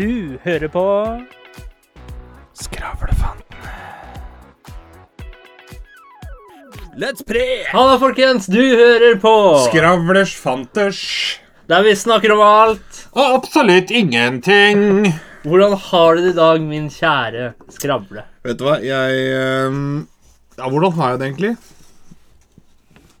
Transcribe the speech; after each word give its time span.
Du 0.00 0.38
hører 0.44 0.70
på 0.72 0.82
Skravlefanten. 2.56 3.66
Let's 6.96 7.20
pre! 7.26 7.42
Halla, 7.68 7.98
folkens! 8.00 8.46
Du 8.48 8.62
hører 8.62 9.18
på 9.20 9.34
Skravlers 9.66 10.32
fanters. 10.40 11.02
Der 11.68 11.84
vi 11.84 11.92
snakker 11.92 12.32
om 12.32 12.40
alt. 12.46 13.02
Og 13.12 13.36
absolutt 13.42 13.92
ingenting. 13.92 15.10
Hvordan 15.44 15.76
har 15.90 16.16
du 16.16 16.24
det 16.24 16.32
i 16.32 16.38
dag, 16.40 16.64
min 16.64 16.88
kjære 16.88 17.52
skravle? 17.68 18.24
Vet 18.48 18.56
du 18.56 18.70
hva, 18.70 18.80
jeg 18.80 19.26
ehm, 19.36 20.06
Ja, 20.56 20.64
hvordan 20.70 20.96
har 20.96 21.12
jeg 21.12 21.20
det 21.20 21.28
egentlig? 21.28 21.56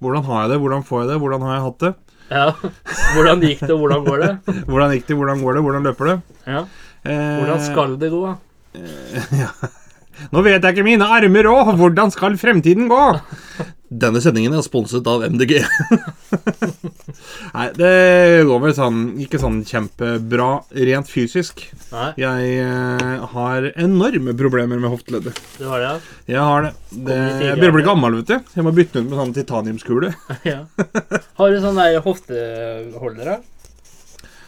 Hvordan 0.00 0.24
har 0.32 0.46
jeg 0.46 0.54
det? 0.54 0.62
Hvordan 0.64 0.88
får 0.88 1.04
jeg 1.04 1.12
det? 1.12 1.24
Hvordan 1.26 1.44
har 1.44 1.58
jeg 1.58 1.66
hatt 1.68 1.84
det? 1.84 1.98
Ja, 2.30 2.52
Hvordan 3.16 3.40
gikk 3.42 3.64
det, 3.64 3.72
og 3.74 3.80
hvordan 3.82 4.04
går 4.06 4.20
det? 4.22 4.34
Hvordan 4.70 4.92
gikk 4.94 5.08
det? 5.08 5.16
Hvordan 5.18 5.40
går 5.42 5.56
det? 5.56 5.62
Hvordan 5.66 5.88
løper 5.88 6.10
det? 6.10 6.16
Ja. 6.46 6.60
Eh, 7.04 7.36
Hvordan 7.40 7.62
skal 7.64 7.98
det 8.00 8.10
gå? 8.12 8.22
Nå 10.30 10.42
vet 10.44 10.60
jeg 10.60 10.74
ikke 10.74 10.84
mine 10.84 11.06
armer 11.08 11.48
òg. 11.48 11.74
Hvordan 11.80 12.12
skal 12.12 12.36
fremtiden 12.40 12.90
gå? 12.90 13.04
Denne 13.90 14.20
sendingen 14.22 14.52
er 14.54 14.62
sponset 14.62 15.06
av 15.10 15.24
MDG. 15.26 15.56
Nei, 17.56 17.64
det 17.74 17.94
går 18.46 18.60
vel 18.62 18.74
sånn 18.76 19.00
ikke 19.24 19.40
sånn 19.42 19.62
kjempebra 19.66 20.50
rent 20.86 21.10
fysisk. 21.10 21.64
Nei, 21.90 22.10
Jeg 22.22 22.52
eh, 22.62 23.24
har 23.32 23.66
enorme 23.72 24.36
problemer 24.38 24.78
med 24.78 24.92
hofteleddet. 24.92 25.40
Du 25.58 25.66
har 25.72 25.82
det, 25.82 25.88
ja. 25.88 26.18
Jeg 26.36 26.44
har 26.52 26.68
det. 26.68 26.74
det 27.08 27.18
jeg 27.18 27.56
begynner 27.56 27.74
å 27.74 27.78
bli 27.80 27.88
gammel, 27.88 28.20
vet 28.20 28.30
du. 28.30 28.52
Jeg 28.60 28.66
må 28.68 28.74
bytte 28.76 29.00
den 29.00 29.08
ut 29.08 29.14
med 29.14 29.22
sånn 29.24 29.34
titaniumskule. 29.40 30.12
ja. 30.52 30.60
Har 31.40 31.50
du 31.50 31.58
sånn 31.64 31.80
der 31.80 31.98
hofteholdere? 32.04 33.40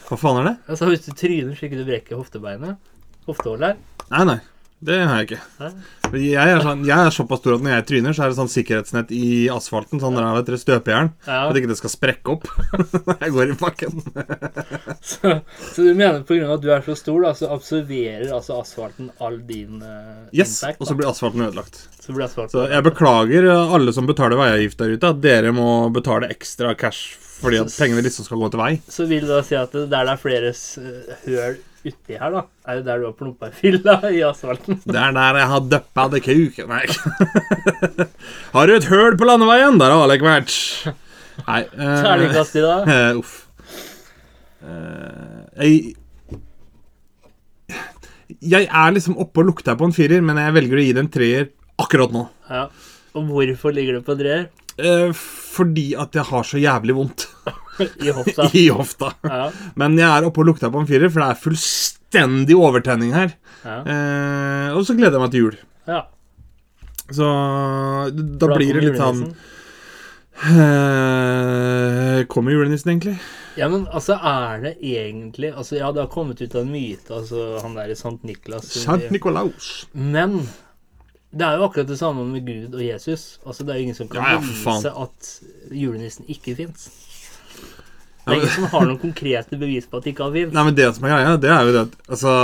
Hva 0.09 0.19
faen 0.21 0.41
er 0.43 0.49
det? 0.51 0.55
Altså 0.69 0.89
Hvis 0.91 1.05
du 1.07 1.13
tryner 1.17 1.57
så 1.57 1.69
ikke 1.69 1.79
du 1.81 1.87
brekker 1.89 2.19
hoftebeinet? 2.21 2.77
her 3.29 3.77
Nei, 4.11 4.25
nei. 4.29 4.39
Det 4.83 4.97
har 4.99 5.21
jeg 5.21 5.29
ikke. 5.29 5.69
Jeg 6.19 6.35
er, 6.43 6.61
sånn, 6.65 6.81
jeg 6.85 7.07
er 7.07 7.15
såpass 7.15 7.39
stor 7.39 7.55
at 7.55 7.63
når 7.63 7.73
jeg 7.77 7.85
tryner, 7.89 8.15
så 8.17 8.25
er 8.25 8.33
det 8.33 8.37
sånn 8.41 8.51
sikkerhetsnett 8.51 9.13
i 9.15 9.47
asfalten. 9.55 10.01
Sånn 10.03 10.19
der, 10.19 10.27
er 10.27 10.43
dere, 10.45 10.59
støpejern. 10.59 11.13
Ja. 11.23 11.39
At 11.47 11.59
ikke 11.61 11.71
det 11.71 11.77
skal 11.79 11.93
sprekke 11.93 12.35
opp 12.35 12.49
når 13.07 13.23
jeg 13.23 13.35
går 13.37 13.53
i 13.53 13.57
bakken. 13.61 14.03
Så, 15.13 15.33
så 15.75 15.83
du 15.83 15.95
mener 15.99 16.21
pga. 16.27 16.53
at 16.55 16.63
du 16.63 16.69
er 16.71 16.83
så 16.87 16.95
stor, 16.99 17.25
da, 17.25 17.33
så 17.35 17.49
absorberer 17.51 18.31
altså 18.35 18.61
asfalten 18.61 19.09
all 19.23 19.41
din 19.49 19.81
uh, 19.83 20.29
Yes, 20.31 20.61
impact? 20.61 20.79
Og 20.79 20.89
så 20.89 20.97
blir 20.99 21.11
asfalten 21.11 21.43
ødelagt. 21.47 21.81
så 21.99 22.15
blir 22.15 22.27
asfalten 22.29 22.55
Så 22.55 22.69
jeg 22.71 22.87
beklager 22.87 23.49
alle 23.51 23.95
som 23.97 24.07
betaler 24.07 24.39
veiavgift 24.39 24.79
der 24.79 24.95
ute, 24.95 25.11
at 25.11 25.21
dere 25.25 25.51
må 25.57 25.67
betale 25.95 26.31
ekstra 26.33 26.77
cash 26.79 27.19
fordi 27.43 27.59
at 27.59 27.75
pengene 27.75 28.05
liksom 28.07 28.29
skal 28.29 28.39
gå 28.39 28.53
til 28.55 28.63
vei. 28.63 28.71
Så 28.87 29.09
vil 29.11 29.27
du 29.27 29.33
da 29.33 29.43
si 29.43 29.59
at 29.59 29.75
der 29.75 29.91
det 29.91 30.15
er 30.15 30.23
flere 30.23 30.55
høl 31.27 31.59
uti 31.83 32.17
her, 32.19 32.31
da, 32.31 32.43
er 32.69 32.79
det 32.79 32.87
der 32.87 33.01
du 33.03 33.07
har 33.09 33.15
plumpa 33.19 33.49
i 33.51 33.55
filla 33.57 33.95
i 34.11 34.21
asfalten? 34.27 34.79
Det 34.85 34.99
er 34.99 35.15
der 35.17 35.39
jeg 35.41 35.49
har 35.53 35.65
døppa 35.75 36.05
det 36.13 36.21
kuken 36.25 36.71
Nei. 36.71 36.85
har 38.55 38.69
du 38.69 38.75
et 38.77 38.89
høl 38.91 39.17
på 39.19 39.29
landeveien? 39.29 39.81
Der 39.81 39.95
har 39.95 40.05
Alek 40.07 40.23
vært. 40.27 40.55
Nei. 41.47 41.63
Uh, 41.75 41.97
Terningkast 42.05 42.59
i 42.61 42.65
dag? 42.65 42.87
Uh, 42.87 43.19
uff. 43.23 43.35
Uh, 44.63 45.43
jeg 45.59 45.95
Jeg 48.43 48.67
er 48.67 48.95
liksom 48.95 49.19
oppe 49.21 49.43
og 49.43 49.51
lukter 49.51 49.77
på 49.79 49.87
en 49.89 49.95
firer, 49.95 50.23
men 50.25 50.39
jeg 50.41 50.55
velger 50.57 50.79
å 50.79 50.87
gi 50.87 50.95
det 50.97 51.03
en 51.03 51.13
treer 51.13 51.51
akkurat 51.83 52.15
nå. 52.15 52.27
Ja. 52.49 52.69
Og 53.19 53.27
hvorfor 53.29 53.75
ligger 53.75 53.99
du 53.99 54.07
på 54.07 54.17
treer? 54.17 54.47
Uh, 54.79 55.11
fordi 55.13 55.93
at 56.01 56.15
jeg 56.17 56.25
har 56.31 56.47
så 56.49 56.61
jævlig 56.63 56.97
vondt 56.97 57.27
I 57.81 58.11
hofta? 58.13 58.49
i 58.63 58.67
hofta. 58.69 59.13
Ja. 59.25 59.47
Men 59.81 59.97
jeg 59.99 60.09
er 60.09 60.27
oppe 60.29 60.43
og 60.43 60.51
lukter 60.51 60.73
på 60.73 60.83
en 60.83 60.89
firer, 60.91 61.09
for 61.13 61.23
det 61.25 61.29
er 61.33 61.41
fullstendig 61.47 62.57
overtenning 62.59 63.15
her. 63.17 63.33
Ja. 63.65 63.79
Eh, 63.87 64.69
og 64.77 64.85
så 64.89 64.97
gleder 64.99 65.17
jeg 65.19 65.25
meg 65.27 65.33
til 65.37 65.47
jul. 65.47 65.57
ja. 65.89 66.03
Så 67.13 67.27
da 68.15 68.47
Bra, 68.47 68.55
blir 68.57 68.73
det 68.79 68.83
litt 68.87 68.97
sånn 68.97 69.19
eh, 70.49 72.23
Kommer 72.31 72.55
julenissen, 72.55 72.93
egentlig? 72.95 73.17
Ja, 73.59 73.69
men 73.69 73.85
altså, 73.93 74.17
er 74.17 74.63
det 74.63 74.73
egentlig 74.81 75.51
Altså, 75.51 75.77
ja, 75.77 75.91
det 75.93 76.01
har 76.05 76.11
kommet 76.13 76.41
ut 76.41 76.55
av 76.55 76.63
en 76.63 76.73
myte, 76.73 77.11
altså 77.13 77.59
han 77.61 77.75
der 77.77 77.93
i 77.93 77.97
Sankt 77.99 78.25
Niklas 78.25 78.71
Sant 78.85 79.11
Nikolaus. 79.13 79.73
Men 79.93 80.39
det 81.33 81.45
er 81.47 81.59
jo 81.61 81.67
akkurat 81.69 81.89
det 81.89 81.99
samme 82.01 82.25
med 82.29 82.47
Gud 82.47 82.75
og 82.77 82.83
Jesus. 82.85 83.39
Altså, 83.45 83.65
Det 83.65 83.75
er 83.75 83.81
jo 83.81 83.87
ingen 83.91 83.99
som 83.99 84.09
kan 84.13 84.23
Ja, 84.23 84.39
ja, 84.39 84.41
vise 84.41 84.93
at 85.05 85.31
julenissen 85.73 86.29
ikke 86.33 86.57
fins. 86.57 86.89
Det 88.23 88.31
er 88.31 88.39
ingen 88.39 88.53
som 88.55 88.67
har 88.71 88.85
noen 88.87 89.01
konkrete 89.03 89.57
bevis 89.59 89.89
på 89.91 89.99
at 89.99 90.05
det 90.07 90.13
ikke 90.13 90.27
har 90.29 90.35
fins. 90.37 90.53
Nei, 90.55 90.63
men 90.69 90.77
det 90.79 90.89
som 90.95 91.07
er 91.09 91.15
greia, 91.17 91.39
det 91.43 91.51
er 91.51 91.65
jo 91.67 91.73
det 91.75 91.81
at 91.89 92.13
Altså, 92.15 92.35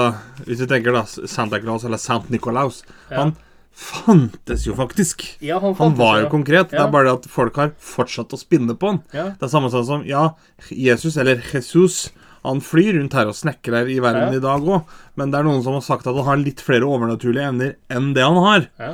hvis 0.48 0.62
du 0.62 0.66
tenker 0.70 0.96
da 0.96 1.04
Santa 1.06 1.60
Claus 1.62 1.86
eller 1.86 2.00
Sant 2.02 2.32
Nikolaus 2.34 2.82
Ja. 3.12 3.20
Han 3.20 3.36
fantes 3.78 4.64
jo 4.66 4.74
faktisk. 4.74 5.22
Ja, 5.38 5.60
han, 5.62 5.76
fantes, 5.78 5.84
Han 5.84 5.98
var 6.00 6.16
jo 6.18 6.24
ja. 6.26 6.30
konkret. 6.32 6.72
Det 6.72 6.80
er 6.82 6.90
bare 6.90 7.06
det 7.06 7.16
at 7.20 7.28
folk 7.30 7.60
har 7.62 7.70
fortsatt 7.78 8.34
å 8.34 8.40
spinne 8.40 8.74
på 8.74 8.90
han. 8.90 9.02
Det 9.12 9.46
er 9.46 9.52
samme 9.52 9.70
sånn 9.70 9.86
som 9.86 10.02
Ja, 10.08 10.32
Jesus, 10.74 11.16
eller 11.16 11.38
Jesus, 11.52 12.08
han 12.42 12.62
flyr 12.64 12.98
rundt 12.98 13.14
her 13.14 13.30
og 13.30 13.38
snekrer 13.38 13.86
i 13.90 14.00
verden 14.02 14.34
i 14.34 14.42
dag 14.42 14.66
òg, 14.66 14.90
men 15.18 15.30
det 15.30 15.38
er 15.40 15.46
noen 15.46 15.62
som 15.62 15.78
har 15.78 15.86
sagt 15.86 16.06
at 16.10 16.18
han 16.18 16.26
har 16.26 16.42
litt 16.42 16.62
flere 16.64 16.86
overnaturlige 16.86 17.52
evner 17.52 17.76
enn 17.92 18.12
det 18.18 18.26
han 18.26 18.42
har. 18.42 18.68
Ja. 18.82 18.92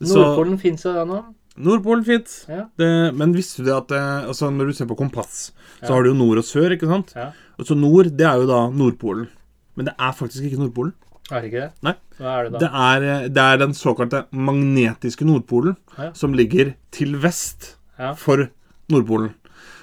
Nordpolen 0.00 0.60
fins 0.60 0.84
jo 0.84 0.94
ennå. 0.96 1.22
Nordpolen 1.64 2.04
fint. 2.06 2.32
Ja. 2.48 2.64
Det, 2.80 2.88
men 3.16 3.34
visste 3.36 3.62
du 3.62 3.68
det 3.68 3.76
at 3.76 3.92
eh, 3.96 4.28
altså 4.30 4.48
Når 4.54 4.70
du 4.70 4.72
ser 4.78 4.88
på 4.90 4.96
kompass, 4.98 5.50
så 5.80 5.88
Ja. 5.88 5.94
har 5.94 6.02
du 6.04 6.10
jo 6.10 6.16
nord 6.18 6.38
og 6.42 6.44
sør, 6.48 6.72
ikke 6.76 6.88
sant? 6.90 7.12
Ja. 7.16 7.30
Og 7.58 7.66
så 7.68 7.76
nord, 7.76 8.10
det 8.16 8.26
er 8.26 8.40
jo 8.42 8.46
da 8.48 8.60
Nordpolen. 8.70 9.28
Men 9.76 9.86
det 9.90 9.94
er 9.98 10.12
faktisk 10.16 10.44
ikke 10.48 10.58
Nordpolen. 10.60 10.92
Er 11.30 11.40
det 11.40 11.50
ikke 11.52 11.60
det? 11.66 11.70
Nei. 11.86 11.94
Hva 12.18 12.32
er 12.38 12.44
det 12.48 12.52
da? 12.52 12.58
Det 12.58 12.70
er, 12.84 13.04
eh, 13.10 13.28
det 13.28 13.44
er 13.44 13.60
den 13.62 13.72
såkalte 13.78 14.24
magnetiske 14.32 15.24
Nordpolen, 15.28 15.76
Ja. 15.98 16.10
som 16.12 16.32
ligger 16.34 16.74
til 16.90 17.16
vest 17.22 17.76
for 18.16 18.48
Nordpolen. 18.90 19.34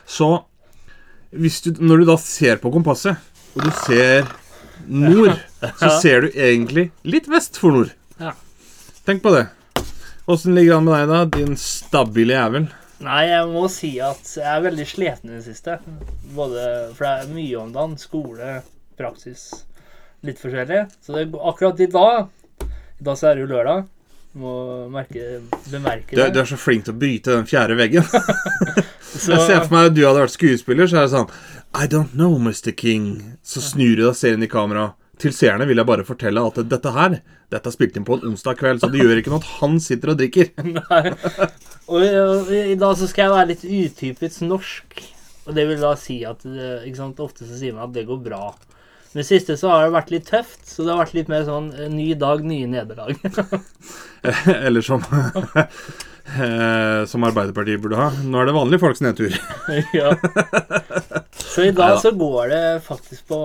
Så 0.05 0.43
du, 1.31 1.71
når 1.83 1.97
du 1.99 2.05
da 2.05 2.15
ser 2.17 2.57
på 2.57 2.71
kompasset, 2.71 3.17
og 3.55 3.63
du 3.63 3.71
ser 3.85 4.27
nord, 4.87 5.37
så 5.79 5.89
ser 6.01 6.21
du 6.21 6.27
egentlig 6.35 6.91
litt 7.03 7.27
vest 7.27 7.57
for 7.57 7.71
nord. 7.71 7.91
Ja. 8.19 8.33
Tenk 9.05 9.21
på 9.23 9.31
det. 9.35 9.47
Åssen 10.27 10.55
ligger 10.55 10.71
det 10.71 10.77
an 10.77 10.83
med 10.83 10.97
deg, 10.97 11.09
da, 11.09 11.37
din 11.37 11.53
stabile 11.55 12.35
jævel? 12.35 12.65
Nei, 13.05 13.21
jeg 13.29 13.45
må 13.47 13.67
si 13.71 13.93
at 14.03 14.27
jeg 14.35 14.47
er 14.51 14.63
veldig 14.65 14.85
sliten 14.89 15.29
i 15.29 15.37
det 15.37 15.45
siste. 15.45 15.77
Både, 16.35 16.65
for 16.97 17.05
det 17.05 17.11
er 17.13 17.29
mye 17.31 17.61
om 17.61 17.69
dagen. 17.71 17.93
Skole, 18.01 18.57
praksis, 18.99 19.45
litt 20.27 20.41
forskjellig. 20.41 20.81
Så 21.05 21.15
det, 21.15 21.29
akkurat 21.31 21.79
i 21.79 21.87
dag 21.93 22.27
I 22.97 23.07
dag 23.07 23.19
så 23.19 23.29
er 23.29 23.37
det 23.37 23.45
jo 23.45 23.51
lørdag. 23.53 23.87
Må 24.37 24.51
merke, 24.91 25.39
bemerke 25.71 26.17
det. 26.17 26.27
du 26.35 26.41
er 26.43 26.49
så 26.51 26.59
flink 26.59 26.83
til 26.85 26.97
å 26.97 26.99
bryte 26.99 27.31
den 27.31 27.47
fjerde 27.47 27.77
veggen. 27.79 28.03
Så, 28.03 29.31
Jeg 29.31 29.45
ser 29.47 29.63
for 29.63 29.77
meg 29.77 29.93
at 29.93 29.95
du 29.95 30.03
hadde 30.03 30.25
vært 30.25 30.35
skuespiller, 30.35 30.91
så 30.91 30.99
er 30.99 31.07
det 31.07 31.15
sånn 31.15 31.31
I 31.71 31.87
don't 31.87 32.17
know, 32.19 32.35
Mr. 32.35 32.75
King. 32.75 33.37
Så 33.47 33.63
snur 33.63 33.95
du 33.95 34.03
deg 34.03 34.11
og 34.11 34.19
ser 34.19 34.35
inn 34.35 34.43
i 34.43 34.51
kamera. 34.51 34.91
Til 35.17 35.33
seerne 35.33 35.65
vil 35.65 35.79
jeg 35.81 35.89
bare 35.89 36.05
fortelle 36.05 36.43
at 36.45 36.59
dette 36.69 36.93
her 36.93 37.19
Dette 37.49 37.71
er 37.71 37.73
spilt 37.73 37.97
inn 37.97 38.05
på 38.05 38.17
en 38.17 38.33
onsdag 38.33 38.57
kveld, 38.59 38.81
så 38.81 38.89
det 38.91 39.01
gjør 39.01 39.21
ikke 39.21 39.31
noe 39.31 39.39
at 39.39 39.51
han 39.61 39.77
sitter 39.81 40.11
og 40.11 40.17
drikker. 40.19 40.49
Nei. 40.77 41.03
Og 41.87 42.03
i, 42.03 42.63
i 42.73 42.79
dag 42.79 42.97
så 42.99 43.07
skal 43.07 43.23
jeg 43.23 43.35
være 43.37 43.51
litt 43.53 43.63
utypisk 43.63 44.43
norsk. 44.43 44.97
Og 45.47 45.55
det 45.55 45.63
vil 45.69 45.79
da 45.79 45.93
si 45.99 46.17
at 46.27 46.43
eh, 46.43 46.83
ikke 46.89 46.99
sant, 46.99 47.21
Ofte 47.23 47.47
så 47.47 47.55
sier 47.55 47.75
man 47.77 47.87
at 47.87 47.95
det 47.95 48.03
går 48.09 48.19
bra. 48.25 48.49
Men 49.13 49.21
det 49.21 49.27
siste 49.29 49.55
så 49.57 49.71
har 49.71 49.85
det 49.85 49.95
vært 49.95 50.11
litt 50.11 50.27
tøft. 50.27 50.67
Så 50.67 50.83
det 50.83 50.91
har 50.91 50.99
vært 51.05 51.15
litt 51.15 51.31
mer 51.31 51.47
sånn 51.47 51.71
eh, 51.71 51.87
ny 51.87 52.09
dag, 52.19 52.43
nye 52.43 52.67
nederlag. 52.67 53.15
Eller 54.67 54.83
som 54.83 55.05
eh, 56.35 57.05
Som 57.09 57.23
Arbeiderpartiet 57.27 57.81
burde 57.83 57.97
ha. 57.99 58.09
Nå 58.23 58.41
er 58.41 58.49
det 58.49 58.55
vanlige 58.57 58.81
folks 58.83 59.01
nedtur. 59.05 59.33
ja. 59.99 60.11
Så 61.37 61.63
i 61.63 61.71
dag 61.71 61.95
Neida. 61.95 62.01
så 62.03 62.11
går 62.17 62.49
det 62.51 62.61
faktisk 62.85 63.27
på 63.31 63.37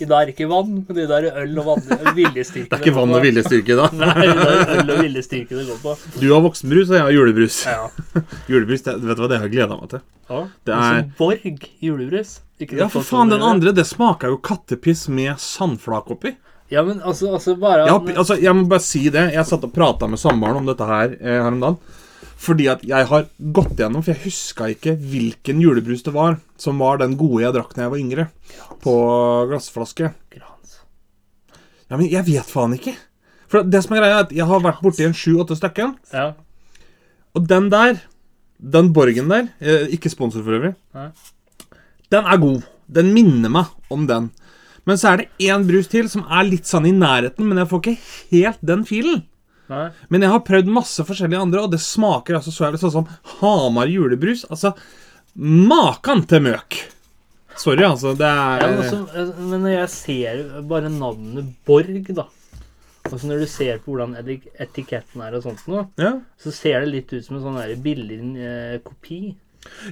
I 0.00 0.06
dag 0.08 0.22
er 0.22 0.28
det 0.30 0.34
ikke 0.36 0.48
vann, 0.48 0.70
men 0.88 1.00
i 1.02 1.06
dag 1.08 1.18
er 1.18 1.26
det 1.26 1.42
øl 1.42 1.58
og 1.60 2.14
viljestyrke. 2.16 2.68
Det 2.70 2.78
er 2.78 2.84
ikke 2.84 2.96
vann 2.96 3.12
og 3.16 3.24
viljestyrke 3.26 3.76
da. 3.78 3.88
Nei, 4.02 4.14
i 4.24 4.32
dag 4.38 4.52
er 4.54 4.62
det 4.70 4.78
øl 4.84 4.94
og 4.96 5.02
viljestyrke 5.04 5.58
det 5.58 5.66
går 5.72 5.82
på. 5.82 5.96
Du 6.22 6.26
har 6.32 6.42
voksenbrus, 6.46 6.88
og 6.92 6.96
jeg 6.98 7.04
har 7.08 7.14
julebrus. 7.16 7.58
Ja. 7.66 8.24
Julebrus, 8.48 8.86
det, 8.86 8.96
Vet 9.04 9.18
du 9.18 9.24
hva, 9.24 9.30
det 9.32 9.40
har 9.42 9.48
jeg 9.50 9.56
gleda 9.58 9.78
meg 9.82 9.92
til. 9.92 10.04
ja. 10.30 10.42
Det 10.66 10.74
Og 10.76 10.82
så 10.82 10.96
er- 10.96 11.08
Borg 11.18 11.70
julebrus. 11.84 12.34
Ikke 12.56 12.78
Ja, 12.80 12.86
for 12.88 13.04
faen, 13.04 13.28
den 13.28 13.42
andre, 13.44 13.72
det 13.76 13.84
smaker 13.84 14.32
jo 14.32 14.38
kattepiss 14.40 15.08
med 15.12 15.36
sandflak 15.42 16.08
oppi. 16.14 16.32
Ja, 16.72 16.82
men 16.82 16.98
altså, 17.02 17.30
altså 17.36 17.54
bare 17.60 17.86
Ja, 17.86 17.94
altså, 18.16 18.36
jeg 18.42 18.54
må 18.56 18.66
bare 18.70 18.82
si 18.82 19.04
det. 19.12 19.28
Jeg 19.34 19.46
satt 19.46 19.64
og 19.66 19.74
prata 19.74 20.08
med 20.10 20.18
samboeren 20.18 20.58
om 20.60 20.66
dette 20.66 20.88
her 20.88 21.14
eh, 21.20 21.38
her 21.38 21.52
om 21.52 21.62
dagen. 21.62 21.78
Fordi 22.36 22.66
at 22.68 22.82
jeg 22.84 23.08
har 23.08 23.28
gått 23.56 23.78
gjennom, 23.78 24.02
for 24.04 24.12
jeg 24.12 24.26
huska 24.26 24.68
ikke 24.74 24.96
hvilken 25.00 25.60
julebrus 25.62 26.04
det 26.04 26.12
var 26.14 26.36
som 26.60 26.82
var 26.82 27.00
den 27.00 27.14
gode 27.16 27.44
jeg 27.46 27.54
drakk 27.56 27.72
da 27.76 27.86
jeg 27.86 27.92
var 27.94 28.02
yngre. 28.02 28.26
På 28.84 28.96
glassflaske. 29.48 30.10
Grans. 30.34 30.80
Ja, 31.88 31.96
men 31.96 32.10
jeg 32.12 32.26
vet 32.28 32.50
faen 32.50 32.76
ikke. 32.76 32.96
For 33.50 33.64
det 33.64 33.80
som 33.84 33.94
er 33.94 34.02
greia, 34.02 34.18
er 34.18 34.26
at 34.26 34.34
jeg 34.34 34.48
har 34.50 34.62
vært 34.64 34.82
borti 34.84 35.06
en 35.06 35.16
sju-åtte 35.16 35.56
stykken. 35.58 35.94
Ja. 36.12 36.32
Og 37.36 37.46
den 37.48 37.70
der, 37.72 38.02
den 38.58 38.92
Borgen 38.96 39.30
der, 39.32 39.48
eh, 39.60 39.86
ikke 39.94 40.10
sponsor 40.12 40.42
for 40.42 40.58
øvrig, 40.58 40.74
Nei. 40.96 41.10
den 42.10 42.26
er 42.26 42.42
god. 42.42 42.66
Den 42.86 43.12
minner 43.14 43.52
meg 43.52 43.92
om 43.92 44.06
den. 44.10 44.30
Men 44.86 45.00
så 45.00 45.12
er 45.12 45.22
det 45.22 45.48
én 45.48 45.64
brus 45.66 45.88
til 45.90 46.10
som 46.10 46.26
er 46.30 46.46
litt 46.46 46.68
sånn 46.68 46.86
i 46.86 46.94
nærheten, 46.94 47.46
men 47.48 47.58
jeg 47.58 47.70
får 47.72 47.82
ikke 47.82 47.96
helt 48.36 48.60
den 48.70 48.84
filen. 48.86 49.24
Nei. 49.66 49.88
Men 50.14 50.22
jeg 50.22 50.30
har 50.30 50.44
prøvd 50.46 50.68
masse 50.70 51.02
forskjellige 51.08 51.42
andre, 51.42 51.64
og 51.66 51.72
det 51.72 51.82
smaker 51.82 52.38
altså 52.38 52.52
så 52.54 52.68
jævlig 52.68 52.82
sånn 52.84 52.94
som 52.94 53.08
Hamar 53.40 53.90
julebrus. 53.90 54.44
Altså, 54.46 54.76
makan 55.34 56.22
til 56.30 56.44
møk. 56.46 56.78
Sorry, 57.56 57.82
altså. 57.82 58.12
Det 58.14 58.28
Ja, 58.28 58.58
er 58.60 58.76
men, 58.76 58.80
også, 58.84 59.26
men 59.48 59.62
når 59.64 59.74
jeg 59.74 59.92
ser 59.94 60.42
bare 60.68 60.92
navnet 60.92 61.54
Borg, 61.66 62.10
da 62.14 62.28
Altså 63.06 63.28
Når 63.30 63.44
du 63.44 63.46
ser 63.46 63.78
på 63.78 63.94
hvordan 63.94 64.16
etiketten 64.18 65.22
er, 65.22 65.36
og 65.38 65.44
sånt 65.44 65.62
nå, 65.70 65.84
ja. 66.00 66.16
så 66.42 66.50
ser 66.50 66.82
det 66.82 66.90
litt 66.90 67.12
ut 67.14 67.22
som 67.22 67.36
en 67.38 67.44
sånn 67.44 67.82
billig 67.84 68.18
eh, 68.42 68.78
kopi. 68.82 69.20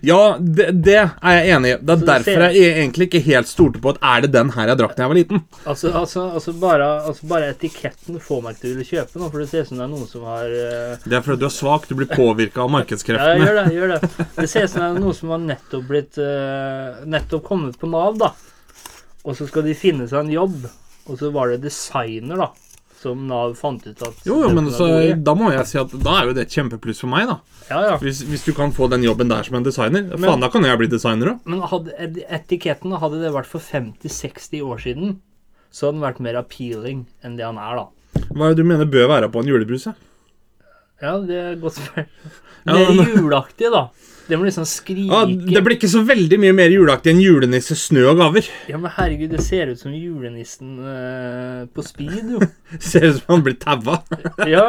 Ja, 0.03 0.37
det, 0.39 0.67
det 0.85 0.97
er 0.97 1.35
jeg 1.39 1.55
enig 1.57 1.71
i. 1.73 1.77
Det 1.81 1.93
er 1.95 1.99
Så 1.99 2.05
det 2.05 2.09
derfor 2.09 2.39
ser- 2.45 2.57
jeg 2.57 2.75
egentlig 2.81 3.07
ikke 3.09 3.23
helt 3.27 3.49
stolte 3.51 3.81
på 3.83 3.93
at 3.95 3.99
er 4.03 4.25
det 4.25 4.31
den 4.35 4.51
her 4.55 4.71
jeg 4.71 4.79
drakk 4.81 4.95
da 4.97 5.05
jeg 5.05 5.13
var 5.13 5.19
liten. 5.19 5.43
Altså, 5.67 5.93
altså, 5.93 6.25
altså, 6.39 6.55
bare, 6.63 6.89
altså 7.11 7.29
bare 7.31 7.51
etiketten 7.55 8.21
får 8.23 8.43
meg 8.45 8.55
ikke 8.57 8.63
til 8.65 8.71
å 8.71 8.75
ville 8.75 8.89
kjøpe 8.91 9.23
nå, 9.23 9.31
for 9.33 9.43
det 9.45 9.49
ser 9.51 9.67
ut 9.67 9.71
som 9.73 9.81
det 9.83 9.87
er 9.87 9.93
noen 9.95 10.09
som 10.11 10.27
har 10.31 10.55
uh... 10.55 11.05
Det 11.05 11.19
er 11.19 11.27
fordi 11.27 11.43
du 11.43 11.47
er 11.51 11.55
svak, 11.59 11.89
du 11.91 11.95
blir 11.99 12.11
påvirka 12.11 12.65
av 12.65 12.73
markedskreftene. 12.75 13.37
Ja, 13.39 13.45
gjør 13.45 13.61
det. 13.61 13.67
gjør 13.75 13.95
Det 13.95 14.11
Det 14.41 14.49
ser 14.51 14.67
ut 14.67 14.75
som 14.75 14.83
det 14.85 14.89
er 14.91 15.05
noen 15.05 15.19
som 15.21 15.35
har 15.35 15.45
nettopp 15.51 15.87
blitt 15.91 16.21
uh, 16.23 17.05
Nettopp 17.17 17.47
kommet 17.51 17.79
på 17.81 17.91
Nav, 17.91 18.19
da. 18.21 18.33
Og 19.25 19.39
så 19.39 19.47
skal 19.49 19.65
de 19.69 19.77
finne 19.79 20.09
seg 20.11 20.25
en 20.27 20.35
jobb, 20.35 20.67
og 21.09 21.19
så 21.21 21.31
var 21.33 21.53
det 21.53 21.63
designer, 21.65 22.45
da. 22.45 22.51
Som 23.05 23.27
Nav 23.29 23.53
fant 23.61 23.85
ut 23.85 24.03
at 24.06 24.23
Jo, 24.25 24.39
jo, 24.47 24.51
men 24.56 24.71
så, 24.73 24.87
da 25.21 25.35
må 25.37 25.51
jeg 25.53 25.67
si 25.69 25.77
at 25.81 25.93
da 26.01 26.15
er 26.23 26.31
jo 26.31 26.35
det 26.39 26.47
et 26.47 26.55
kjempepluss 26.56 27.03
for 27.05 27.12
meg, 27.12 27.27
da. 27.29 27.37
Ja, 27.69 27.81
ja. 27.91 27.99
Hvis, 28.01 28.23
hvis 28.29 28.45
du 28.47 28.55
kan 28.56 28.73
få 28.73 28.89
den 28.93 29.05
jobben 29.05 29.29
der 29.29 29.45
som 29.45 29.59
en 29.59 29.67
designer. 29.67 30.06
Faen, 30.17 30.41
da 30.41 30.49
kan 30.53 30.65
jeg 30.65 30.81
bli 30.81 30.89
designer 30.93 31.35
òg. 31.35 31.43
Men 31.49 31.61
hadde 31.69 31.93
etiketten 32.39 32.97
hadde 33.03 33.21
det 33.21 33.33
vært 33.37 33.51
for 33.51 33.61
50-60 33.65 34.65
år 34.65 34.81
siden, 34.87 35.15
så 35.75 35.89
hadde 35.91 35.99
den 36.01 36.06
vært 36.06 36.23
mer 36.25 36.41
appealing 36.41 37.05
enn 37.25 37.37
det 37.37 37.45
han 37.45 37.61
er, 37.61 37.83
da. 37.83 38.25
Hva 38.31 38.49
er 38.49 38.55
det 38.56 38.62
du 38.65 38.69
mener 38.73 38.89
bør 38.89 39.09
være 39.11 39.29
på 39.35 39.43
en 39.45 39.53
julebrus? 39.53 39.85
ja? 39.91 39.95
Ja, 41.03 41.15
det 41.21 41.37
er 41.41 41.56
godt 41.61 41.77
spørsmål. 41.81 42.09
Ja, 42.65 42.73
Mer 42.79 42.93
men- 42.97 43.17
juleaktig, 43.21 43.69
da. 43.75 43.81
Det 44.25 44.38
må 44.41 44.47
liksom 44.47 44.65
skrike 44.65 45.12
Ah, 45.12 45.26
det 45.29 45.61
blir 45.67 45.76
ikke 45.76 45.91
så 45.93 46.00
veldig 46.06 46.38
mye 46.41 46.55
mer 46.56 46.73
juleaktig 46.73 47.12
enn 47.12 47.21
julenisse, 47.21 47.76
snø 47.76 48.06
og 48.15 48.21
gaver. 48.23 48.47
Ja, 48.73 48.79
men 48.81 48.93
herregud, 48.97 49.35
det 49.35 49.44
ser 49.44 49.73
ut 49.73 49.82
som 49.82 49.93
julenissen 49.93 50.79
eh, 50.81 51.61
på 51.75 51.85
speed, 51.85 52.32
jo. 52.37 52.41
Ser 52.81 53.11
ut 53.11 53.21
som 53.21 53.35
han 53.35 53.44
blir 53.44 53.59
taua. 53.61 54.00
Ja. 54.55 54.67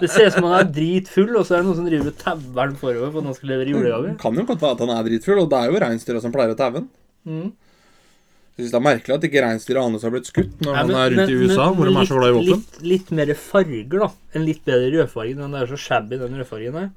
Det 0.00 0.10
ser 0.12 0.28
ut 0.28 0.36
som 0.36 0.48
han 0.50 0.58
er 0.60 0.70
dritfull, 0.76 1.32
og 1.38 1.48
så 1.48 1.56
er 1.56 1.64
det 1.64 1.70
noen 1.70 1.80
som 1.80 1.88
driver 1.88 2.12
og 2.12 2.20
tauer 2.20 2.62
han 2.66 2.78
forover 2.80 3.10
for 3.10 3.24
at 3.24 3.30
han 3.30 3.38
skal 3.40 3.54
levere 3.54 3.72
julegaver. 3.72 4.16
Kan 4.20 4.40
jo 4.40 4.46
godt 4.52 4.64
være 4.64 4.76
at 4.76 4.84
han 4.84 4.94
er 4.98 5.08
dritfull, 5.08 5.42
og 5.44 5.52
det 5.52 5.60
er 5.60 5.72
jo 5.72 5.84
reinsdyra 5.88 6.24
som 6.24 6.34
pleier 6.34 6.52
å 6.52 6.58
taue 6.60 6.82
han. 6.82 6.90
Mm. 7.24 7.52
Jeg 8.54 8.62
synes 8.68 8.70
det 8.70 8.78
er 8.78 8.86
merkelig 8.86 9.14
at 9.16 9.24
ikke 9.26 9.40
reinsdyra 9.42 9.82
hans 9.82 10.04
har 10.06 10.12
blitt 10.14 10.28
skutt 10.30 10.60
når 10.62 10.68
Nei, 10.70 10.78
han 10.78 10.90
er 10.94 11.14
rundt 11.16 11.32
i 11.32 11.38
USA, 11.40 11.64
men 11.72 11.78
hvor 11.80 11.88
de 11.88 11.94
er 11.98 12.06
så 12.06 12.18
glad 12.20 12.28
i 12.28 12.34
våpen. 12.36 12.50
Litt, 12.60 12.76
litt 12.92 13.08
mer 13.18 13.32
farger, 13.34 13.96
da. 14.04 14.10
En 14.38 14.44
litt 14.46 14.60
bedre 14.68 14.92
rødfarge. 14.92 15.38
Den 15.40 15.56
er 15.58 15.72
så 15.72 15.78
shabby, 15.88 16.20
den 16.20 16.36
rødfargen 16.38 16.76
der. 16.78 16.92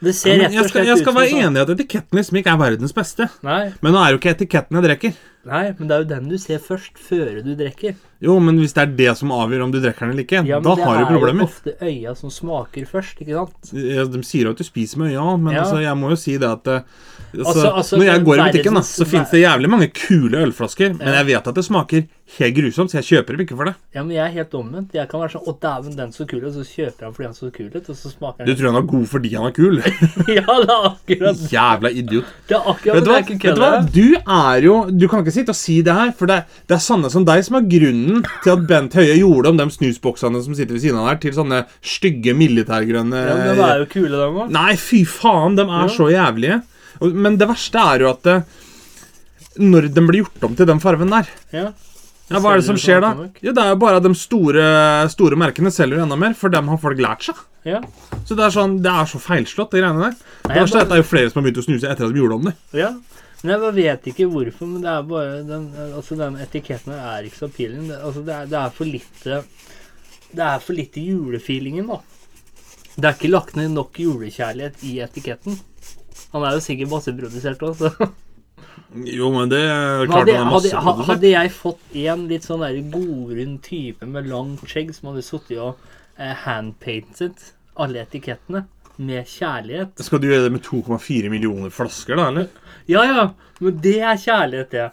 Det 0.00 0.14
ser 0.16 0.38
rett 0.40 0.54
og 0.56 0.70
slett 0.70 0.86
jeg 0.88 0.98
skal 1.02 1.14
være 1.14 1.28
sånn- 1.30 1.42
enig 1.50 1.56
i 1.58 1.60
at 1.60 1.72
etiketten 1.74 2.18
liksom 2.20 2.38
ikke 2.40 2.52
er 2.54 2.60
verdens 2.62 2.92
beste. 2.96 3.28
Nei, 3.44 3.72
Men 3.82 3.92
nå 3.92 3.98
er 4.06 4.14
jo 4.14 4.18
ikke 4.18 4.34
etiketten 4.34 4.78
jeg 4.80 4.86
drikker. 4.88 5.12
Nei, 5.46 5.74
men 5.78 5.88
det 5.88 5.94
er 5.96 6.02
jo 6.04 6.08
den 6.10 6.28
du 6.28 6.36
ser 6.38 6.58
først, 6.58 6.98
før 7.00 7.42
du 7.44 7.54
drikker. 7.56 7.94
Jo, 8.20 8.34
men 8.38 8.58
hvis 8.60 8.74
det 8.76 8.82
er 8.82 8.90
det 8.98 9.12
som 9.16 9.30
avgjør 9.32 9.62
om 9.64 9.70
du 9.72 9.78
drikker 9.80 10.00
den 10.04 10.10
eller 10.12 10.24
ikke, 10.26 10.42
Ja, 10.46 10.58
da 10.60 10.74
har 10.76 10.98
du 10.98 11.04
er 11.06 11.12
jo 11.14 11.18
problemer. 11.18 11.46
ofte 11.48 11.72
øya 11.80 12.14
som 12.14 12.28
smaker 12.28 12.84
først, 12.84 13.16
ikke 13.24 13.32
sant? 13.38 13.70
Ja, 13.72 14.04
De 14.04 14.20
sier 14.22 14.44
jo 14.44 14.50
at 14.52 14.58
du 14.60 14.64
spiser 14.64 14.98
med 15.00 15.14
øya, 15.14 15.38
men 15.40 15.54
Ja. 15.54 15.62
altså, 15.62 15.80
jeg 15.80 15.96
må 15.96 16.10
jo 16.10 16.16
si 16.20 16.36
det 16.36 16.44
at 16.50 16.66
eh, 16.68 16.82
altså, 17.32 17.48
Altså- 17.48 17.72
altså, 17.80 17.96
Når 17.96 18.04
jeg 18.04 18.24
går 18.24 18.34
i 18.34 18.50
butikken, 18.52 18.74
da, 18.74 18.80
så 18.84 19.06
finnes 19.08 19.30
det 19.30 19.40
jævlig 19.40 19.70
mange 19.70 19.88
kule 19.94 20.36
ølflasker, 20.44 20.98
men 20.98 21.08
jeg 21.16 21.26
vet 21.26 21.46
at 21.48 21.54
det 21.54 21.64
smaker 21.64 22.04
helt 22.38 22.54
grusomt, 22.54 22.90
så 22.92 23.00
jeg 23.00 23.08
kjøper 23.08 23.36
dem 23.36 23.40
ikke 23.46 23.56
for 23.56 23.64
det. 23.64 23.74
Ja, 23.94 24.02
men 24.04 24.12
jeg 24.14 24.22
er 24.28 24.32
helt 24.36 24.52
omvendt. 24.54 24.92
Jeg 24.92 25.08
kan 25.08 25.20
være 25.20 25.32
sånn 25.32 25.48
Å, 25.48 25.58
dæven, 25.58 25.96
den 25.96 26.12
så 26.12 26.28
kul 26.28 26.44
ut. 26.44 26.52
Så 26.54 26.62
kjøper 26.68 27.00
jeg 27.08 27.14
fordi 27.16 27.24
han 27.24 27.34
så 27.34 27.50
kul 27.50 27.66
ut, 27.74 27.88
og 27.88 27.96
så 27.96 28.12
smaker 28.12 28.44
Du 28.46 28.54
tror 28.54 28.72
han 28.72 28.82
er 28.82 28.86
god 28.86 29.06
fordi 29.08 29.32
han 29.34 29.46
er 29.48 29.56
kul? 29.56 29.80
Ja, 30.36 30.44
det 30.60 30.68
er 30.68 30.84
akkurat 30.92 31.40
Jævla 31.50 31.90
idiot. 31.90 32.24
Det 32.46 32.54
er 32.60 32.68
akkurat 32.68 32.94
Vet 33.00 33.04
du, 33.04 33.10
hva? 33.10 33.20
Vet 33.24 33.40
du 33.40 33.60
hva? 33.64 33.72
Du 33.90 34.06
er 34.20 34.60
jo 34.68 34.76
Du 34.92 35.08
kan 35.08 35.24
ikke 35.24 35.29
sitte 35.34 35.52
og 35.54 35.58
si 35.58 35.80
det 35.86 35.94
her, 35.94 36.12
for 36.16 36.26
det, 36.30 36.44
det 36.68 36.76
er 36.76 36.82
sanne 36.84 37.10
som 37.12 37.24
deg 37.28 37.42
som 37.46 37.56
er 37.58 37.66
grunnen 37.70 38.24
til 38.44 38.52
at 38.54 38.66
Bent 38.68 38.94
Høie 38.98 39.16
gjorde 39.18 39.48
om 39.52 39.56
de 39.60 39.66
snusboksene 39.74 40.42
som 40.44 40.54
sitter 40.54 40.74
ved 40.76 40.82
siden 40.84 40.98
av 41.00 41.08
der, 41.10 41.20
til 41.22 41.32
sånne 41.36 41.62
stygge 41.82 42.34
militærgrønne 42.38 43.20
Ja, 43.28 43.36
men 43.40 43.56
de 43.58 43.66
er 43.68 43.84
jo 43.84 43.90
kule, 43.92 44.10
de 44.16 44.26
òg. 44.30 44.50
Nei, 44.54 44.74
fy 44.76 45.04
faen, 45.08 45.56
de 45.56 45.62
er 45.68 45.86
Ja. 45.86 45.94
så 45.94 46.08
jævlige. 46.12 46.62
Men 47.00 47.36
det 47.40 47.48
verste 47.48 47.78
er 47.80 48.00
jo 48.04 48.10
at 48.10 48.22
det, 48.26 48.38
når 49.60 49.88
de 49.94 50.00
blir 50.06 50.22
gjort 50.24 50.44
om 50.50 50.56
til 50.56 50.66
den 50.68 50.80
farven 50.82 51.10
der 51.10 51.26
Ja. 51.52 51.70
ja, 52.30 52.38
Hva 52.38 52.52
er 52.54 52.60
det 52.60 52.66
som 52.68 52.76
skjer 52.78 53.00
da? 53.02 53.14
Jo, 53.16 53.30
Ja, 53.42 53.52
Det 53.52 53.62
er 53.64 53.68
jo 53.74 53.76
bare 53.76 53.96
at 53.96 54.02
de 54.04 54.14
store, 54.14 55.08
store 55.10 55.36
merkene 55.36 55.72
selger 55.74 55.96
jo 55.98 56.04
enda 56.04 56.16
mer, 56.16 56.34
for 56.34 56.48
dem 56.52 56.68
har 56.68 56.78
folk 56.78 56.98
lært 56.98 57.22
seg. 57.26 57.34
Ja. 57.64 57.80
Så 58.24 58.36
det 58.36 58.44
er 58.46 58.50
sånn, 58.54 58.78
det 58.82 58.90
er 58.90 59.04
så 59.10 59.18
feilslått, 59.20 59.70
de 59.74 59.80
greiene 59.82 60.00
der. 60.00 60.14
Det 60.46 60.56
verste 60.62 60.76
er 60.78 60.80
at 60.86 60.88
det 60.88 60.96
er 60.98 61.02
jo 61.02 61.08
flere 61.10 61.30
som 61.30 61.42
har 61.42 61.50
begynt 61.50 61.58
å 61.60 61.66
snuse 61.66 61.88
etter 61.90 62.06
at 62.06 62.12
de 62.14 62.20
gjorde 62.20 62.34
om 62.38 62.44
det. 62.48 62.54
ja. 62.72 62.92
Men 63.40 63.54
jeg 63.54 63.60
bare 63.62 63.76
vet 63.76 64.08
ikke 64.10 64.28
hvorfor, 64.28 64.68
men 64.68 64.84
det 64.84 64.92
er 64.92 65.04
bare 65.08 65.42
den, 65.48 65.66
altså 65.96 66.16
den 66.20 66.36
etiketten 66.44 66.92
her 66.92 67.06
er 67.14 67.26
ikke 67.28 67.40
så 67.40 67.48
appealing. 67.48 67.86
Det, 67.88 67.98
altså 68.04 68.24
det, 68.26 68.34
er, 68.36 68.48
det 68.50 68.58
er 68.60 68.74
for 68.76 68.88
lite 68.88 69.42
Det 70.30 70.46
er 70.46 70.64
for 70.64 70.76
lite 70.76 71.04
julefeelingen, 71.04 71.88
da. 71.88 72.00
Det 72.96 73.06
er 73.06 73.14
ikke 73.16 73.30
lagt 73.32 73.56
ned 73.56 73.70
nok 73.72 73.96
julekjærlighet 74.02 74.82
i 74.84 74.98
etiketten. 75.06 75.56
Han 76.34 76.44
er 76.44 76.58
jo 76.58 76.64
sikkert 76.64 76.92
masseprodusert 76.92 77.64
òg, 77.64 77.78
så 77.80 77.94
Jo, 78.90 79.28
men 79.30 79.50
det 79.50 79.60
er 79.62 80.04
klart 80.08 80.26
hadde, 80.26 80.34
han 80.34 80.48
er 80.50 80.82
hadde, 80.82 81.06
hadde 81.06 81.30
jeg 81.30 81.52
fått 81.54 81.96
en 82.02 82.24
litt 82.30 82.46
sånn 82.46 82.62
der 82.64 82.80
godrund 82.90 83.60
type 83.62 84.06
med 84.06 84.26
langt 84.30 84.64
skjegg 84.66 84.90
som 84.96 85.12
hadde 85.12 85.22
sittet 85.22 85.60
og 85.62 85.78
eh, 86.18 86.34
handpainted 86.44 87.44
alle 87.80 88.02
etikettene 88.02 88.64
med 89.00 89.24
kjærlighet 89.30 90.02
Skal 90.04 90.20
du 90.22 90.28
gjøre 90.28 90.46
det 90.48 90.52
med 90.56 90.64
2,4 90.66 91.30
millioner 91.32 91.72
flasker, 91.72 92.18
da, 92.20 92.28
eller? 92.32 92.50
Ja, 92.90 93.04
ja, 93.08 93.24
men 93.60 93.78
det 93.84 93.96
er 94.00 94.18
kjærlighet, 94.20 94.70
det. 94.74 94.90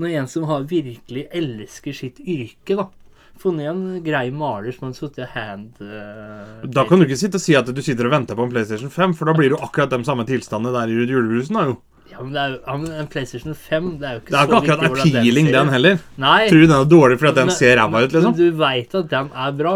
Når 0.00 0.14
en 0.20 0.30
som 0.32 0.46
har 0.48 0.64
virkelig 0.70 1.26
elsker 1.36 1.96
sitt 1.96 2.20
yrke, 2.24 2.76
da. 2.78 2.86
Funnet 3.40 3.70
en 3.70 3.82
grei 4.04 4.26
maler 4.36 4.72
som 4.76 4.88
har 4.90 4.96
sittet 4.96 5.30
hand... 5.34 5.76
Uh, 5.80 6.64
Da 6.68 6.84
kan 6.88 7.00
du 7.00 7.06
ikke 7.06 7.16
sitte 7.20 7.40
og 7.40 7.44
si 7.44 7.54
at 7.56 7.68
du 7.72 7.80
sitter 7.84 8.08
og 8.08 8.12
venter 8.12 8.36
på 8.36 8.44
en 8.44 8.52
PlayStation 8.52 8.92
5, 8.92 9.14
for 9.16 9.28
da 9.30 9.36
blir 9.36 9.54
jo 9.54 9.60
akkurat 9.64 9.92
de 9.92 10.00
samme 10.08 10.26
tilstandene 10.28 10.74
der 10.76 10.92
i 10.92 10.98
julebrusen, 11.00 11.56
da 11.56 11.68
jo. 11.70 11.78
Ja, 12.10 12.18
men 12.24 12.32
det 12.34 12.42
jo 12.50 12.56
ja, 12.66 12.74
men 12.82 12.92
en 13.04 13.06
PlayStation 13.06 13.54
5 13.54 13.90
Det 14.00 14.06
er 14.08 14.16
jo 14.16 14.20
ikke 14.24 14.32
Det 14.32 14.38
er 14.40 14.48
ikke 14.48 14.58
akkurat 14.58 14.80
appealing, 14.90 15.46
den, 15.46 15.54
den 15.54 15.68
heller. 15.76 16.00
Nei. 16.18 16.40
Tror 16.50 16.58
du 16.64 16.66
den 16.66 16.74
er 16.76 16.88
dårlig 16.90 17.18
fordi 17.20 17.30
at 17.30 17.38
den 17.38 17.50
men- 17.52 17.56
ser 17.60 17.76
ræva 17.78 18.02
ut, 18.04 18.12
liksom? 18.16 18.34
Men 18.34 18.40
du 18.40 18.58
veit 18.64 18.96
at 18.98 19.10
den 19.12 19.30
er 19.44 19.52
bra. 19.60 19.74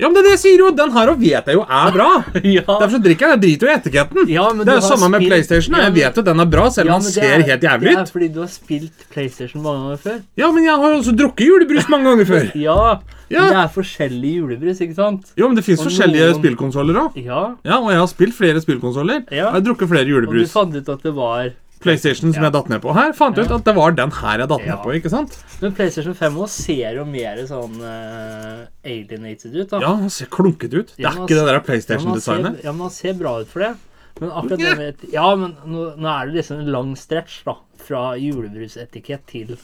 Ja, 0.00 0.08
men 0.08 0.16
det 0.16 0.20
er 0.22 0.26
det 0.30 0.32
jeg 0.34 0.40
sier 0.46 0.62
jo! 0.64 0.70
Den 0.80 0.92
her 0.96 1.10
og 1.12 1.20
vet 1.20 1.46
jeg 1.50 1.54
jo 1.58 1.62
er 1.68 1.90
bra. 1.94 2.08
ja. 2.56 2.64
Derfor 2.66 2.94
så 2.96 3.00
drikker 3.04 3.26
jeg. 3.26 3.36
Jeg 3.36 3.42
driter 3.44 3.66
jo 3.66 3.70
i 3.70 3.76
etiketten. 3.76 4.28
Ja, 4.32 4.46
men 4.56 4.64
det 4.66 4.72
er 4.74 4.80
jo 4.80 4.88
samme 4.88 5.10
med 5.12 5.26
PlayStation. 5.28 5.76
Ja, 5.76 5.84
Jeg 5.90 5.94
vet 6.00 6.16
jo 6.20 6.24
den 6.30 6.40
er 6.40 6.50
bra, 6.56 6.66
selv 6.72 6.88
om 6.88 6.94
ja, 6.94 6.98
den 7.04 7.12
ser 7.12 7.28
er- 7.36 7.46
helt 7.52 7.62
jævlig 7.68 7.92
ut. 7.92 7.96
Det 8.00 8.04
er 8.08 8.12
fordi 8.16 8.28
du 8.34 8.40
har 8.40 8.50
spilt 8.54 9.06
PlayStation 9.12 9.62
mange 9.62 9.82
ganger 9.84 10.02
før. 10.08 10.18
Ja, 10.40 10.50
men 10.56 10.64
jeg 10.64 10.74
har 10.82 10.94
jo 10.94 11.00
også 11.02 11.16
drukket 11.20 11.46
julebrus 11.50 11.88
mange 11.92 12.10
ganger 12.10 12.30
før. 12.32 12.50
Ja, 12.58 12.78
Ja. 13.30 13.44
men 13.44 13.52
det 13.54 13.58
er 13.62 13.68
forskjellige 13.70 14.38
julebrus, 14.40 14.80
ikke 14.82 14.94
sant? 14.96 15.28
Jo, 15.38 15.46
men 15.46 15.54
det 15.54 15.62
fins 15.62 15.78
forskjellige 15.86 16.24
noen- 16.32 16.40
spillkonsoller 16.40 16.96
òg. 17.04 17.18
Ja, 17.22 17.42
Ja, 17.62 17.76
og 17.78 17.92
jeg 17.92 18.00
har 18.00 18.08
spilt 18.10 18.34
flere 18.34 18.58
spillkonsoller. 18.64 19.20
Ja. 19.30 19.52
Og 19.52 19.54
Jeg 19.54 19.60
har 19.60 19.66
drukket 19.68 19.88
flere 19.92 20.08
julebrus. 20.10 20.50
og 20.56 20.72
du 20.72 20.74
fant 20.74 20.74
ut 20.80 20.88
at 20.96 21.02
det 21.06 21.12
var 21.14 21.52
PlayStation 21.80 22.34
som 22.34 22.44
jeg 22.44 22.52
datt 22.54 22.68
ned 22.72 22.82
på 22.84 22.92
her, 22.96 23.12
fant 23.16 23.38
ut 23.40 23.52
at 23.56 23.64
det 23.64 23.74
var 23.76 23.94
den 23.96 24.12
her 24.18 24.42
jeg 24.42 24.50
datt 24.52 24.66
ned 24.66 24.82
på. 24.84 24.92
ikke 24.98 25.12
sant? 25.12 25.36
Men 25.62 25.74
PlayStation 25.76 26.16
5 26.16 26.36
også 26.44 26.64
ser 26.66 26.98
jo 27.00 27.06
mer 27.08 27.40
sånn 27.48 27.78
uh, 27.80 28.66
alienated 28.84 29.54
ut, 29.56 29.70
da. 29.72 29.80
Ja, 29.80 29.94
han 30.02 30.12
ser 30.12 30.28
klunkete 30.32 30.82
ut. 30.82 30.92
Det 30.96 31.06
er 31.06 31.16
men 31.16 31.24
ikke 31.24 31.38
det 31.38 31.46
der 31.48 31.62
PlayStation-designet. 31.64 32.60
Ja, 32.60 32.70
Ja, 32.70 32.76
man 32.76 32.92
ser 32.94 33.16
bra 33.18 33.38
ut 33.40 33.48
for 33.48 33.64
det. 33.64 33.74
Men 34.20 34.32
akkurat 34.36 34.60
det 34.60 34.76
med 34.76 35.04
Ja, 35.14 35.26
men 35.38 35.56
nå, 35.64 35.90
nå 35.96 36.08
er 36.12 36.28
det 36.28 36.40
liksom 36.40 36.60
en 36.60 36.72
lang 36.74 36.94
stretch, 37.00 37.40
da. 37.48 37.56
Fra 37.80 38.10
julebrusetikett 38.20 39.24
til 39.30 39.54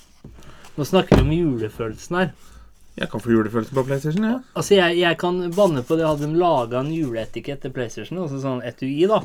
Nå 0.76 0.85
snakker 0.85 1.20
vi 1.20 1.25
om 1.25 1.32
julefølelsen 1.32 2.16
her. 2.20 2.30
Jeg 2.97 3.11
kan 3.12 3.21
få 3.21 3.29
julefølelse 3.35 3.75
på 3.76 3.83
PlayStation, 3.85 4.25
ja. 4.25 4.38
Altså, 4.57 4.73
jeg, 4.79 4.97
jeg 5.03 5.19
kan 5.21 5.43
banne 5.53 5.83
på 5.85 5.99
det. 5.99 6.07
Hadde 6.09 6.31
de 6.31 6.38
laga 6.41 6.79
en 6.81 6.93
juleetikett 6.97 7.61
til 7.67 7.75
PlayStation, 7.76 8.23
altså 8.23 8.38
sånn 8.41 8.62
etui, 8.65 9.03
da, 9.11 9.19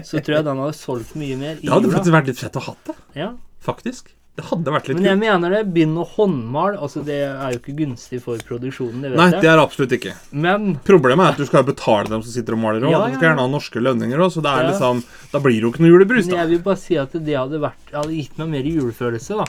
så 0.00 0.22
tror 0.24 0.38
jeg 0.38 0.46
den 0.46 0.62
hadde 0.64 0.78
solgt 0.78 1.12
mye 1.20 1.36
mer 1.36 1.58
i 1.58 1.66
Det 1.66 1.74
hadde 1.74 1.90
jula. 1.90 1.98
faktisk 1.98 2.16
vært 2.16 2.30
litt 2.32 2.40
fett 2.40 2.56
å 2.56 2.64
ha 2.70 2.74
det, 2.88 2.96
Ja. 3.20 3.28
faktisk. 3.60 4.14
Det 4.40 4.44
hadde 4.46 4.72
vært 4.72 4.86
litt 4.88 4.96
Men 4.96 5.04
jeg 5.04 5.16
kult. 5.18 5.20
mener 5.26 5.50
det. 5.52 5.60
Begynn 5.74 5.96
å 6.00 6.04
håndmale. 6.06 6.78
altså 6.80 7.02
det 7.04 7.16
er 7.28 7.50
jo 7.52 7.58
ikke 7.58 7.74
gunstig 7.76 8.20
for 8.22 8.38
produksjonen, 8.38 9.02
det 9.02 9.10
vet 9.10 9.18
Nei, 9.18 9.26
jeg. 9.34 9.40
det 9.42 9.50
er 9.50 9.58
absolutt 9.60 9.92
ikke. 9.98 10.14
Men 10.32 10.76
Problemet 10.86 11.26
er 11.26 11.34
at 11.34 11.36
du 11.42 11.44
skal 11.50 11.64
betale 11.66 12.08
dem 12.08 12.22
som 12.22 12.32
sitter 12.32 12.54
og 12.56 12.62
maler 12.62 12.80
òg. 12.86 12.90
Ja, 12.94 13.00
ja, 13.02 13.08
ja, 13.10 13.18
skal 13.18 13.28
gjerne 13.28 13.42
ha 13.44 13.48
norske 13.52 13.82
lønninger 13.84 14.16
òg, 14.24 14.30
så 14.32 14.40
det 14.46 14.54
er 14.54 14.70
liksom 14.70 15.02
Da 15.34 15.40
blir 15.44 15.58
det 15.58 15.66
jo 15.66 15.72
ikke 15.74 15.82
noe 15.84 15.92
julebrus, 15.92 16.24
men 16.30 16.36
da. 16.36 16.40
jeg 16.46 16.48
vil 16.54 16.62
bare 16.70 16.80
si 16.80 16.96
at 16.96 17.12
det 17.12 17.36
hadde, 17.36 17.60
vært, 17.60 17.92
hadde 17.92 18.16
gitt 18.16 18.38
meg 18.40 18.48
mer 18.54 18.70
julefølelse, 18.70 19.36
da. 19.42 19.44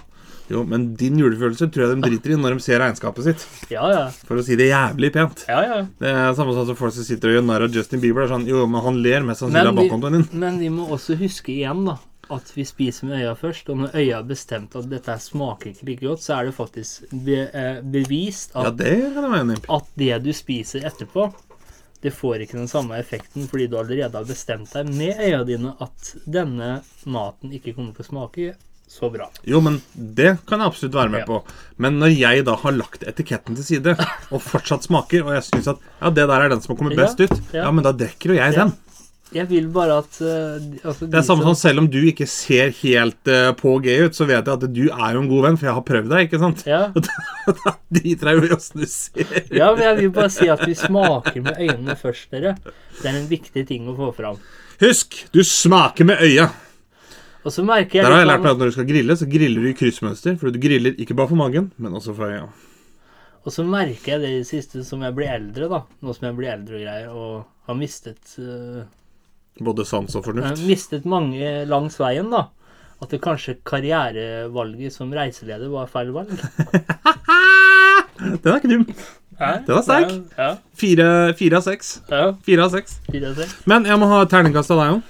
Jo, 0.52 0.64
men 0.68 0.92
din 1.00 1.20
julefølelse 1.22 1.70
tror 1.72 1.86
jeg 1.86 1.96
de 1.96 2.10
driter 2.10 2.34
i 2.36 2.40
når 2.40 2.58
de 2.58 2.66
ser 2.66 2.82
regnskapet 2.84 3.28
sitt. 3.30 3.48
Ja, 3.72 3.86
ja. 3.94 4.04
For 4.28 4.42
å 4.42 4.46
si 4.46 4.58
det 4.60 4.68
jævlig 4.72 5.14
pent. 5.16 5.46
Ja, 5.48 5.62
ja. 5.64 5.82
Det 6.02 6.12
er 6.12 6.36
samme 6.38 6.56
sånn 6.58 6.68
som 6.70 6.80
folk 6.80 6.96
som 6.96 7.08
sitter 7.08 7.32
og 7.32 7.38
gjør 7.38 7.46
narr 7.48 7.68
av 7.68 7.76
Justin 7.76 8.04
Bieber. 8.04 8.26
Er 8.26 8.34
sånn, 8.34 8.48
jo, 8.50 8.66
men 8.70 8.84
han 8.84 9.00
ler 9.04 9.28
mest 9.28 9.46
sannsynlig 9.46 9.72
av 9.72 9.78
vi, 9.78 9.84
bankkontoen 9.86 10.18
din. 10.20 10.26
men 10.44 10.60
vi 10.62 10.72
må 10.74 10.90
også 10.92 11.16
huske 11.22 11.54
igjen, 11.56 11.86
da, 11.88 11.96
at 12.32 12.52
vi 12.56 12.66
spiser 12.68 13.08
med 13.10 13.22
øya 13.22 13.36
først, 13.40 13.70
og 13.72 13.80
når 13.82 13.96
øya 14.02 14.18
har 14.20 14.28
bestemt 14.28 14.76
at 14.80 14.90
dette 14.92 15.16
smaker 15.24 15.72
ikke 15.72 15.88
like 15.90 16.06
godt, 16.06 16.26
så 16.26 16.38
er 16.38 16.50
det 16.50 16.58
faktisk 16.58 17.16
be, 17.28 17.40
eh, 17.48 17.80
bevist 17.84 18.56
Ja, 18.56 18.72
det 18.72 18.98
det 19.16 19.62
at 19.70 19.96
det 20.00 20.20
du 20.26 20.32
spiser 20.36 20.88
etterpå, 20.88 21.30
det 22.02 22.14
får 22.18 22.46
ikke 22.46 22.58
den 22.58 22.72
samme 22.72 22.98
effekten 22.98 23.46
fordi 23.50 23.68
du 23.70 23.78
allerede 23.78 24.18
har 24.18 24.26
bestemt 24.26 24.72
deg 24.74 24.90
med 24.90 25.20
øya 25.22 25.44
dine 25.46 25.76
at 25.84 26.16
denne 26.26 26.80
maten 27.06 27.54
ikke 27.54 27.76
kommer 27.78 27.94
til 27.94 28.06
å 28.08 28.10
smake 28.10 28.48
så 28.92 29.08
bra. 29.14 29.30
Jo, 29.48 29.62
men 29.64 29.80
det 29.96 30.34
kan 30.50 30.60
jeg 30.60 30.68
absolutt 30.74 30.98
være 31.00 31.14
med 31.14 31.24
Ja. 31.24 31.26
på. 31.30 31.42
Men 31.82 31.98
når 32.02 32.12
jeg 32.20 32.44
da 32.46 32.58
har 32.60 32.76
lagt 32.76 33.06
etiketten 33.08 33.56
til 33.56 33.64
side, 33.64 33.96
og 34.34 34.42
fortsatt 34.44 34.84
smaker, 34.90 35.24
og 35.26 35.34
jeg 35.38 35.48
syns 35.48 35.72
at 35.72 35.80
ja, 36.02 36.10
det 36.12 36.28
der 36.28 36.42
er 36.46 36.50
den 36.52 36.62
som 36.62 36.76
har 36.76 36.80
kommet 36.84 36.98
Ja, 37.00 37.06
best 37.08 37.24
ut, 37.24 37.40
ja. 37.56 37.70
men 37.72 37.86
da 37.88 37.94
drikker 37.96 38.34
jo 38.36 38.40
jeg 38.42 38.58
den. 38.60 38.74
Jeg 39.32 39.48
vil 39.48 39.70
bare 39.72 40.02
at 40.02 40.18
uh, 40.20 40.60
altså, 40.84 41.08
Det 41.08 41.16
er 41.16 41.24
samme 41.24 41.46
som- 41.48 41.56
selv 41.56 41.80
om 41.80 41.86
du 41.88 42.02
ikke 42.04 42.26
ser 42.28 42.74
helt 42.82 43.30
uh, 43.32 43.54
på 43.56 43.78
G 43.80 43.94
ut, 44.04 44.12
så 44.18 44.26
vet 44.28 44.44
jeg 44.44 44.58
at 44.58 44.66
du 44.76 44.82
er 44.92 45.14
jo 45.16 45.22
en 45.22 45.30
god 45.32 45.46
venn, 45.46 45.56
for 45.62 45.70
jeg 45.70 45.76
har 45.78 45.86
prøvd 45.88 46.10
deg, 46.12 46.26
ikke 46.28 46.42
sant? 46.42 46.64
Ja, 46.68 46.82
Da 47.48 47.72
driter 47.96 48.28
jeg 48.34 48.42
jo 48.42 48.50
i 48.50 48.52
åssen 48.58 48.84
du 48.84 48.90
ser. 48.92 49.32
ja, 49.56 49.70
men 49.72 49.86
jeg 49.88 49.98
vil 50.02 50.12
bare 50.20 50.34
si 50.36 50.50
at 50.52 50.66
vi 50.68 50.76
smaker 50.76 51.40
med 51.48 51.56
øynene 51.64 51.96
først, 51.96 52.28
dere. 52.36 52.58
Det 53.00 53.08
er 53.08 53.22
en 53.22 53.30
viktig 53.32 53.64
ting 53.72 53.88
å 53.88 53.96
få 53.96 54.12
fram. 54.20 54.36
Husk, 54.84 55.16
du 55.32 55.40
smaker 55.48 56.12
med 56.12 56.20
øya. 56.28 56.50
Og 57.42 57.54
så 57.54 57.64
merker 57.66 57.98
jeg 58.00 58.06
Der 58.06 58.14
har 58.14 58.22
jeg 58.22 58.30
lært 58.30 58.44
meg 58.44 58.52
at 58.52 58.60
når 58.62 58.70
du 58.70 58.76
skal 58.76 58.86
grille, 58.90 59.16
så 59.18 59.26
griller 59.30 59.64
du 59.64 59.70
i 59.72 59.78
kryssmønster. 59.78 60.36
For 60.38 60.54
du 60.54 60.60
griller 60.62 60.94
ikke 61.02 61.16
bare 61.18 61.32
for 61.32 61.40
magen, 61.40 61.72
men 61.82 61.96
også 61.98 62.14
for 62.18 62.30
øya. 62.30 62.44
Og 63.42 63.54
så 63.56 63.66
merker 63.66 64.14
jeg 64.14 64.22
det 64.22 64.30
i 64.30 64.40
det 64.44 64.50
siste 64.52 64.84
som 64.86 65.02
jeg 65.02 65.16
blir 65.18 65.32
eldre, 65.34 65.70
da. 65.72 65.80
Nå 66.06 66.14
som 66.14 66.28
jeg 66.30 66.38
blir 66.38 66.52
eldre 66.54 66.78
og 66.78 66.84
greier, 66.86 67.10
og 67.10 67.70
har 67.72 67.80
mistet 67.80 68.36
uh, 68.38 68.84
Både 69.62 69.86
sans 69.90 70.14
og 70.14 70.22
jeg 70.22 70.28
fornuft. 70.30 70.52
har 70.52 70.68
mistet 70.70 71.08
mange 71.10 71.50
langs 71.70 71.98
veien, 72.02 72.30
da. 72.30 72.46
At 73.02 73.10
det 73.10 73.24
kanskje 73.26 73.58
karrierevalget 73.66 74.94
som 74.94 75.10
reiseleder 75.18 75.74
var 75.74 75.90
feil 75.90 76.14
valg. 76.14 76.30
Den 78.22 78.52
er 78.54 78.60
ikke 78.62 78.70
dum. 78.70 78.86
Den 79.42 79.74
er 79.74 79.82
sterk. 79.82 80.12
Ja, 80.38 80.52
Fire, 80.78 81.08
fire 81.34 81.58
av 81.58 81.66
seks. 81.66 81.96
Fire 82.46 82.68
av 82.68 82.76
seks. 82.76 83.00
fire 83.10 83.32
og 83.32 83.40
seks. 83.42 83.56
Men 83.66 83.90
jeg 83.90 83.98
må 83.98 84.06
ha 84.12 84.22
terningkast 84.30 84.70
av 84.76 84.84
deg 84.84 85.00
òg. 85.00 85.02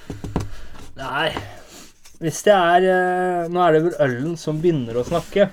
Nei 1.01 1.33
Hvis 2.22 2.44
det 2.46 2.54
er 2.54 2.86
eh, 2.92 3.50
Nå 3.50 3.63
er 3.66 3.75
det 3.75 3.82
vel 3.88 3.98
ølen 4.06 4.38
som 4.38 4.60
begynner 4.62 5.00
å 5.01 5.06
snakke. 5.08 5.50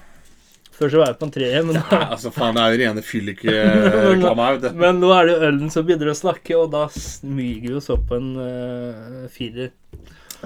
Før 0.78 0.92
så 0.92 1.00
var 1.00 1.08
jeg 1.10 1.18
på 1.18 1.26
en 1.26 1.32
treer, 1.34 1.64
men, 1.66 1.80
Altså, 2.12 2.30
faen, 2.34 2.54
det 2.54 2.62
er 2.62 2.74
jo 2.74 2.80
rene 2.84 3.02
vet 4.62 4.76
men 4.78 5.00
nå 5.02 5.10
er 5.16 5.26
det 5.26 5.36
ølen 5.48 5.72
som 5.74 5.86
begynner 5.88 6.12
å 6.12 6.14
snakke, 6.18 6.54
og 6.54 6.70
da 6.74 6.84
smyger 6.94 7.72
vi 7.72 7.74
oss 7.80 7.90
opp 7.90 8.04
på 8.10 8.18
en 8.20 8.28
uh, 8.38 9.24
firer. 9.32 9.72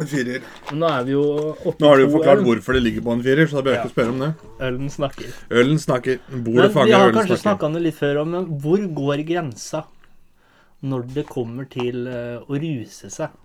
En 0.00 0.08
firer. 0.08 0.40
Men 0.70 0.80
nå 0.80 0.88
er 0.88 1.04
vi 1.04 1.12
jo 1.12 1.24
oppe 1.52 1.76
Nå 1.84 1.90
har 1.90 2.00
du 2.00 2.06
jo 2.06 2.12
forklart 2.14 2.40
øl. 2.40 2.46
hvorfor 2.46 2.78
det 2.78 2.84
ligger 2.86 3.04
på 3.04 3.12
en 3.12 3.24
firer, 3.26 3.50
så 3.50 3.58
da 3.58 3.66
bør 3.66 3.74
jeg 3.74 3.80
Ja. 3.82 3.84
ikke 3.84 3.96
spørre 3.98 4.14
om 4.14 4.22
det. 4.24 4.30
Ølen 4.70 4.94
snakker. 4.94 5.34
Ølen 5.60 5.82
snakker. 5.82 6.22
Bordet 6.32 6.70
snakker 6.72 6.88
vi 6.88 6.96
har 6.96 7.12
kanskje 7.18 7.40
snakka 7.42 7.68
om 7.68 7.76
det 7.76 7.82
litt 7.90 7.98
før, 8.00 8.22
men 8.24 8.48
hvor 8.64 8.86
går 9.02 9.26
grensa 9.28 9.84
når 10.80 11.04
det 11.12 11.26
kommer 11.28 11.68
til 11.68 12.06
uh, 12.08 12.40
å 12.48 12.56
ruse 12.56 13.12
seg? 13.12 13.36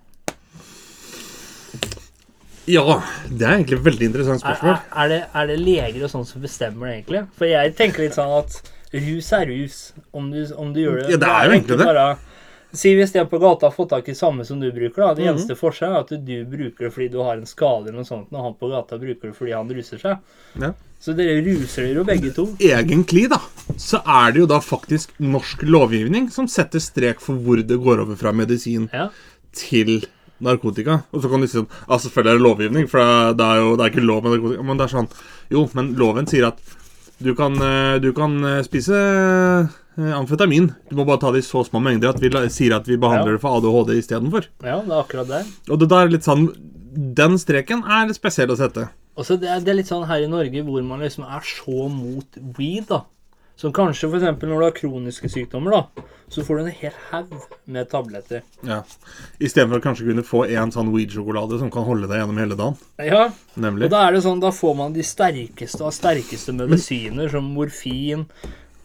Ja, 2.68 3.02
det 3.30 3.46
er 3.48 3.54
egentlig 3.58 3.78
et 3.80 3.86
veldig 3.86 4.08
interessant 4.10 4.44
Er, 4.44 4.58
spørsmål. 4.58 4.74
er, 4.76 5.04
er, 5.04 5.08
det, 5.14 5.20
er 5.42 5.48
det 5.48 5.60
leger 5.64 6.04
og 6.04 6.12
sånn 6.12 6.26
som 6.28 6.42
bestemmer 6.44 6.90
det, 6.90 6.96
egentlig? 7.00 7.22
For 7.40 7.48
jeg 7.48 7.76
tenker 7.80 8.04
litt 8.04 8.18
sånn 8.18 8.34
at 8.42 8.58
rus 8.94 9.30
er 9.36 9.46
rus, 9.52 9.78
om 10.16 10.32
du, 10.32 10.42
om 10.56 10.74
du 10.76 10.82
gjør 10.84 11.02
det 11.04 11.12
Ja, 11.16 11.18
det 11.24 11.30
er 11.32 11.46
jo 11.48 11.56
egentlig 11.58 11.78
det. 11.80 11.86
Bare, 11.88 12.08
si 12.78 12.92
hvis 12.98 13.14
de 13.16 13.24
på 13.32 13.40
gata 13.40 13.70
har 13.70 13.74
fått 13.76 13.90
tak 13.94 14.10
i 14.12 14.16
samme 14.16 14.44
som 14.46 14.60
du 14.60 14.68
bruker, 14.76 15.00
da. 15.00 15.14
Det 15.16 15.24
Mhm. 15.24 15.32
eneste 15.38 15.56
forskjellen 15.56 15.96
er 15.96 16.04
at 16.04 16.26
du 16.28 16.46
bruker 16.46 16.86
det 16.88 16.94
fordi 16.94 17.08
du 17.12 17.18
har 17.24 17.38
en 17.40 17.46
skade 17.48 17.88
eller 17.88 18.02
noe 18.02 18.10
sånt, 18.10 18.28
og 18.32 18.44
han 18.44 18.54
på 18.60 18.70
gata 18.70 19.00
bruker 19.00 19.32
det 19.32 19.36
fordi 19.38 19.54
han 19.56 19.70
ruser 19.72 19.98
seg. 20.04 20.18
Ja. 20.60 20.74
Så 21.00 21.14
dere 21.16 21.40
ruser 21.46 21.84
dere 21.88 22.02
jo 22.02 22.04
begge 22.04 22.34
to. 22.36 22.46
Egentlig, 22.60 23.30
da, 23.30 23.40
så 23.78 24.02
er 24.04 24.32
det 24.34 24.40
jo 24.44 24.46
da 24.48 24.60
faktisk 24.60 25.12
norsk 25.20 25.64
lovgivning 25.64 26.30
som 26.34 26.48
setter 26.48 26.80
strek 26.84 27.20
for 27.24 27.36
hvor 27.40 27.62
det 27.66 27.78
går 27.80 28.02
over 28.04 28.16
fra 28.20 28.32
medisin 28.34 28.90
Ja. 28.92 29.10
til 29.54 30.04
narkotika. 30.42 31.04
Og 31.14 31.22
så 31.24 31.30
kan 31.32 31.42
du 31.42 31.48
si 31.48 31.58
sånn 31.58 31.68
Ja, 31.90 31.98
selvfølgelig 31.98 32.34
er 32.34 32.38
det 32.38 32.46
lovgivning, 32.46 32.88
for 32.90 33.00
det 33.34 33.46
er 33.48 33.62
jo 33.64 33.76
det 33.78 33.86
er 33.86 33.92
ikke 33.94 34.06
lov 34.06 34.24
med 34.24 34.36
narkotika. 34.38 34.64
Men 34.64 34.78
det 34.78 34.86
er 34.88 34.94
sånn 34.96 35.10
Jo, 35.50 35.70
men 35.74 35.94
loven 35.96 36.28
sier 36.28 36.48
at 36.48 36.60
du 37.20 37.32
kan, 37.34 37.56
eh, 37.58 37.98
du 37.98 38.12
kan 38.14 38.36
eh, 38.46 38.62
spise 38.62 38.94
eh, 38.94 40.12
amfetamin. 40.14 40.68
Du 40.90 40.96
må 41.00 41.06
bare 41.08 41.18
ta 41.24 41.32
det 41.34 41.40
i 41.42 41.48
så 41.48 41.64
små 41.66 41.82
mengder 41.82 42.12
at 42.14 42.20
vi 42.22 42.30
sier 42.54 42.76
at 42.78 42.86
vi 42.86 42.98
behandler 43.02 43.32
Ja. 43.34 43.38
det 43.38 43.42
for 43.42 43.58
ADHD 43.58 43.98
istedenfor. 43.98 44.46
ja, 44.64 44.82
det 44.82 44.92
er 44.94 45.02
akkurat 45.04 45.28
det. 45.28 45.46
Og 45.70 45.80
det 45.80 45.90
der 45.90 46.06
er 46.06 46.10
litt 46.10 46.24
sånn 46.28 46.50
Den 46.98 47.38
streken 47.38 47.84
er 47.86 48.10
spesiell 48.14 48.50
å 48.50 48.58
sette. 48.58 48.88
Og 49.18 49.26
så 49.26 49.36
det, 49.40 49.50
er- 49.50 49.60
det 49.62 49.70
er 49.70 49.76
litt 49.82 49.88
sånn 49.90 50.06
her 50.08 50.22
i 50.24 50.28
Norge 50.28 50.64
hvor 50.66 50.82
man 50.84 51.00
liksom 51.00 51.24
er 51.26 51.42
så 51.42 51.90
mot 51.90 52.26
weed, 52.58 52.88
da. 52.88 53.02
Som 53.58 53.72
kanskje 53.74 54.06
f.eks. 54.12 54.24
når 54.44 54.60
du 54.60 54.64
har 54.68 54.74
kroniske 54.76 55.30
sykdommer, 55.34 55.74
da, 55.74 56.04
så 56.30 56.44
får 56.46 56.60
du 56.60 56.62
en 56.68 56.76
hel 56.78 56.94
haug 57.10 57.32
med 57.74 57.88
tabletter. 57.90 58.44
Ja. 58.68 58.84
Istedenfor 59.42 59.80
å 59.80 59.84
kanskje 59.88 60.06
kunne 60.12 60.26
få 60.28 60.44
en 60.46 60.74
sånn 60.76 60.92
weed-sjokolade 60.94 61.58
som 61.62 61.72
kan 61.74 61.88
holde 61.88 62.06
deg 62.12 62.22
gjennom 62.22 62.38
hele 62.38 62.58
dagen. 62.60 62.78
Ja, 63.02 63.24
Nemlig. 63.58 63.88
og 63.88 63.96
da 63.96 64.04
er 64.06 64.14
det 64.14 64.22
sånn, 64.28 64.44
da 64.44 64.52
får 64.54 64.76
man 64.78 64.94
de 64.94 65.06
sterkeste 65.08 65.82
av 65.88 65.96
sterkeste 65.96 66.54
medisiner, 66.54 67.32
som 67.34 67.50
morfin. 67.58 68.28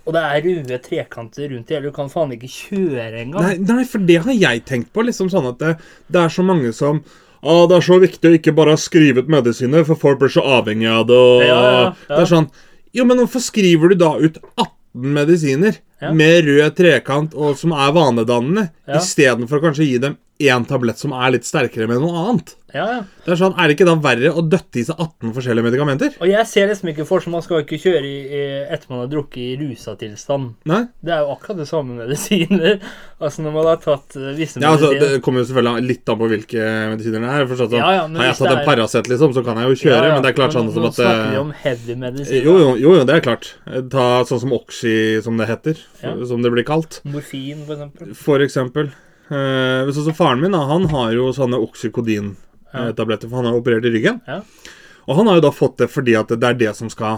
Og 0.07 0.17
det 0.17 0.23
er 0.25 0.41
røde 0.49 0.79
trekanter 0.83 1.52
rundt 1.52 1.69
det 1.69 1.76
hele. 1.76 1.93
Du 1.93 1.95
kan 1.95 2.09
faen 2.11 2.33
ikke 2.35 2.49
kjøre 2.50 3.21
engang. 3.26 3.45
Nei, 3.45 3.59
nei, 3.69 3.85
for 3.87 4.02
det 4.09 4.17
har 4.25 4.33
jeg 4.35 4.64
tenkt 4.67 4.91
på. 4.97 5.05
Liksom 5.07 5.29
sånn 5.31 5.52
at 5.52 5.61
det, 5.61 5.76
det 6.11 6.25
er 6.25 6.33
så 6.33 6.43
mange 6.43 6.73
som 6.75 7.05
ah, 7.45 7.67
Det 7.71 7.76
er 7.76 7.85
så 7.87 8.00
viktig 8.02 8.31
å 8.33 8.35
ikke 8.41 8.55
bare 8.57 8.75
ha 8.75 8.81
skrevet 8.81 9.29
medisiner, 9.31 9.85
for 9.87 10.00
folk 10.00 10.19
blir 10.25 10.33
så 10.33 10.43
avhengig 10.59 10.88
av 10.91 11.05
det. 11.12 11.21
Og, 11.21 11.45
Ja, 11.47 11.61
ja, 11.61 11.73
ja. 11.85 11.88
Det 12.09 12.21
er 12.25 12.31
sånn 12.33 12.49
Jo, 12.95 13.05
men 13.09 13.17
hvorfor 13.23 13.41
skriver 13.41 13.89
du 13.93 13.95
da 14.03 14.13
ut 14.21 14.37
18 14.57 14.69
medisiner 15.17 15.79
Ja. 16.03 16.11
med 16.13 16.45
rød 16.45 16.75
trekant 16.77 17.35
og 17.39 17.57
som 17.57 17.71
er 17.73 17.93
vanedannende, 17.95 18.71
Ja. 18.89 18.99
istedenfor 18.99 19.61
kanskje 19.63 19.85
å 19.85 19.87
gi 19.87 19.99
dem 20.03 20.17
én 20.41 20.67
tablett 20.69 20.99
som 20.99 21.15
er 21.17 21.35
litt 21.37 21.47
sterkere 21.47 21.89
med 21.91 22.03
noe 22.03 22.27
annet? 22.27 22.57
Ja, 22.73 22.85
ja. 22.89 23.01
Det 23.25 23.35
Er 23.35 23.37
sånn, 23.37 23.53
er 23.61 23.69
det 23.69 23.75
ikke 23.77 23.85
da 23.85 23.95
verre 24.01 24.31
å 24.33 24.43
døtte 24.49 24.81
i 24.81 24.85
seg 24.87 24.97
18 24.97 25.35
forskjellige 25.37 25.67
medikamenter? 25.67 26.15
Og 26.25 26.31
jeg 26.31 26.49
ser 26.49 26.71
liksom 26.71 26.89
ikke 26.93 27.05
for 27.09 27.21
seg 27.21 27.35
Man 27.35 27.45
skal 27.45 27.67
ikke 27.67 27.79
kjøre 27.83 28.01
i, 28.09 28.15
i, 28.25 28.41
etter 28.73 28.89
man 28.89 29.03
har 29.03 29.11
drukket 29.12 29.43
i 29.43 29.51
rusa 29.61 29.93
tilstand. 30.01 30.55
Nei? 30.69 30.81
Det 31.05 31.12
er 31.12 31.21
jo 31.27 31.35
akkurat 31.35 31.61
det 31.61 31.69
samme 31.69 31.99
medisiner. 32.01 32.79
Altså 33.23 33.45
når 33.45 33.53
man 33.55 33.67
har 33.69 33.77
tatt 33.79 34.17
uh, 34.19 34.33
visse 34.35 34.59
Ja, 34.59 34.73
altså, 34.73 34.89
medisiner 34.91 35.12
Det 35.12 35.23
kommer 35.23 35.45
jo 35.45 35.47
selvfølgelig 35.47 35.87
litt 35.87 36.11
an 36.11 36.17
på 36.19 36.29
hvilke 36.33 36.71
medisiner 36.91 37.23
det 37.23 37.35
er. 37.37 37.45
For 37.53 37.61
sånn, 37.61 37.77
Ja, 37.79 37.93
ja, 37.95 38.09
har 38.17 38.29
jeg 38.31 38.39
tatt 38.41 38.55
en 38.55 38.65
Paracet, 38.67 39.12
liksom, 39.12 39.37
så 39.37 39.45
kan 39.47 39.61
jeg 39.62 39.71
jo 39.71 39.79
kjøre. 39.85 40.09
Men 40.09 40.25
det 40.25 40.33
er 40.33 40.39
klart 40.41 40.57
sånn 40.57 40.73
som 40.73 40.89
at 40.89 40.91
nå 40.91 40.97
snakker 40.97 41.23
vi 41.29 41.37
eh, 41.37 41.45
om 41.45 41.55
heavy 41.62 41.99
medisiner. 42.03 42.49
Jo, 42.49 42.57
jo, 42.59 42.75
jo, 42.81 42.97
jo, 42.99 43.07
det 43.07 43.21
er 43.21 43.25
klart. 43.29 43.53
Ta 43.95 44.09
sånn 44.27 44.43
som 44.43 44.57
Oxy, 44.57 44.97
som 45.23 45.39
det 45.39 45.47
heter. 45.53 45.87
Som 46.27 46.43
det 46.43 46.51
blir 46.57 46.67
kalt. 46.67 46.99
Morfin, 47.07 47.62
for 47.69 47.77
eksempel. 47.77 48.15
For 48.25 48.49
eksempel. 48.49 48.95
Eh, 49.31 49.91
sånn 49.95 50.09
som 50.11 50.14
faren 50.19 50.41
min, 50.43 50.52
da, 50.52 50.64
han 50.69 50.85
har 50.91 51.12
jo 51.14 51.31
sånne 51.33 51.61
oksykodin-tabletter, 51.62 53.29
for 53.31 53.37
han 53.43 53.47
har 53.50 53.59
operert 53.61 53.87
i 53.88 53.93
ryggen. 53.95 54.21
Ja. 54.26 54.41
Og 55.09 55.17
han 55.19 55.26
har 55.31 55.38
jo 55.41 55.47
da 55.49 55.50
fått 55.55 55.79
det 55.83 55.88
fordi 55.91 56.14
at 56.19 56.29
det 56.29 56.47
er 56.47 56.55
det 56.55 56.76
som 56.79 56.87
skal 56.93 57.17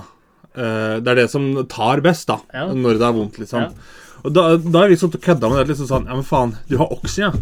eh, 0.56 1.00
Det 1.04 1.11
er 1.11 1.18
det 1.25 1.30
som 1.32 1.50
tar 1.68 2.00
best, 2.04 2.28
da. 2.30 2.38
Ja. 2.54 2.68
Når 2.73 2.99
det 3.00 3.06
er 3.08 3.16
vondt, 3.18 3.38
liksom. 3.42 3.66
Ja. 3.68 4.00
Og 4.25 4.32
da, 4.32 4.44
da 4.56 4.84
er 4.87 4.88
vi 4.88 4.96
sånn 4.96 5.11
kødda 5.12 5.50
med 5.52 5.58
det. 5.61 5.66
liksom 5.75 5.88
sånn, 5.90 6.06
Ja, 6.08 6.14
men 6.16 6.25
faen, 6.25 6.54
du 6.70 6.78
har 6.80 6.88
oksy, 6.94 7.20
ja. 7.26 7.32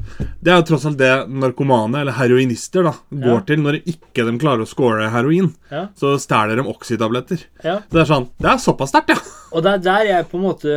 Det 0.42 0.50
er 0.50 0.56
jo 0.58 0.64
tross 0.72 0.86
alt 0.88 0.98
det 0.98 1.12
narkomane, 1.30 2.00
eller 2.02 2.16
heroinister, 2.16 2.82
da, 2.88 2.94
går 3.12 3.36
Ja. 3.36 3.44
til 3.46 3.62
når 3.62 3.78
ikke 3.84 4.24
de 4.26 4.32
klarer 4.42 4.64
å 4.64 4.66
score 4.66 5.06
heroin. 5.14 5.52
Ja. 5.70 5.84
Så 5.94 6.16
stjeler 6.18 6.58
de 6.58 6.64
oksytabletter. 6.72 7.44
Ja. 7.62 7.76
Det 7.88 8.02
er 8.02 8.10
sånn, 8.10 8.26
det 8.42 8.50
er 8.50 8.58
såpass 8.58 8.90
sterkt, 8.90 9.14
ja. 9.14 9.20
Og 9.52 9.62
det 9.62 9.76
er 9.76 9.84
der 9.86 10.04
jeg 10.10 10.28
på 10.32 10.40
en 10.40 10.48
måte 10.48 10.74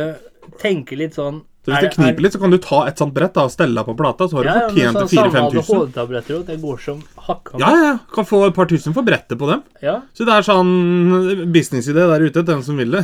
tenker 0.62 0.96
litt 1.00 1.14
sånn 1.18 1.42
Så 1.66 1.72
hvis 1.72 1.82
det 1.82 1.96
kniper 1.96 2.22
litt, 2.22 2.34
så 2.36 2.38
kan 2.38 2.52
du 2.54 2.56
ta 2.62 2.76
et 2.86 3.00
sånt 3.00 3.10
brett 3.14 3.32
da, 3.34 3.42
og 3.48 3.50
stelle 3.50 3.74
deg 3.74 3.88
på 3.88 3.94
plata, 3.98 4.28
så 4.30 4.38
har 4.38 4.44
du 4.46 4.48
ja, 4.48 4.54
ja, 4.54 4.66
men 4.66 4.70
fortjent 4.70 4.98
sånn, 5.00 5.08
til 5.10 5.18
4000-5000. 5.18 5.64
Samme 5.66 5.78
ADHD-tabletter 5.80 6.36
òg. 6.36 6.44
Det 6.46 6.58
går 6.62 6.76
som 6.84 7.00
hakka 7.26 7.58
Ja, 7.58 7.70
ja. 7.82 7.88
Kan 8.14 8.28
få 8.28 8.38
et 8.46 8.54
par 8.54 8.68
tusen 8.70 8.94
for 8.94 9.06
brettet 9.08 9.40
på 9.40 9.48
dem. 9.50 9.64
ja. 9.82 9.96
Så 10.14 10.28
det 10.28 10.36
er 10.36 10.46
sånn 10.46 10.70
businessidé 11.56 12.06
der 12.12 12.26
ute, 12.28 12.44
den 12.46 12.62
som 12.62 12.78
vil 12.78 12.94
det. 12.94 13.02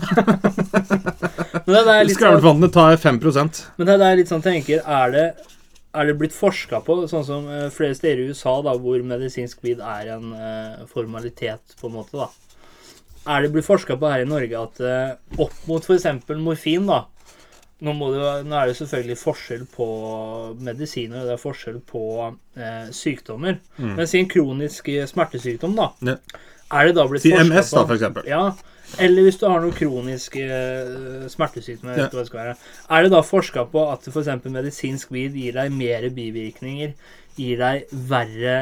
Det 1.66 2.14
Skravlvannet 2.14 2.74
tar 2.74 2.94
5 3.02 3.18
men 3.18 3.88
det 3.88 3.98
er 4.12 4.16
litt 4.18 4.30
sånn 4.30 4.42
tenker 4.44 4.80
Er 4.86 5.12
det 5.14 5.26
er 5.92 6.08
det 6.08 6.14
blitt 6.20 6.32
forska 6.32 6.80
på, 6.86 7.02
sånn 7.10 7.24
som 7.26 7.48
eh, 7.52 7.66
flere 7.74 7.96
steder 7.98 8.22
i 8.22 8.30
USA, 8.30 8.54
da, 8.64 8.72
hvor 8.80 9.02
medisinsk 9.04 9.60
weed 9.66 9.82
er 9.84 10.14
en 10.14 10.30
uh, 10.32 10.86
formalitet, 10.88 11.74
på 11.80 11.90
en 11.90 11.98
måte, 11.98 12.16
da. 12.16 12.30
Er 13.28 13.44
det 13.44 13.50
blitt 13.52 13.66
forska 13.66 13.98
på 14.00 14.08
her 14.08 14.24
i 14.24 14.28
Norge 14.30 14.62
at 14.62 14.80
uh, 14.80 15.42
opp 15.44 15.58
mot 15.68 15.84
f.eks. 15.84 16.06
morfin, 16.40 16.88
da 16.88 17.02
nå, 17.82 18.08
det, 18.14 18.26
nå 18.46 18.56
er 18.60 18.70
det 18.70 18.76
selvfølgelig 18.78 19.18
forskjell 19.20 19.62
på 19.74 19.86
medisiner, 20.62 21.22
og 21.22 21.30
det 21.30 21.36
er 21.36 21.40
forskjell 21.42 21.80
på 21.92 22.02
eh, 22.56 22.90
sykdommer. 22.94 23.58
Men 23.78 24.06
si 24.06 24.20
en 24.22 24.28
kronisk 24.30 24.88
eh, 24.92 25.06
smertesykdom, 25.10 25.74
da. 25.78 25.88
Mm. 26.00 26.12
Ja. 26.14 26.42
Er 26.72 26.88
det 26.88 26.94
da 26.96 27.04
blitt 27.10 27.24
Si 27.26 27.32
MS, 27.36 27.72
da, 27.74 27.82
for 27.84 27.98
eksempel. 27.98 28.28
Ja, 28.30 28.44
eller 29.02 29.24
hvis 29.26 29.36
du 29.40 29.46
har 29.48 29.60
noen 29.60 29.74
kronisk 29.76 30.36
eh, 30.40 31.26
smertesykdom. 31.32 31.90
Ja. 31.96 32.06
det 32.12 32.26
skal 32.28 32.40
være. 32.44 32.54
Er 32.96 33.04
det 33.06 33.12
da 33.12 33.20
forska 33.24 33.66
på 33.72 33.84
at 33.92 34.08
f.eks. 34.08 34.30
medisinsk 34.46 35.12
weed 35.12 35.36
gir 35.36 35.58
deg 35.58 35.74
mer 35.76 36.06
bivirkninger 36.16 36.94
gir 37.36 37.60
deg 37.60 37.92
verre 38.10 38.56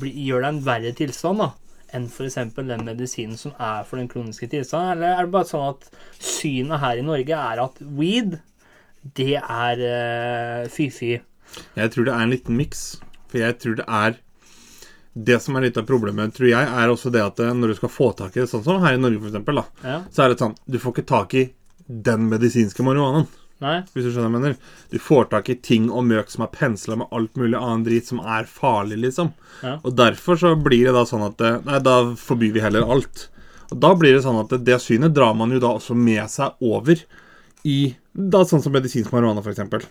bli- 0.00 0.12
Gjør 0.26 0.42
deg 0.44 0.50
en 0.54 0.64
verre 0.66 0.90
tilstand, 0.96 1.40
da. 1.40 1.50
Enn 1.96 2.06
f.eks. 2.10 2.36
den 2.56 2.84
medisinen 2.86 3.38
som 3.40 3.54
er 3.58 3.86
for 3.88 4.00
den 4.00 4.08
kroniske 4.12 4.48
tilstanden? 4.52 4.96
Eller 4.96 5.16
er 5.16 5.26
det 5.28 5.34
bare 5.34 5.48
sånn 5.48 5.70
at 5.70 5.88
synet 6.20 6.82
her 6.82 7.00
i 7.00 7.06
Norge 7.06 7.40
er 7.40 7.62
at 7.64 7.80
weed, 7.98 8.38
det 9.16 9.36
er 9.40 9.82
uh, 9.86 10.68
fy-fy? 10.72 11.16
Jeg 11.78 11.92
tror 11.94 12.08
det 12.08 12.14
er 12.14 12.24
en 12.26 12.32
liten 12.34 12.56
miks. 12.58 12.84
For 13.30 13.40
jeg 13.42 13.58
tror 13.62 13.76
det 13.80 13.86
er 13.88 14.16
Det 15.16 15.38
som 15.40 15.56
er 15.56 15.64
litt 15.64 15.78
av 15.80 15.86
problemet, 15.88 16.34
tror 16.36 16.50
jeg, 16.50 16.68
er 16.68 16.90
også 16.92 17.08
det 17.14 17.22
at 17.24 17.38
eh, 17.40 17.54
når 17.56 17.70
du 17.72 17.74
skal 17.78 17.88
få 17.88 18.10
tak 18.18 18.34
i 18.36 18.42
det, 18.42 18.50
sånn 18.50 18.64
som 18.66 18.82
her 18.82 18.98
i 18.98 19.00
Norge, 19.00 19.22
eksempel, 19.30 19.62
Ja. 19.80 20.02
så 20.12 20.26
er 20.26 20.28
det 20.34 20.42
sånn 20.42 20.52
Du 20.68 20.76
får 20.82 20.92
ikke 20.92 21.06
tak 21.08 21.34
i 21.40 21.44
den 21.88 22.26
medisinske 22.28 22.84
marihuanaen. 22.84 23.24
Nei? 23.64 23.78
Hvis 23.94 24.04
du 24.04 24.10
skjønner 24.10 24.28
hva 24.28 24.36
jeg 24.36 24.36
mener. 24.36 24.56
Du 24.92 24.98
får 25.00 25.30
tak 25.32 25.48
i 25.48 25.56
ting 25.56 25.88
og 25.88 26.04
møk 26.08 26.28
som 26.32 26.44
er 26.44 26.52
pensla 26.52 26.98
med 27.00 27.12
alt 27.16 27.38
mulig 27.40 27.56
annen 27.56 27.86
drit 27.86 28.10
som 28.10 28.20
er 28.20 28.48
farlig, 28.50 28.98
liksom. 29.06 29.32
Ja. 29.62 29.78
Og 29.80 29.96
derfor 29.96 30.40
så 30.40 30.52
blir 30.60 30.90
det 30.90 30.96
da 30.96 31.06
sånn 31.08 31.24
at 31.24 31.40
eh, 31.40 31.60
Nei, 31.64 31.80
da 31.84 31.96
forbyr 32.20 32.52
vi 32.56 32.64
heller 32.64 32.84
alt. 32.96 33.28
Og 33.72 33.78
da 33.82 33.94
blir 33.98 34.14
det 34.14 34.24
sånn 34.26 34.42
at 34.42 34.52
det 34.62 34.80
synet 34.84 35.16
drar 35.16 35.32
man 35.38 35.54
jo 35.54 35.62
da 35.62 35.72
også 35.78 35.96
med 35.98 36.28
seg 36.30 36.60
over 36.64 37.00
i 37.66 37.78
da 38.12 38.44
sånn 38.46 38.62
som 38.62 38.74
medisinsk 38.76 39.10
marihuana, 39.12 39.42
f.eks. 39.42 39.88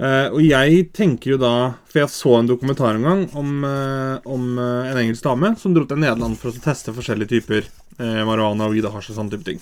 Uh, 0.00 0.32
og 0.32 0.40
jeg 0.40 0.86
tenker 0.96 1.34
jo 1.34 1.36
da 1.36 1.74
For 1.90 2.00
jeg 2.00 2.08
så 2.14 2.30
en 2.38 2.46
dokumentar 2.48 2.96
en 2.96 3.04
gang 3.04 3.24
om, 3.36 3.50
uh, 3.68 4.16
om 4.24 4.54
uh, 4.56 4.88
en 4.88 4.96
engelsk 4.96 5.26
dame 5.26 5.50
som 5.60 5.74
dro 5.76 5.82
til 5.84 6.00
Nederland 6.00 6.38
for 6.40 6.48
å 6.48 6.62
teste 6.64 6.94
forskjellige 6.96 7.34
typer 7.34 7.66
uh, 7.98 8.22
marihuana, 8.24 8.70
weed 8.72 8.88
og 8.88 8.96
hasj 8.96 9.12
og 9.12 9.18
sånne 9.18 9.34
type 9.34 9.44
ting. 9.50 9.60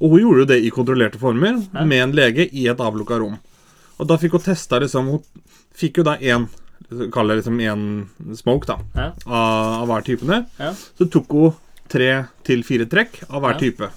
Og 0.00 0.10
hun 0.10 0.20
gjorde 0.20 0.38
jo 0.44 0.44
det 0.50 0.60
i 0.64 0.70
kontrollerte 0.74 1.18
former 1.20 1.60
Ja. 1.74 1.84
med 1.84 2.02
en 2.02 2.12
lege 2.12 2.48
i 2.52 2.66
et 2.68 2.78
avlukka 2.80 3.18
rom. 3.20 3.38
Og 3.98 4.06
da 4.08 4.16
fikk 4.16 4.32
hun 4.32 4.40
testa 4.40 4.80
liksom 4.80 5.06
Hun 5.10 5.22
fikk 5.74 5.98
jo 5.98 6.02
da 6.04 6.16
én 6.18 6.48
Kall 7.12 7.28
det 7.28 7.36
liksom 7.42 7.58
én 7.60 8.06
smoke, 8.36 8.66
da, 8.66 8.76
Ja. 8.94 9.12
av, 9.26 9.82
av 9.82 9.88
hver 9.88 10.02
type. 10.04 10.44
Ja. 10.60 10.72
Så 10.98 11.06
tok 11.10 11.28
hun 11.32 11.52
tre 11.88 12.26
til 12.44 12.62
fire 12.62 12.84
trekk 12.86 13.22
av 13.30 13.42
hver 13.42 13.58
type. 13.58 13.88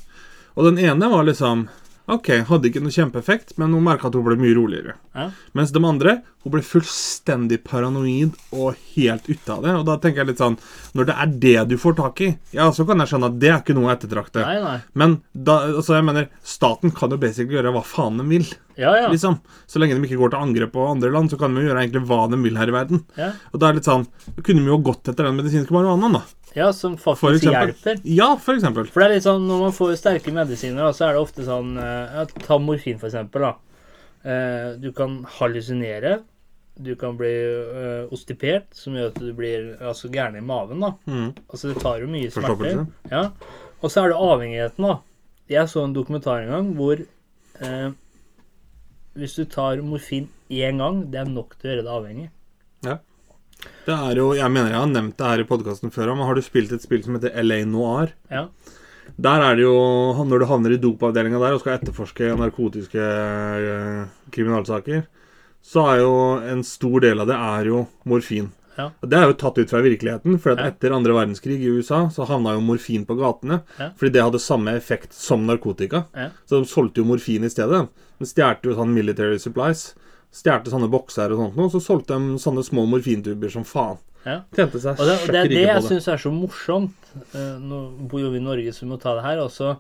Og 0.56 0.63
den 0.66 0.77
ene 0.86 1.10
var 1.10 1.24
liksom 1.24 1.68
OK, 2.07 2.29
hadde 2.47 2.69
ikke 2.69 2.79
noe 2.79 2.93
kjempeeffekt, 2.95 3.57
men 3.59 3.73
hun 3.75 3.83
merka 3.83 4.07
at 4.07 4.15
hun 4.15 4.23
ble 4.23 4.37
mye 4.39 4.55
roligere. 4.55 4.93
Ja. 5.11 5.25
Mens 5.57 5.73
de 5.75 5.81
andre 5.83 6.21
hun 6.45 6.53
ble 6.53 6.61
fullstendig 6.63 7.57
paranoid 7.67 8.37
og 8.55 8.77
helt 8.93 9.25
ute 9.27 9.51
av 9.51 9.65
det. 9.65 9.73
Og 9.75 9.83
da 9.89 9.97
tenker 9.99 10.21
jeg 10.21 10.29
litt 10.29 10.39
sånn 10.39 10.55
Når 10.95 11.09
det 11.09 11.15
er 11.19 11.33
det 11.43 11.65
du 11.73 11.75
får 11.81 11.97
tak 11.97 12.21
i, 12.23 12.29
ja, 12.55 12.69
så 12.71 12.85
kan 12.87 13.03
jeg 13.03 13.11
skjønne 13.11 13.31
at 13.33 13.41
det 13.41 13.51
er 13.51 13.59
ikke 13.59 13.75
noe 13.75 13.89
å 13.89 13.91
ettertrakte. 13.91 14.45
Nei, 14.45 14.61
nei. 14.63 14.77
Men 14.95 15.17
da, 15.33 15.57
altså 15.81 15.97
jeg 15.97 16.07
mener, 16.07 16.29
staten 16.47 16.95
kan 16.95 17.11
jo 17.11 17.19
basically 17.19 17.59
gjøre 17.59 17.75
hva 17.75 17.83
faen 17.83 18.21
de 18.21 18.27
vil. 18.31 18.47
Ja, 18.77 18.93
ja. 18.95 19.11
liksom. 19.11 19.39
Så 19.67 19.81
lenge 19.81 19.97
de 19.97 20.07
ikke 20.07 20.21
går 20.21 20.31
til 20.31 20.47
angrep 20.47 20.71
på 20.77 20.87
andre 20.87 21.11
land, 21.11 21.33
så 21.33 21.39
kan 21.41 21.51
de 21.51 21.65
jo 21.65 21.71
gjøre 21.71 21.83
egentlig 21.83 22.05
hva 22.07 22.23
de 22.31 22.39
vil 22.45 22.59
her 22.61 22.71
i 22.71 22.77
verden. 22.77 23.03
ja. 23.19 23.33
Og 23.51 23.59
da 23.59 23.67
er 23.67 23.75
det 23.75 23.81
litt 23.81 23.91
sånn 23.91 24.07
kunne 24.37 24.63
vi 24.63 24.71
jo 24.71 24.79
gått 24.85 25.09
etter 25.11 25.27
den 25.27 25.39
medisinske 25.41 25.75
marihuanaen, 25.75 26.21
da. 26.21 26.23
Ja, 26.57 26.71
som 26.73 26.95
faktisk 26.97 27.45
hjelper. 27.45 27.99
Ja, 28.03 28.31
for 28.41 28.57
eksempel. 28.57 28.87
For 28.89 29.03
det 29.03 29.07
er 29.07 29.13
litt 29.17 29.25
sånn, 29.27 29.45
Når 29.45 29.59
man 29.67 29.75
får 29.77 29.93
sterke 29.99 30.33
medisiner, 30.33 30.87
da, 30.87 30.95
så 30.95 31.07
er 31.07 31.17
det 31.17 31.21
ofte 31.21 31.45
sånn 31.45 31.75
eh, 31.81 32.15
ja, 32.17 32.25
Ta 32.47 32.57
morfin, 32.61 32.97
for 33.01 33.11
eksempel. 33.11 33.45
Da. 33.45 33.53
Eh, 34.27 34.71
du 34.81 34.89
kan 34.97 35.19
hallusinere. 35.37 36.17
Du 36.77 36.91
kan 36.99 37.17
bli 37.17 37.33
eh, 37.33 38.13
ostipert, 38.13 38.67
som 38.77 38.97
gjør 38.97 39.13
at 39.13 39.21
du 39.21 39.29
blir 39.37 39.69
altså, 39.81 40.09
gæren 40.13 40.37
i 40.37 40.43
maven. 40.45 40.81
da. 40.85 40.91
Mm. 41.09 41.29
Altså, 41.47 41.71
Det 41.71 41.83
tar 41.83 42.01
jo 42.01 42.09
mye 42.11 42.33
smerter. 42.33 42.83
Ja. 43.13 43.23
Og 43.81 43.93
så 43.93 44.03
er 44.03 44.13
det 44.13 44.19
avhengigheten, 44.25 44.89
da. 44.89 44.97
Jeg 45.47 45.69
så 45.71 45.85
en 45.85 45.93
dokumentar 45.95 46.41
en 46.43 46.51
gang 46.51 46.73
hvor 46.75 46.99
eh, 46.99 47.89
hvis 49.17 49.37
du 49.37 49.45
tar 49.49 49.79
morfin 49.85 50.27
én 50.49 50.81
gang, 50.81 51.05
det 51.11 51.21
er 51.21 51.29
nok 51.29 51.55
til 51.57 51.69
å 51.69 51.73
gjøre 51.73 51.85
deg 51.85 51.93
avhengig. 51.93 52.27
Det 53.88 53.95
er 53.95 54.19
jo, 54.19 54.31
Jeg 54.36 54.51
mener 54.51 54.74
jeg 54.74 54.81
har 54.81 54.89
nevnt 54.91 55.17
det 55.19 55.29
her 55.31 55.43
i 55.43 55.47
podkasten 55.47 55.94
før, 55.94 56.13
men 56.15 56.27
har 56.27 56.35
du 56.35 56.44
spilt 56.46 56.74
et 56.75 56.83
spill 56.83 57.03
som 57.05 57.18
heter 57.18 57.35
LA 57.44 57.63
Noir? 57.70 58.13
Ja. 58.31 58.48
Der 59.18 59.42
er 59.42 59.55
det 59.55 59.63
jo 59.63 59.77
Når 60.27 60.39
du 60.39 60.46
havner 60.50 60.75
i 60.75 60.81
dopavdelinga 60.81 61.39
der 61.39 61.55
og 61.55 61.63
skal 61.63 61.77
etterforske 61.77 62.33
narkotiske 62.37 63.01
eh, 63.01 64.03
kriminalsaker, 64.35 65.05
så 65.63 65.83
er 65.94 66.03
jo 66.03 66.13
en 66.44 66.63
stor 66.63 67.01
del 67.03 67.24
av 67.24 67.27
det 67.31 67.35
er 67.35 67.70
jo 67.72 67.85
morfin. 68.07 68.51
Ja. 68.77 68.92
Det 69.01 69.18
er 69.18 69.31
jo 69.31 69.37
tatt 69.42 69.57
ut 69.57 69.72
fra 69.72 69.81
virkeligheten, 69.81 70.37
for 70.39 70.59
etter 70.61 70.94
andre 70.94 71.15
verdenskrig 71.18 71.57
i 71.57 71.72
USA 71.74 72.03
så 72.13 72.27
havna 72.29 72.53
jo 72.55 72.61
morfin 72.63 73.07
på 73.09 73.18
gatene. 73.18 73.61
Ja. 73.79 73.89
Fordi 73.98 74.13
det 74.13 74.24
hadde 74.24 74.42
samme 74.44 74.75
effekt 74.77 75.18
som 75.18 75.48
narkotika. 75.50 76.05
Ja. 76.13 76.29
Så 76.46 76.61
de 76.61 76.70
solgte 76.70 77.01
jo 77.01 77.07
morfin 77.09 77.48
i 77.48 77.51
stedet. 77.51 77.87
De 78.22 78.29
stjal 78.29 78.61
jo 78.63 78.77
sånn 78.77 78.94
military 78.94 79.42
supplies. 79.42 79.89
Stjal 80.33 80.66
sånne 80.70 80.90
bokser 80.92 81.31
og 81.33 81.40
sånt 81.42 81.57
noe, 81.57 81.72
så 81.74 81.81
solgte 81.81 82.18
de 82.18 82.37
sånne 82.42 82.63
små 82.66 82.83
morfintuber 82.92 83.51
som 83.53 83.66
faen. 83.66 83.98
Ja. 84.27 84.42
Tjente 84.53 84.81
seg 84.83 85.00
Og 85.00 85.07
det, 85.07 85.16
og 85.24 85.31
det 85.31 85.40
er 85.40 85.51
det 85.53 85.61
jeg 85.63 85.83
syns 85.85 86.07
er 86.11 86.20
så 86.20 86.31
morsomt. 86.35 87.11
Eh, 87.31 87.55
Nå 87.63 87.81
bor 88.11 88.20
jo 88.22 88.31
vi 88.33 88.42
i 88.42 88.44
Norge, 88.44 88.74
så 88.75 88.83
vi 88.83 88.92
må 88.92 88.98
ta 89.01 89.16
det 89.16 89.24
her. 89.24 89.40
Også 89.46 89.77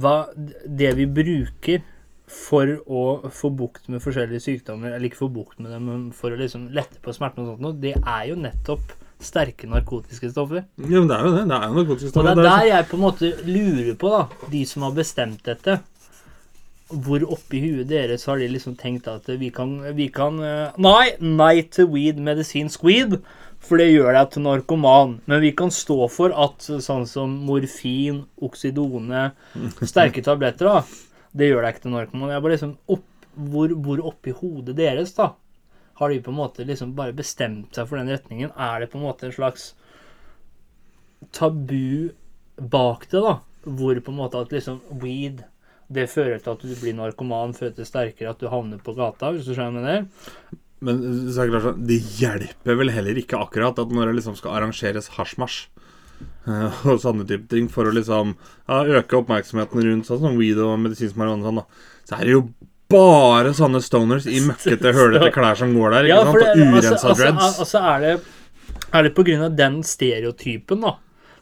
hva 0.00 0.14
det 0.36 0.94
vi 0.96 1.06
bruker 1.10 1.82
for 2.30 2.70
å 2.86 3.04
få 3.34 3.50
bukt 3.58 3.88
med 3.90 4.02
forskjellige 4.02 4.42
sykdommer, 4.44 4.94
eller 4.94 5.10
ikke 5.10 5.18
få 5.24 5.28
bukt 5.34 5.58
med 5.58 5.72
dem, 5.74 5.86
men 5.90 6.02
for 6.14 6.30
å 6.30 6.38
liksom 6.38 6.68
lette 6.74 7.00
på 7.02 7.14
smerten 7.14 7.42
og 7.42 7.58
sånt 7.58 7.80
det 7.82 7.96
er 7.98 8.28
jo 8.30 8.36
nettopp 8.38 8.94
sterke 9.20 9.68
narkotiske 9.68 10.30
stoffer. 10.30 10.62
Ja, 10.80 11.00
men 11.02 11.10
det 11.10 11.16
er 11.18 11.26
jo 11.26 11.32
det. 11.34 11.42
Det 11.50 11.56
er 11.58 11.66
jo 11.66 11.74
narkotiske 11.76 12.12
stoffer. 12.12 12.30
Og 12.30 12.38
Det 12.38 12.46
er 12.46 12.54
der 12.54 12.68
jeg 12.70 12.86
på 12.88 12.96
en 12.96 13.02
måte 13.04 13.32
lurer 13.44 13.96
på, 14.00 14.12
da, 14.14 14.46
de 14.54 14.62
som 14.70 14.86
har 14.86 14.94
bestemt 14.96 15.42
dette. 15.44 15.80
Hvor 16.90 17.22
oppi 17.36 17.60
huet 17.62 17.90
deres 17.90 18.26
har 18.26 18.40
de 18.40 18.48
liksom 18.50 18.74
tenkt 18.78 19.06
at 19.10 19.28
vi 19.38 19.50
kan, 19.54 19.76
vi 19.94 20.08
kan 20.10 20.40
eh, 20.42 20.78
Nei, 20.82 21.12
nei 21.22 21.62
til 21.70 21.86
weed, 21.92 22.18
medisinsk 22.18 22.82
weed, 22.86 23.20
for 23.62 23.78
det 23.78 23.90
gjør 23.92 24.16
deg 24.16 24.32
til 24.32 24.46
narkoman. 24.46 25.18
Men 25.30 25.44
vi 25.44 25.52
kan 25.56 25.70
stå 25.74 26.08
for 26.10 26.34
at 26.34 26.66
sånn 26.66 27.06
som 27.06 27.36
morfin, 27.46 28.24
oksidone, 28.42 29.28
sterke 29.84 30.24
tabletter, 30.26 30.66
da, 30.66 31.20
det 31.36 31.52
gjør 31.52 31.62
deg 31.62 31.76
ikke 31.76 31.86
til 31.86 31.94
narkoman. 31.94 32.34
Jeg 32.34 32.44
bare 32.46 32.56
liksom 32.56 32.74
opp, 32.96 33.06
hvor, 33.36 33.76
hvor 33.84 34.02
oppi 34.10 34.34
hodet 34.34 34.74
deres, 34.80 35.14
da, 35.14 35.32
har 36.00 36.10
de 36.10 36.22
på 36.24 36.32
en 36.32 36.40
måte 36.40 36.64
liksom 36.64 36.94
bare 36.96 37.12
bestemt 37.12 37.76
seg 37.76 37.86
for 37.86 38.00
den 38.00 38.08
retningen? 38.08 38.50
Er 38.56 38.80
det 38.80 38.90
på 38.90 38.98
en 38.98 39.04
måte 39.04 39.28
en 39.28 39.36
slags 39.36 39.74
tabu 41.36 42.10
bak 42.56 43.06
det, 43.10 43.20
da. 43.20 43.34
Hvor 43.64 44.00
på 44.00 44.12
en 44.12 44.16
måte 44.16 44.40
at 44.40 44.52
liksom 44.54 44.80
weed 45.02 45.42
det 45.90 46.06
fører 46.10 46.38
til 46.42 46.54
at 46.54 46.62
du 46.62 46.74
blir 46.78 46.94
narkoman, 46.96 47.54
fører 47.56 47.74
til 47.76 47.88
sterkere 47.88 48.32
at 48.32 48.40
du 48.42 48.48
havner 48.52 48.80
på 48.82 48.94
gata, 48.96 49.32
hvis 49.34 49.48
du 49.48 49.56
skjønner 49.56 49.86
det. 49.86 49.98
Men 50.86 51.02
så 51.28 51.44
er 51.44 51.50
det, 51.52 51.60
sånn, 51.66 51.82
det 51.88 51.98
hjelper 52.20 52.78
vel 52.78 52.92
heller 52.94 53.18
ikke 53.20 53.40
akkurat 53.42 53.78
at 53.82 53.92
når 53.92 54.10
det 54.10 54.20
liksom 54.20 54.38
skal 54.38 54.54
arrangeres 54.56 55.10
hasjmarsj 55.18 55.58
eh, 56.48 56.80
og 56.88 57.02
sånne 57.02 57.26
type 57.28 57.50
ting 57.52 57.68
for 57.72 57.90
å 57.90 57.94
liksom 57.96 58.32
ja, 58.38 58.80
øke 59.00 59.18
oppmerksomheten 59.20 59.84
rundt 59.88 60.08
sånn 60.08 60.22
som 60.22 60.38
weed 60.40 60.62
og 60.62 60.78
medisinsk 60.86 61.18
marihuana, 61.20 61.50
sånn, 61.50 61.60
da, 61.60 61.90
så 62.08 62.16
er 62.20 62.30
det 62.30 62.36
jo 62.38 62.44
bare 62.90 63.52
sånne 63.54 63.82
stoners 63.84 64.26
i 64.30 64.40
møkkete, 64.46 64.94
hølete 64.96 65.30
klær 65.34 65.58
som 65.58 65.74
går 65.76 65.98
der. 65.98 66.08
ikke 66.08 66.24
sant? 66.24 66.40
det- 66.40 66.50
og 66.54 66.64
urensa 66.64 66.94
altså, 66.94 67.12
altså, 67.12 67.22
dreads. 67.22 67.60
altså 67.66 67.86
er 67.92 68.06
det 68.06 68.18
Er 68.90 69.04
det 69.06 69.10
på 69.14 69.22
grunn 69.26 69.44
av 69.46 69.52
den 69.54 69.82
stereotypen, 69.86 70.80
da? 70.82 70.96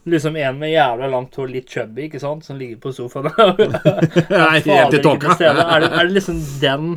Liksom 0.08 0.36
en 0.40 0.58
med 0.60 0.72
jævla 0.72 1.08
langt 1.12 1.36
hår, 1.36 1.50
litt 1.52 1.70
chubby, 1.70 2.06
ikke 2.08 2.20
sant, 2.22 2.44
som 2.46 2.58
ligger 2.60 2.80
på 2.82 2.92
sofaen. 2.96 3.28
Nei, 4.30 4.60
helt 4.64 4.96
i 4.98 5.02
tåka. 5.04 5.36
Er 5.40 5.80
det, 5.84 5.90
det 5.94 6.10
liksom 6.16 6.42
den 6.62 6.92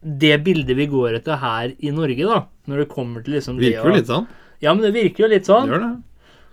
det 0.00 0.36
bildet 0.46 0.76
vi 0.78 0.86
går 0.86 1.16
etter 1.18 1.40
her 1.42 1.72
i 1.82 1.90
Norge, 1.90 2.26
da? 2.28 2.42
Når 2.70 2.84
det 2.84 2.90
kommer 2.92 3.24
til 3.24 3.34
liksom 3.38 3.56
det 3.58 3.72
Virker 3.72 3.90
jo 3.90 3.96
litt 3.96 4.10
sånn. 4.10 4.28
Ja, 4.62 4.74
men 4.74 4.84
det 4.86 4.92
virker 4.94 5.24
jo 5.26 5.30
litt 5.32 5.48
sånn. 5.48 5.66
Gjør 5.70 5.82
det. 5.82 5.94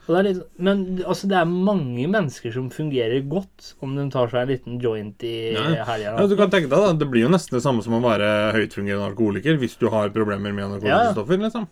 Det 0.06 0.22
litt, 0.22 0.42
men 0.62 0.82
altså, 1.02 1.26
det 1.32 1.38
er 1.40 1.48
mange 1.50 2.04
mennesker 2.14 2.52
som 2.54 2.68
fungerer 2.70 3.24
godt 3.26 3.72
om 3.82 3.96
de 3.98 4.04
tar 4.14 4.30
seg 4.30 4.44
en 4.44 4.52
liten 4.52 4.76
joint 4.82 5.24
i 5.26 5.34
helga. 5.58 6.12
Ja, 6.14 6.28
du 6.30 6.36
kan 6.38 6.52
tenke 6.54 6.70
deg 6.70 6.78
da, 6.78 6.92
Det 6.94 7.08
blir 7.10 7.26
jo 7.26 7.32
nesten 7.34 7.58
det 7.58 7.64
samme 7.66 7.82
som 7.82 7.96
å 7.98 8.04
være 8.04 8.28
høytfungerende 8.54 9.08
alkoholiker 9.10 9.58
hvis 9.62 9.74
du 9.82 9.88
har 9.94 10.14
problemer 10.14 10.54
med 10.54 10.76
narkotiske 10.76 10.94
Ja. 11.08 11.16
stoffer. 11.16 11.42
liksom. 11.42 11.66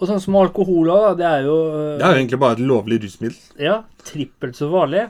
Og 0.00 0.08
sånn 0.08 0.20
som 0.22 0.36
alkohol 0.40 0.90
òg. 0.94 1.08
Det 1.20 1.26
er 1.28 1.44
jo 1.44 1.56
Det 2.00 2.04
er 2.04 2.14
jo 2.14 2.20
egentlig 2.22 2.40
bare 2.40 2.56
et 2.56 2.64
lovlig 2.64 3.02
rusmiddel. 3.04 3.40
Ja, 3.60 3.82
trippelt 4.04 4.56
så 4.56 4.70
farlig. 4.72 5.08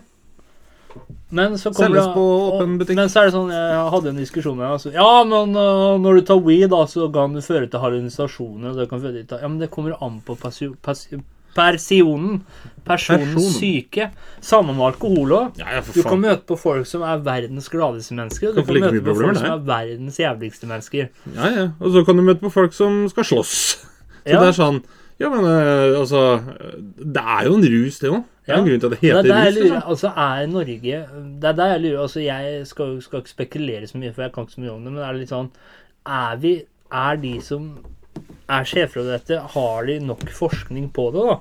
Men 1.30 1.58
så 1.58 1.70
kommer 1.70 2.00
Selges 2.00 2.14
på 2.14 2.22
åpen 2.50 2.78
butikk. 2.80 2.96
Men 2.98 3.10
så 3.10 3.22
er 3.22 3.28
det 3.28 3.34
sånn, 3.36 3.50
jeg 3.54 3.90
hadde 3.94 4.10
en 4.10 4.18
diskusjon 4.18 4.56
med 4.58 4.66
altså, 4.66 4.90
Ja, 4.94 5.10
men 5.22 5.54
uh, 5.54 5.98
når 6.02 6.18
du 6.18 6.24
tar 6.26 6.40
weed, 6.42 6.70
da, 6.72 6.80
så 6.90 7.06
kan 7.14 7.36
det 7.38 7.44
føre 7.46 7.68
til 7.70 7.82
hallusinasjoner. 7.84 8.74
Det 8.74 8.88
kan 8.90 9.02
føre 9.04 9.22
til, 9.22 9.36
ja, 9.38 9.50
men 9.50 9.60
det 9.62 9.70
kommer 9.70 9.94
an 10.02 10.18
på 10.26 10.34
pasio, 10.40 10.74
pasio, 10.82 11.20
personen. 11.54 12.40
Personens 12.86 13.36
Person. 13.36 13.52
syke. 13.54 14.08
Samme 14.42 14.74
med 14.74 14.88
alkohol 14.88 15.36
òg. 15.36 15.60
Ja, 15.62 15.76
ja, 15.76 15.84
Du 15.86 16.02
kan 16.02 16.18
møte 16.18 16.42
på 16.48 16.58
folk 16.58 16.88
som 16.90 17.04
er 17.06 17.22
verdens 17.22 17.70
gladeste 17.70 18.16
mennesker. 18.18 18.50
Du 18.56 18.64
Kan 18.64 18.74
kan 18.74 18.88
møte 18.88 19.04
på 19.06 19.14
folk 19.20 19.38
som 19.38 19.52
er 19.52 19.62
verdens 19.70 20.18
jævligste 20.18 20.66
mennesker. 20.66 21.14
Ja, 21.36 21.52
ja. 21.54 21.68
Og 21.78 21.94
så 21.94 22.02
kan 22.08 22.18
du 22.18 22.26
møte 22.26 22.42
på 22.42 22.50
folk 22.50 22.74
som 22.74 23.04
skal 23.12 23.28
slåss. 23.30 23.86
Så 24.24 24.32
Ja. 24.34 24.40
det 24.40 24.48
er 24.48 24.58
sånn 24.62 24.82
Ja, 25.20 25.28
men 25.28 25.44
øh, 25.44 25.98
altså 26.00 26.20
Det 26.96 27.20
er 27.22 27.44
jo 27.44 27.54
en 27.58 27.64
rus, 27.74 27.98
det 28.00 28.10
òg. 28.10 28.22
Det 28.46 28.54
er 28.54 28.58
en 28.58 28.64
grunn 28.66 28.80
til 28.80 28.86
at 28.86 28.90
det 28.94 29.00
Det 29.00 29.10
heter 29.10 29.18
er 29.34 29.44
jeg 29.44 29.52
rus. 29.52 29.58
lurer, 29.58 29.74
Liksom. 29.74 29.90
altså 29.90 30.12
er 30.16 30.46
Norge 30.46 30.80
Det 31.40 31.44
er 31.50 31.52
der 31.58 31.72
jeg 31.74 31.80
lurer 31.84 32.02
altså 32.02 32.20
Jeg 32.24 32.66
skal, 32.66 33.02
skal 33.02 33.18
ikke 33.20 33.34
spekulere 33.34 33.86
så 33.86 33.98
mye, 33.98 34.12
for 34.14 34.22
jeg 34.22 34.32
kan 34.32 34.44
ikke 34.44 34.54
så 34.56 34.60
mye 34.64 34.72
om 34.74 34.84
det, 34.84 34.92
men 34.92 35.02
er 35.04 35.12
det 35.12 35.20
litt 35.20 35.34
sånn 35.34 35.50
Er 36.06 36.36
vi 36.36 36.54
Er 36.92 37.16
de 37.16 37.40
som 37.40 37.68
er 38.50 38.64
sjefer 38.64 39.00
over 39.00 39.12
dette, 39.18 39.38
har 39.54 39.84
de 39.86 39.98
nok 40.00 40.24
forskning 40.34 40.88
på 40.92 41.12
det, 41.14 41.22
da? 41.28 41.36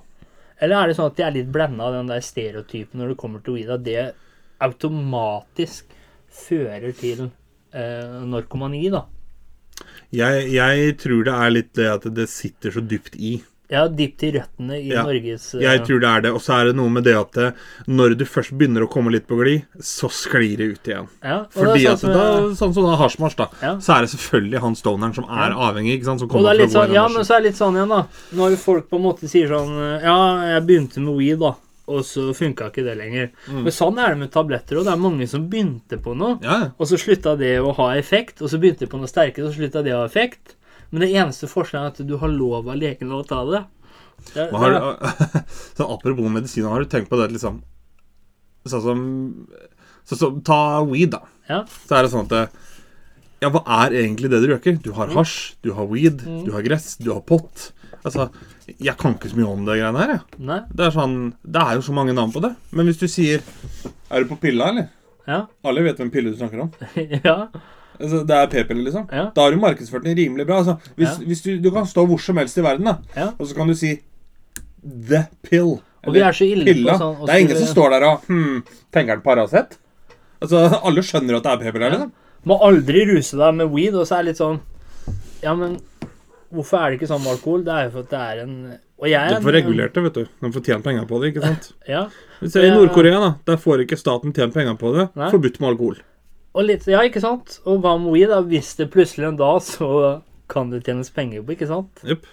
Eller 0.61 0.75
er 0.83 0.87
det 0.87 0.95
sånn 0.99 1.07
at 1.09 1.15
de 1.17 1.23
er 1.23 1.31
litt 1.31 1.51
blenda 1.51 1.87
av 1.87 1.93
den 1.93 2.07
der 2.11 2.19
stereotypen 2.21 2.99
når 3.01 3.07
det 3.09 3.17
kommer 3.17 3.39
til 3.43 3.55
weed, 3.55 3.69
at 3.73 3.83
det 3.83 4.13
automatisk 4.61 5.85
fører 6.29 6.93
til 6.99 7.29
eh, 7.73 8.19
narkomani, 8.29 8.83
da? 8.93 9.03
Jeg, 10.11 10.49
jeg 10.55 10.97
tror 10.97 11.23
det 11.27 11.33
er 11.37 11.49
litt 11.53 11.73
det 11.77 11.87
at 11.91 12.07
det 12.15 12.27
sitter 12.31 12.71
så 12.73 12.81
dypt 12.81 13.15
i. 13.15 13.35
Ja, 13.69 13.83
dypt 13.85 14.23
i 14.25 14.31
røttene 14.33 14.79
i 14.81 14.87
Ja, 14.89 15.03
Norges 15.05 15.43
eh, 15.53 15.61
Jeg 15.61 15.83
tror 15.85 15.99
det 16.01 16.09
er 16.09 16.21
det. 16.25 16.31
Og 16.33 16.41
så 16.41 16.55
er 16.57 16.65
det 16.71 16.75
noe 16.79 16.89
med 16.89 17.03
det 17.05 17.13
at 17.13 17.35
det, 17.37 17.49
når 17.85 18.15
du 18.17 18.23
først 18.25 18.55
begynner 18.57 18.81
å 18.81 18.89
komme 18.89 19.11
litt 19.13 19.27
på 19.29 19.37
glid, 19.37 19.67
så 19.85 20.09
sklir 20.09 20.55
det 20.57 20.69
ut 20.71 20.89
igjen. 20.89 21.05
ja, 21.21 21.35
og 21.43 21.53
Fordi 21.53 21.85
at 21.85 22.01
sånn 22.01 22.15
da, 22.17 22.23
som 22.25 22.47
jeg- 22.49 22.57
sånn 22.57 22.73
som 22.73 22.87
da 22.89 22.95
Hasjmars, 22.97 23.35
da, 23.37 23.47
Ja. 23.61 23.75
så 23.77 23.93
er 23.97 24.01
det 24.01 24.09
selvfølgelig 24.15 24.59
han 24.65 24.73
stoneren 24.73 25.13
som 25.13 25.25
er 25.29 25.53
avhengig, 25.53 25.99
ikke 25.99 26.05
sant, 26.09 26.19
som 26.19 26.29
Og 26.29 26.33
kommer 26.33 26.49
det 26.49 26.57
er 26.57 26.63
litt 26.65 26.73
sånn, 26.73 26.93
ja, 26.97 27.07
men 27.07 27.21
så 27.23 27.35
er 27.37 27.41
det 27.43 27.51
litt 27.51 27.61
sånn 27.61 27.77
igjen, 27.77 27.89
da. 27.89 28.07
Når 28.33 28.57
folk 28.57 28.89
på 28.89 28.97
en 28.97 29.03
måte 29.05 29.29
sier 29.29 29.47
sånn 29.53 30.01
Ja, 30.01 30.17
jeg 30.57 30.65
begynte 30.65 30.97
med 31.05 31.15
weed, 31.21 31.39
da. 31.39 31.53
Og 31.89 32.03
så 32.05 32.27
funka 32.37 32.67
ikke 32.69 32.83
det 32.85 32.93
lenger. 32.99 33.31
Mm. 33.49 33.63
Men 33.65 33.73
sånn 33.73 33.97
er 34.01 34.13
det 34.13 34.19
med 34.21 34.31
tabletter 34.35 34.77
òg. 34.77 34.85
Det 34.85 34.93
er 34.93 35.01
mange 35.01 35.25
som 35.31 35.47
begynte 35.49 35.97
på 36.05 36.13
noe, 36.17 36.37
Ja, 36.45 36.59
og 36.77 36.85
så 36.89 36.99
slutta 37.01 37.33
det 37.39 37.55
å 37.63 37.71
ha 37.79 37.87
effekt. 37.97 38.43
Og 38.45 38.51
så 38.51 38.59
begynte 38.61 38.85
de 38.85 38.91
på 38.91 38.99
noe 39.01 39.09
sterkere, 39.09 39.47
og 39.47 39.53
så 39.55 39.59
slutta 39.63 39.81
det 39.85 39.95
å 39.97 40.03
ha 40.03 40.07
effekt. 40.09 40.55
Men 40.91 41.01
det 41.05 41.11
eneste 41.17 41.49
forskjellen 41.49 41.87
er 41.89 41.93
at 41.95 42.01
du 42.07 42.15
har 42.21 42.31
lov 42.33 42.69
av 42.69 42.77
legen 42.77 43.11
å 43.13 43.23
ta 43.25 43.41
det. 43.49 43.63
det, 44.35 44.45
har, 44.51 44.73
det 44.77 45.43
så 45.77 45.85
apropos 45.93 46.29
medisin, 46.33 46.65
har 46.69 46.81
du 46.83 46.89
tenkt 46.91 47.09
på 47.09 47.17
det 47.21 47.29
liksom 47.33 47.61
Sånn 48.69 48.81
som 48.83 49.03
så, 50.03 50.17
så, 50.19 50.27
Ta 50.45 50.83
weed, 50.83 51.13
da. 51.15 51.21
ja. 51.47 51.61
Så 51.87 51.95
er 51.95 52.03
det 52.05 52.11
sånn 52.11 52.27
at 52.27 52.51
Ja, 53.39 53.47
hva 53.53 53.61
er 53.85 53.95
egentlig 54.01 54.27
det 54.33 54.41
du 54.43 54.49
røyker? 54.51 54.75
Du 54.83 54.89
har 54.97 55.07
hasj, 55.15 55.55
du 55.63 55.71
har 55.77 55.87
weed, 55.87 56.25
Mm. 56.27 56.41
du 56.45 56.51
har 56.51 56.65
gress, 56.65 56.97
du 56.99 57.13
har 57.13 57.21
pott. 57.23 57.69
Altså, 58.05 58.29
jeg 58.79 58.95
kan 58.97 59.15
ikke 59.15 59.29
så 59.29 59.35
mye 59.35 59.47
om 59.51 59.65
det 59.65 59.75
greiene 59.79 59.99
her, 59.99 60.13
jeg. 60.15 60.39
Nei. 60.39 60.59
Det 60.73 60.85
er 60.85 60.91
sånn 60.95 61.33
Det 61.43 61.61
er 61.61 61.73
jo 61.75 61.81
så 61.81 61.93
mange 61.93 62.13
navn 62.15 62.31
på 62.31 62.41
det. 62.41 62.53
Men 62.71 62.85
hvis 62.87 62.97
du 63.01 63.07
sier 63.07 63.41
Er 64.09 64.23
du 64.23 64.29
på 64.29 64.39
pilla, 64.39 64.69
eller? 64.69 64.87
Ja. 65.27 65.41
Alle 65.65 65.83
vet 65.83 65.97
hvem 65.99 66.09
pille 66.11 66.31
du 66.31 66.37
snakker 66.39 66.61
om. 66.61 66.71
ja. 67.25 67.47
Altså, 67.99 68.21
det 68.25 68.35
er 68.37 68.47
p-pille, 68.47 68.83
liksom. 68.87 69.09
Ja. 69.11 69.25
Da 69.35 69.41
har 69.43 69.51
du 69.51 69.57
markedsført 69.59 70.03
den 70.07 70.15
rimelig 70.17 70.45
bra. 70.47 70.61
Altså, 70.63 70.77
hvis, 70.95 71.09
Ja. 71.19 71.25
hvis 71.27 71.41
du, 71.43 71.57
du 71.59 71.69
kan 71.75 71.85
stå 71.85 72.05
hvor 72.07 72.17
som 72.23 72.37
helst 72.39 72.57
i 72.57 72.63
verden, 72.63 72.85
da, 72.87 72.95
Ja. 73.15 73.27
og 73.37 73.45
så 73.45 73.55
kan 73.55 73.67
du 73.67 73.75
si 73.75 73.97
The 75.09 75.25
pill. 75.43 75.81
Og 76.07 76.13
vi 76.15 76.21
er 76.23 76.31
så 76.31 76.45
ille 76.47 76.63
pilla. 76.65 76.93
på 76.95 76.99
sånn 77.03 77.25
Det 77.27 77.33
er 77.35 77.39
ingen 77.43 77.55
skulle- 77.57 77.67
som 77.67 77.75
står 77.75 77.89
der 77.91 78.05
og 78.07 78.21
Hm, 78.29 78.63
tenker 78.93 79.09
han 79.17 79.21
Paracet? 79.21 79.77
Altså, 80.41 80.79
alle 80.87 81.01
skjønner 81.03 81.35
at 81.37 81.43
det 81.43 81.51
er 81.51 81.57
p-pille, 81.65 81.85
Ja. 81.85 81.89
liksom. 81.97 82.11
Må 82.47 82.55
aldri 82.63 83.03
ruse 83.11 83.35
deg 83.37 83.53
med 83.55 83.67
weed, 83.75 83.93
og 83.99 84.07
så 84.07 84.15
er 84.19 84.23
det 84.23 84.31
litt 84.31 84.37
sånn 84.39 84.59
Ja, 85.43 85.53
men 85.55 85.77
hvorfor 86.53 86.79
er 86.79 86.91
det 86.91 86.99
ikke 86.99 87.09
sånn 87.11 87.23
med 87.23 87.33
alkohol? 87.35 87.63
Det 87.65 87.73
er 87.75 87.87
jo 87.87 87.91
for 87.95 88.05
at 88.07 88.13
det 88.13 88.19
er 88.25 88.43
en 88.43 88.53
Og 88.99 89.07
jeg 89.07 89.33
De 89.35 89.41
får 89.45 89.55
regulert 89.55 89.93
det, 89.95 90.03
vet 90.07 90.19
du. 90.19 90.23
De 90.43 90.51
får 90.55 90.63
tjent 90.65 90.83
penger 90.83 91.05
på 91.07 91.19
det, 91.21 91.31
ikke 91.33 91.43
sant. 91.45 91.69
Ja. 91.87 92.01
Vi 92.41 92.49
ser 92.51 92.67
I. 92.67 92.71
Nord-Korea, 92.75 93.19
da. 93.23 93.29
Der 93.47 93.59
får 93.61 93.85
ikke 93.85 93.99
staten 93.99 94.33
tjent 94.35 94.53
penger 94.53 94.75
på 94.79 94.91
det. 94.95 95.05
Nei. 95.19 95.29
Forbudt 95.31 95.59
med 95.61 95.69
alkohol. 95.73 96.01
Og 96.57 96.65
litt, 96.65 96.87
ja, 96.89 97.03
ikke 97.07 97.21
sant? 97.23 97.59
Og 97.69 97.79
hva 97.83 97.93
med 98.01 98.11
weed, 98.15 98.31
da? 98.33 98.41
Hvis 98.43 98.73
det 98.79 98.89
plutselig 98.91 99.29
en 99.29 99.39
dag, 99.39 99.61
så 99.63 99.89
kan 100.51 100.71
det 100.73 100.81
tjenes 100.87 101.11
penger 101.13 101.45
på, 101.45 101.53
ikke 101.55 101.69
sant? 101.69 102.01
Yep. 102.03 102.25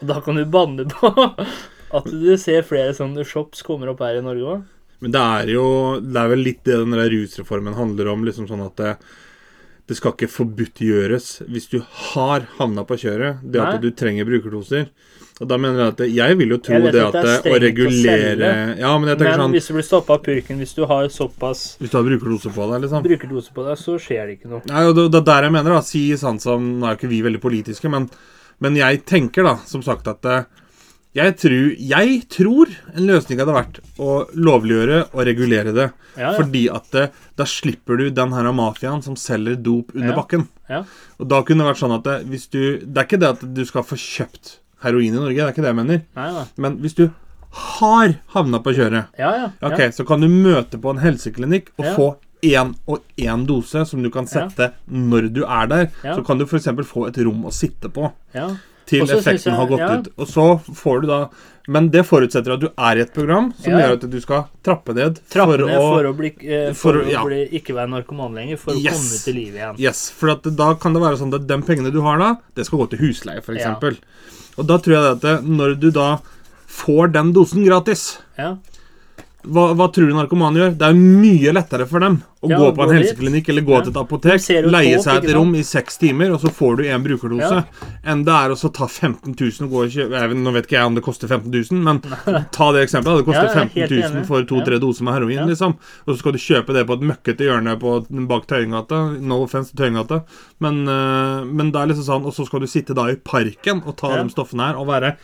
Og 0.00 0.06
da 0.10 0.20
kan 0.24 0.38
du 0.38 0.44
banne 0.48 0.86
på 0.88 1.10
at 1.98 2.08
du 2.08 2.30
ser 2.40 2.64
flere 2.66 2.94
sånne 2.96 3.26
shops 3.28 3.64
kommer 3.66 3.92
opp 3.92 4.00
her 4.04 4.20
i 4.20 4.24
Norge 4.24 4.54
òg. 4.54 4.64
Men 5.04 5.12
det 5.12 5.20
er 5.20 5.50
jo 5.52 5.64
Det 6.00 6.16
er 6.16 6.30
vel 6.30 6.44
litt 6.46 6.62
det 6.64 6.78
den 6.80 6.94
der 6.94 7.10
rusreformen 7.12 7.74
handler 7.76 8.08
om. 8.14 8.24
liksom 8.24 8.46
sånn 8.48 8.62
at 8.64 8.76
det, 8.80 8.94
det 9.84 9.98
skal 9.98 10.14
ikke 10.14 10.30
forbudtgjøres 10.32 11.26
hvis 11.52 11.66
du 11.68 11.76
har 11.82 12.46
havna 12.56 12.86
på 12.88 12.96
kjøret. 13.02 13.42
Det 13.44 13.60
at 13.60 13.74
Nei. 13.76 13.82
du 13.82 13.90
trenger 13.92 14.24
brukerdoser. 14.28 14.86
Og 15.42 15.48
da 15.50 15.58
mener 15.58 15.80
jeg 15.80 15.92
at 15.92 16.02
Jeg 16.14 16.36
vil 16.38 16.52
jo 16.54 16.58
tro 16.62 16.78
det 16.94 17.00
at 17.02 17.16
det 17.18 17.50
å 17.50 17.56
regulere 17.58 18.50
å 18.54 18.76
Ja, 18.78 18.92
men 19.02 19.10
Men 19.18 19.40
sånn 19.40 19.56
hvis 19.56 19.66
du 19.66 19.72
blir 19.74 19.86
stoppa 19.86 20.14
av 20.14 20.22
purken, 20.22 20.60
hvis 20.62 20.76
du 20.76 20.84
har 20.86 21.08
såpass 21.10 21.64
Hvis 21.80 21.90
du 21.90 21.96
har 21.98 22.06
brukerdose 22.06 22.52
på 22.54 22.68
deg, 22.70 22.84
liksom. 22.84 23.02
brukerdose 23.02 23.56
på 23.56 23.66
deg, 23.66 23.80
så 23.80 23.98
skjer 23.98 24.28
det 24.30 24.36
ikke 24.38 24.52
noe. 24.52 24.62
Nei, 24.70 24.84
og 24.86 24.94
det, 24.96 25.08
det 25.10 25.20
er 25.20 25.28
der 25.32 25.48
jeg 25.48 25.56
mener, 25.58 25.74
da. 25.74 25.82
Si 25.84 26.04
sånn 26.20 26.38
som 26.40 26.68
Nå 26.78 26.86
er 26.86 26.94
jo 26.94 27.00
ikke 27.02 27.10
vi 27.10 27.22
veldig 27.26 27.42
politiske, 27.42 27.90
men, 27.92 28.06
men 28.62 28.78
jeg 28.78 29.02
tenker 29.10 29.44
da, 29.44 29.56
som 29.66 29.82
sagt, 29.84 30.08
at 30.08 30.30
eh, 30.30 30.46
jeg 31.14 31.36
tror, 31.38 31.66
jeg 31.78 32.16
tror 32.32 32.72
en 32.94 33.06
løsning 33.06 33.38
hadde 33.38 33.54
vært 33.54 33.78
å 34.02 34.14
lovliggjøre 34.34 34.98
og 35.12 35.20
regulere 35.28 35.74
det. 35.76 35.88
Ja, 36.16 36.30
ja. 36.30 36.32
Fordi 36.38 36.64
at 36.74 36.90
det, 36.94 37.04
da 37.38 37.46
slipper 37.48 37.98
du 37.98 38.08
den 38.10 38.32
her 38.34 38.50
mafiaen 38.54 39.02
som 39.02 39.16
selger 39.18 39.56
dop 39.62 39.94
under 39.94 40.10
Ja. 40.12 40.16
bakken. 40.18 40.48
Ja. 40.70 40.82
Og 41.20 41.28
da 41.28 41.42
kunne 41.42 41.62
det 41.64 41.70
vært 41.74 41.82
sånn 41.82 41.94
at 41.98 42.04
det, 42.04 42.26
hvis 42.30 42.48
du 42.50 42.78
Det 42.80 42.96
er 42.98 43.04
ikke 43.04 43.20
det 43.20 43.28
at 43.28 43.54
du 43.54 43.64
skal 43.64 43.82
få 43.82 43.96
kjøpt 44.00 44.58
heroin 44.82 45.14
i 45.14 45.18
Norge, 45.18 45.36
det 45.36 45.44
er 45.44 45.52
ikke 45.52 45.62
det 45.64 45.72
jeg 45.74 45.80
mener. 45.80 46.02
Nei. 46.16 46.44
Men 46.56 46.78
hvis 46.78 46.94
du 46.94 47.10
har 47.54 48.14
havna 48.34 48.58
på 48.62 48.74
kjøret, 48.74 49.06
Ja, 49.18 49.30
ja. 49.36 49.50
ok, 49.62 49.78
ja. 49.78 49.90
så 49.90 50.04
kan 50.06 50.20
du 50.20 50.26
møte 50.28 50.80
på 50.80 50.90
en 50.90 50.98
helseklinikk 50.98 51.68
og 51.78 51.84
få 51.96 52.16
én 52.44 52.74
og 52.86 53.00
én 53.16 53.46
dose 53.46 53.86
som 53.88 54.02
du 54.02 54.10
kan 54.10 54.26
sette 54.26 54.72
når 54.90 55.32
du 55.32 55.44
er 55.46 55.66
der. 55.70 55.86
Så 56.02 56.24
kan 56.26 56.38
du 56.38 56.44
f.eks. 56.44 56.66
få 56.84 57.06
et 57.08 57.16
rom 57.24 57.44
å 57.46 57.52
sitte 57.52 57.88
på 57.88 58.10
ja. 58.34 58.50
Til 58.86 59.02
effekten 59.06 59.50
jeg- 59.52 59.54
har 59.58 59.66
gått 59.66 59.78
ja. 59.80 59.96
ut. 59.98 60.08
Og 60.18 60.26
så 60.28 60.60
får 60.74 61.00
du 61.02 61.06
da 61.08 61.28
Men 61.66 61.88
det 61.88 62.02
forutsetter 62.04 62.52
at 62.52 62.60
du 62.60 62.66
er 62.76 62.98
i 62.98 63.00
et 63.00 63.14
program 63.14 63.46
som 63.56 63.72
Ja. 63.72 63.78
gjør 63.88 63.92
at 63.94 64.10
du 64.10 64.20
skal 64.20 64.42
trappe 64.62 64.92
ned 64.94 65.18
Trappe 65.30 65.56
for 65.56 65.64
ned 65.64 65.78
å 65.78 65.86
for 65.96 66.04
å 66.04 66.14
bli, 66.14 66.28
eh, 66.44 66.72
for 66.74 66.92
for 66.92 66.98
å- 67.00 67.06
å 67.06 67.10
ja. 67.10 67.22
bli, 67.24 67.48
ikke 67.56 67.72
være 67.74 67.88
narkoman 67.88 68.34
lenger, 68.34 68.58
for 68.58 68.72
å 68.72 68.82
komme 68.84 69.24
til 69.24 69.34
livet 69.34 69.54
igjen. 69.62 69.78
Yes, 69.80 70.10
for 70.10 70.28
at 70.28 70.42
da 70.42 70.74
kan 70.74 70.92
det 70.92 71.00
være 71.00 71.16
sånn 71.16 71.32
at 71.34 71.46
de 71.46 71.56
pengene 71.62 71.90
du 71.90 72.02
har 72.02 72.18
da, 72.18 72.36
det 72.54 72.66
skal 72.66 72.80
gå 72.80 72.90
til 72.90 72.98
husleie, 72.98 73.38
f.eks. 73.40 73.96
Og 74.58 74.66
da 74.66 74.76
tror 74.76 74.92
jeg 74.92 75.12
at 75.12 75.20
det, 75.22 75.42
når 75.48 75.80
du 75.80 75.90
da 75.90 76.18
får 76.68 77.12
den 77.12 77.32
dosen 77.32 77.64
gratis 77.64 78.18
Ja. 78.38 78.58
hva, 79.46 79.74
hva 79.74 79.88
tror 79.90 80.06
du 80.06 80.12
narkomane 80.12 80.56
gjør? 80.60 80.76
Det 80.76 80.82
er 80.82 80.92
mye 80.92 81.50
lettere 81.54 81.86
for 81.88 81.98
dem 82.00 82.22
å 82.44 82.50
Ja, 82.52 82.58
gå 82.60 82.68
på 82.76 82.82
en 82.84 82.88
gå 82.90 82.94
helseklinikk 82.98 83.48
eller 83.48 83.62
gå 83.66 83.74
Ja. 83.74 83.80
til 83.80 83.90
et 83.94 84.00
apotek, 84.02 84.44
leie 84.70 84.96
tåp, 84.98 85.04
seg 85.04 85.24
et 85.24 85.34
rom 85.34 85.54
i 85.54 85.62
seks 85.62 85.98
timer, 85.98 86.32
og 86.34 86.40
så 86.44 86.52
får 86.52 86.76
du 86.76 86.84
en 86.88 87.02
brukerdose, 87.04 87.64
Ja. 87.64 87.64
enn 88.04 88.24
det 88.24 88.32
er 88.34 88.50
å 88.54 88.72
ta 88.72 88.86
15 88.86 89.34
000 89.34 89.64
og 89.66 89.70
gå 89.70 89.82
og 89.84 89.90
kjøpe 89.90 90.34
Nå 90.34 90.52
vet 90.52 90.64
ikke 90.66 90.78
jeg 90.78 90.86
om 90.86 90.94
det 90.94 91.02
koster 91.04 91.28
15 91.28 91.50
000, 91.50 91.82
men 91.82 92.00
ta 92.52 92.72
det 92.72 92.84
eksempelet. 92.86 93.24
Det 93.24 93.26
koster 93.26 93.44
Ja, 93.44 93.50
er 93.50 93.68
15 93.68 93.88
000 93.88 94.02
enig. 94.20 94.26
for 94.26 94.42
to-tre 94.44 94.78
doser 94.78 95.02
med 95.04 95.14
heroin, 95.14 95.48
liksom. 95.48 95.76
Og 96.06 96.14
så 96.14 96.18
skal 96.18 96.32
du 96.32 96.38
kjøpe 96.38 96.72
det 96.74 96.86
på 96.86 96.94
et 96.94 97.00
møkkete 97.00 97.44
hjørne 97.48 97.78
på, 97.80 98.06
bak 98.28 98.46
Tøyengata. 98.46 99.20
No 99.20 99.42
offense 99.44 99.70
til 99.74 99.84
Tøyengata, 99.84 100.22
men, 100.60 100.84
øh, 100.86 101.44
men 101.46 101.70
det 101.72 101.80
er 101.80 101.86
liksom 101.92 102.04
sånn 102.04 102.24
Og 102.26 102.32
så 102.34 102.46
skal 102.46 102.60
du 102.60 102.66
sitte 102.66 102.94
da 102.94 103.06
i 103.10 103.16
parken 103.16 103.82
og 103.86 103.96
ta 103.96 104.22
de 104.22 104.28
stoffene 104.30 104.66
her 104.68 104.76
og 104.76 104.86
være 104.88 105.16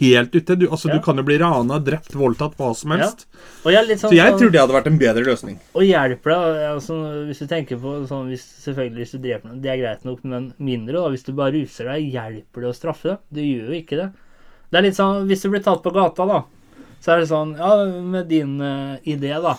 helt 0.00 0.34
ute. 0.34 0.56
Du, 0.58 0.66
altså, 0.68 0.90
du 0.92 0.98
kan 1.00 1.16
jo 1.16 1.22
bli 1.26 1.38
rana, 1.40 1.78
drept, 1.82 2.12
voldtatt, 2.12 2.56
hva 2.58 2.74
som 2.76 2.90
helst. 2.92 3.26
Jeg 3.64 3.86
sånn, 3.98 4.10
Så 4.10 4.16
jeg 4.16 4.32
tror 4.38 4.50
det 4.52 4.60
hadde 4.60 4.74
vært 4.76 4.86
en 4.90 4.98
bedre 4.98 5.24
løsning. 5.24 5.58
og 5.74 5.82
hjelper 5.82 6.34
deg 6.34 6.61
altså, 6.70 6.96
Hvis 7.28 7.42
du 7.42 7.46
tenker 7.50 7.80
på 7.80 7.94
sånn 8.08 8.30
hvis, 8.32 8.44
Selvfølgelig 8.64 9.04
hvis 9.04 9.14
du 9.14 9.22
dreper 9.24 9.48
noen, 9.48 9.60
det 9.64 9.72
er 9.72 9.80
greit 9.80 10.06
nok, 10.08 10.22
men 10.28 10.50
mindre 10.62 10.98
da 10.98 11.12
Hvis 11.12 11.26
du 11.26 11.32
bare 11.36 11.54
ruser 11.56 11.90
deg, 11.90 12.10
hjelper 12.14 12.64
det 12.64 12.70
å 12.70 12.76
straffe 12.76 13.16
det? 13.34 13.46
Gjør 13.46 13.72
jo 13.72 13.78
ikke 13.78 14.00
det. 14.00 14.08
Det 14.70 14.80
er 14.80 14.86
litt 14.86 14.98
sånn 14.98 15.28
Hvis 15.30 15.44
du 15.44 15.50
blir 15.52 15.64
tatt 15.64 15.82
på 15.84 15.94
gata, 15.94 16.26
da, 16.28 16.42
så 17.02 17.14
er 17.14 17.22
det 17.22 17.30
sånn 17.32 17.56
Ja, 17.58 17.72
med 18.14 18.30
din 18.32 18.58
uh, 18.62 18.98
idé, 19.02 19.34
da. 19.42 19.56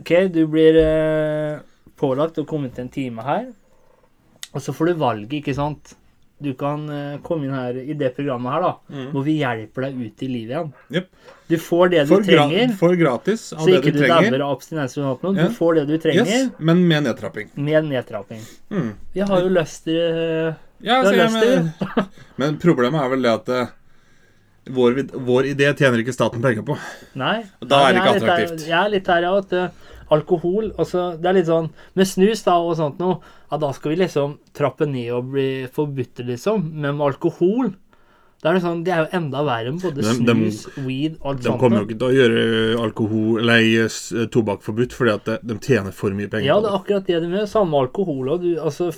OK, 0.00 0.14
du 0.34 0.42
blir 0.50 0.80
uh, 0.80 1.60
pålagt 2.00 2.40
å 2.40 2.46
komme 2.48 2.72
til 2.74 2.86
en 2.86 2.94
time 2.94 3.26
her, 3.26 3.44
og 4.50 4.62
så 4.62 4.74
får 4.74 4.90
du 4.90 5.02
valget, 5.02 5.38
ikke 5.38 5.54
sant? 5.56 5.94
Du 6.42 6.50
kan 6.58 6.82
eh, 6.90 7.18
komme 7.22 7.46
inn 7.46 7.54
her 7.54 7.76
i 7.78 7.94
det 7.94 8.10
programmet 8.16 8.52
her, 8.52 8.64
da, 8.64 9.02
hvor 9.14 9.22
vi 9.24 9.36
hjelper 9.38 9.84
deg 9.86 10.00
ut 10.02 10.24
i 10.26 10.28
livet 10.28 10.50
igjen. 10.56 10.72
Yep. 10.90 11.06
Du 11.48 11.54
får 11.62 11.92
det 11.92 12.02
du 12.08 12.10
For, 12.10 12.24
gra 12.26 12.46
trenger. 12.48 12.72
for 12.80 12.96
gratis 12.98 13.44
av 13.54 13.60
Så 13.62 13.68
det 13.70 13.76
ikke 13.78 13.92
du 13.94 13.98
du 13.98 14.02
trenger. 14.02 14.30
dauer 14.34 14.44
av 14.48 14.56
abstinens. 14.56 14.96
Ja. 14.98 15.14
Du 15.38 15.54
får 15.54 15.74
det 15.78 15.84
du 15.92 15.94
trenger 16.02 16.26
Yes, 16.26 16.50
men 16.58 16.82
med 16.88 17.06
nedtrapping. 17.06 17.50
med 17.54 17.84
nedtrapping. 17.92 18.42
Mm. 18.70 18.90
Vi 19.14 19.20
har 19.30 19.40
jo 19.46 19.48
lyst 19.54 19.84
til 19.86 20.00
eh, 20.00 20.54
Ja, 20.84 20.98
så 21.04 21.14
jeg, 21.14 21.30
løst 21.30 21.38
men, 21.38 22.04
men 22.42 22.58
problemet 22.58 23.00
er 23.04 23.14
vel 23.14 23.22
det 23.28 23.32
at 23.38 23.48
eh, 23.54 23.72
vår, 24.74 25.02
vår 25.12 25.50
idé 25.54 25.70
tjener 25.76 26.00
ikke 26.02 26.12
staten 26.16 26.42
penger 26.42 26.64
på. 26.66 26.76
Nei. 27.20 27.44
Da 27.62 27.84
er 27.86 27.92
det 27.94 28.00
ikke 28.02 28.14
attraktivt. 28.18 28.66
Jeg 28.68 28.78
er 28.80 28.92
litt 28.96 29.06
der, 29.08 29.26
ja, 29.28 29.34
at 29.38 29.93
alkohol 30.12 30.72
altså, 30.78 31.16
Det 31.20 31.28
er 31.30 31.36
litt 31.38 31.46
sånn 31.48 31.70
Med 31.96 32.06
snus 32.10 32.42
da 32.44 32.58
og 32.60 32.76
sånt 32.76 32.98
noe, 33.00 33.20
ja, 33.50 33.56
da 33.62 33.70
skal 33.72 33.94
vi 33.94 34.02
liksom 34.02 34.38
trappe 34.52 34.84
ned 34.90 35.12
og 35.16 35.30
bli 35.32 35.46
forbudt, 35.72 36.20
liksom. 36.28 36.66
Men 36.74 36.96
med 36.98 37.06
alkohol 37.12 37.72
da 38.42 38.50
er 38.50 38.58
det 38.58 38.64
sånn, 38.66 38.80
det 38.84 38.92
er 38.92 38.98
jo 39.06 39.16
enda 39.16 39.40
verre 39.46 39.70
enn 39.70 39.78
både 39.80 40.02
snus, 40.04 40.66
weed 40.84 41.14
og 41.22 41.30
alt 41.30 41.38
De 41.40 41.46
sånt. 41.48 41.60
kommer 41.62 41.80
jo 41.80 41.86
ikke 41.86 41.96
til 42.02 42.10
å 42.10 42.16
gjøre 42.18 42.82
alkohol 42.84 43.38
Eller 43.40 44.26
tobakk 44.34 44.60
forbudt 44.66 44.92
fordi 44.92 45.14
at 45.14 45.24
de, 45.30 45.36
de 45.48 45.56
tjener 45.64 45.94
for 45.96 46.12
mye 46.12 46.28
penger 46.28 46.50
Ja, 46.50 46.58
det 46.60 46.66
det. 46.66 46.72
er 46.74 46.76
akkurat 46.82 47.06
det 47.08 47.20
de 47.24 47.30
gjør. 47.38 47.46
Samme 47.48 47.80
alkohol 47.80 48.28
og 48.34 48.42
du 48.44 48.50
Altså, 48.60 48.90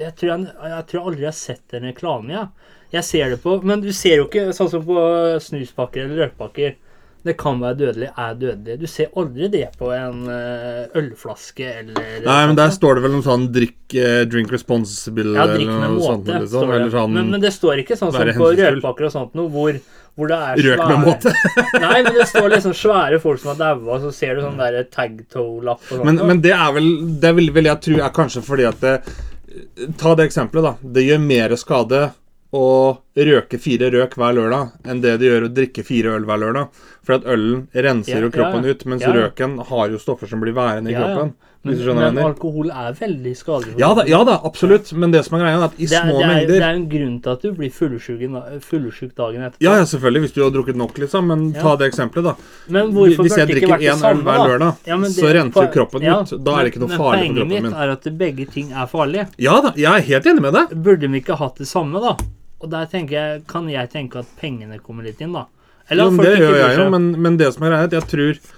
jeg 0.00 0.14
tror 0.16 0.30
jeg, 0.32 0.46
jeg 0.72 0.86
tror 0.88 1.08
aldri 1.10 1.26
jeg 1.26 1.28
har 1.28 1.36
sett 1.36 1.74
en 1.76 1.84
reklame, 1.90 2.32
jeg. 2.32 2.48
Jeg 2.96 3.04
ser 3.10 3.34
det 3.34 3.40
på 3.42 3.58
Men 3.62 3.82
du 3.84 3.90
ser 3.92 4.16
jo 4.22 4.28
ikke 4.30 4.46
sånn 4.56 4.70
som 4.72 4.86
på 4.88 4.96
snuspakker 5.44 6.06
eller 6.06 6.24
røykpakker. 6.24 6.78
Det 7.22 7.34
kan 7.36 7.58
være 7.60 7.76
dødelig, 7.76 8.08
er 8.16 8.36
dødelig. 8.40 8.78
Du 8.80 8.86
ser 8.88 9.10
aldri 9.20 9.48
det 9.52 9.66
på 9.76 9.90
en 9.92 10.22
eh, 10.32 10.86
ølflaske 10.96 11.66
eller 11.82 12.22
Nei, 12.24 12.38
men 12.48 12.56
der 12.56 12.70
står 12.72 12.96
det 12.96 13.02
vel 13.04 13.12
noe 13.12 13.26
sånn 13.26 13.44
drikk, 13.52 13.78
eh, 13.92 14.22
drink 14.30 14.52
responsible 14.54 15.34
Ja, 15.36 15.44
drikk 15.50 15.68
eller 15.68 15.82
med 15.82 15.96
måte. 15.98 16.06
sånt. 16.06 16.30
Liksom. 16.32 16.64
det. 16.70 16.76
Eller 16.78 16.94
sånn 16.94 17.16
men, 17.18 17.32
men 17.34 17.44
det 17.44 17.50
står 17.52 17.82
ikke 17.82 17.98
sånn 18.00 18.14
som 18.14 18.30
på 18.38 18.52
rødpakker 18.56 19.08
og 19.10 19.12
sånt 19.12 19.36
noe, 19.36 19.52
hvor, 19.52 19.76
hvor 20.16 20.32
det 20.32 20.38
er 20.46 20.62
Røk 20.70 20.84
med 20.88 21.02
måte. 21.10 21.34
Nei, 21.84 21.98
men 22.06 22.12
det 22.16 22.28
står 22.30 22.48
liksom 22.54 22.76
svære 22.80 23.20
folk 23.20 23.42
som 23.42 23.52
har 23.52 23.60
daua, 23.66 23.98
så 24.00 24.14
ser 24.16 24.38
du 24.40 24.46
sånn 24.46 24.56
der 24.60 24.80
tagtoe-lapp 24.88 25.84
og 25.90 25.92
sånt. 25.98 26.06
Men, 26.08 26.22
men 26.32 26.40
det 26.44 26.54
er 26.56 26.72
vel 26.78 26.88
Det 27.20 27.34
vil, 27.36 27.52
vil 27.58 27.68
jeg 27.68 27.84
tro 27.88 28.00
er 28.00 28.16
kanskje 28.16 28.44
fordi 28.46 28.68
at 28.70 28.80
det, 28.80 28.96
Ta 29.98 30.14
det 30.14 30.28
eksempelet, 30.28 30.62
da. 30.62 30.90
Det 30.94 31.02
gjør 31.04 31.22
mer 31.26 31.56
skade 31.58 32.00
å 32.52 32.98
røke 33.16 33.58
fire 33.62 33.90
røk 33.94 34.16
hver 34.18 34.34
lørdag 34.34 34.72
enn 34.90 35.00
det 35.04 35.18
det 35.20 35.28
gjør 35.28 35.44
å 35.46 35.52
drikke 35.54 35.84
fire 35.86 36.16
øl 36.16 36.24
hver 36.26 36.40
lørdag. 36.42 36.68
For 37.06 37.14
at 37.20 37.24
ølen 37.30 37.68
renser 37.74 38.18
Ja, 38.18 38.24
jo 38.26 38.30
kroppen 38.34 38.64
ja, 38.66 38.70
ut, 38.74 38.84
mens 38.86 39.02
ja, 39.02 39.12
ja. 39.14 39.20
røken 39.28 39.58
har 39.70 39.88
jo 39.90 39.98
stoffer 40.02 40.26
som 40.26 40.40
blir 40.42 40.52
værende 40.56 40.90
i 40.90 40.94
Ja, 40.94 41.00
ja. 41.00 41.14
kroppen. 41.14 41.34
Men, 41.62 41.76
men 42.14 42.18
alkohol 42.24 42.70
er 42.72 42.94
veldig 42.96 43.34
skadelig. 43.36 43.74
Ja 43.76 43.90
da, 43.92 44.06
ja 44.08 44.22
da, 44.24 44.38
absolutt. 44.48 44.94
Men 44.96 45.10
det 45.12 45.26
som 45.26 45.36
er 45.36 45.42
greia, 45.44 45.58
er 45.58 45.64
at 45.66 45.74
i 45.76 45.84
det, 45.84 45.92
er, 45.92 46.06
små 46.08 46.16
det, 46.22 46.28
er, 46.32 46.46
det 46.48 46.56
er 46.64 46.70
en 46.78 46.86
grunn 46.88 47.18
til 47.20 47.30
at 47.34 47.42
du 47.44 47.50
blir 47.52 47.68
fyllesyk 47.74 49.12
dagen 49.18 49.42
etterpå. 49.44 49.60
Ja, 49.66 49.74
ja, 49.76 49.84
selvfølgelig, 49.90 50.22
hvis 50.24 50.32
du 50.32 50.40
har 50.40 50.54
drukket 50.54 50.78
nok, 50.80 50.96
liksom. 51.04 51.28
Men 51.28 51.52
Ja. 51.52 51.60
ta 51.60 51.76
det 51.76 51.90
eksempelet, 51.92 52.24
da. 52.24 52.34
Men 52.72 52.94
hvorfor 52.96 53.26
Hvis 53.28 53.36
jeg 53.36 53.46
det 53.48 53.56
drikker 53.60 53.76
én 53.76 54.00
øl 54.08 54.22
hver 54.24 54.40
lørdag, 54.48 54.76
Ja, 54.86 54.96
men 54.96 55.10
så 55.10 55.20
det- 55.28 55.34
renser 55.36 55.68
po- 55.68 55.72
kroppen 55.76 56.02
ja, 56.02 56.16
ut. 56.22 56.44
Da 56.44 56.56
er 56.56 56.64
det 56.64 56.72
ikke 56.72 56.80
noe 56.80 56.96
farlig 56.96 57.28
for 57.28 57.34
kroppen 57.36 57.36
min. 57.36 57.48
Poenget 57.48 57.62
mitt 57.62 57.74
er 57.76 57.90
at 57.90 58.18
begge 58.24 58.46
ting 58.50 58.72
er 58.72 58.86
farlige. 58.86 59.28
Ja 59.36 59.60
da, 59.60 59.72
jeg 59.76 59.92
er 59.92 60.00
helt 60.00 60.24
enig 60.32 60.40
med 60.40 60.52
deg. 60.54 60.82
Burde 60.82 61.08
vi 61.12 61.20
ikke 61.20 61.36
hatt 61.36 61.56
det 61.60 61.68
samme, 61.68 62.00
da? 62.00 62.16
Og 62.60 62.70
der 62.70 62.86
tenker 62.92 63.16
jeg, 63.16 63.42
kan 63.48 63.68
jeg 63.72 63.88
tenke 63.92 64.20
at 64.20 64.26
pengene 64.40 64.78
kommer 64.84 65.06
litt 65.06 65.20
inn, 65.24 65.32
da. 65.32 65.46
Eller 65.90 66.04
Jo, 66.10 66.16
det 66.22 66.34
gjør 66.38 66.56
jeg 66.60 66.78
jo, 66.78 66.88
men, 66.92 67.06
men 67.22 67.36
det 67.40 67.48
som 67.54 67.64
er 67.66 67.72
greia, 67.72 67.86
at 67.88 67.94
jeg 67.96 68.08
tror 68.12 68.34
Tro- 68.40 68.56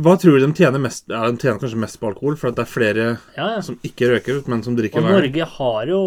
Hva 0.00 0.14
tror 0.16 0.38
du 0.38 0.42
de 0.42 0.48
tjener 0.56 0.80
mest 0.82 1.04
Ja, 1.10 1.22
de 1.30 1.38
tjener 1.38 1.60
kanskje 1.60 1.78
mest 1.80 1.98
på 2.00 2.08
alkohol, 2.10 2.36
for 2.40 2.50
at 2.50 2.56
det 2.58 2.64
er 2.64 2.70
flere 2.70 3.04
ja, 3.36 3.46
ja. 3.56 3.60
som 3.64 3.76
ikke 3.86 4.08
røker, 4.10 4.40
men 4.50 4.64
som 4.66 4.76
drikker 4.78 5.00
Og 5.00 5.06
hver 5.06 5.18
Norge 5.18 5.48
har 5.56 5.92
jo, 5.92 6.00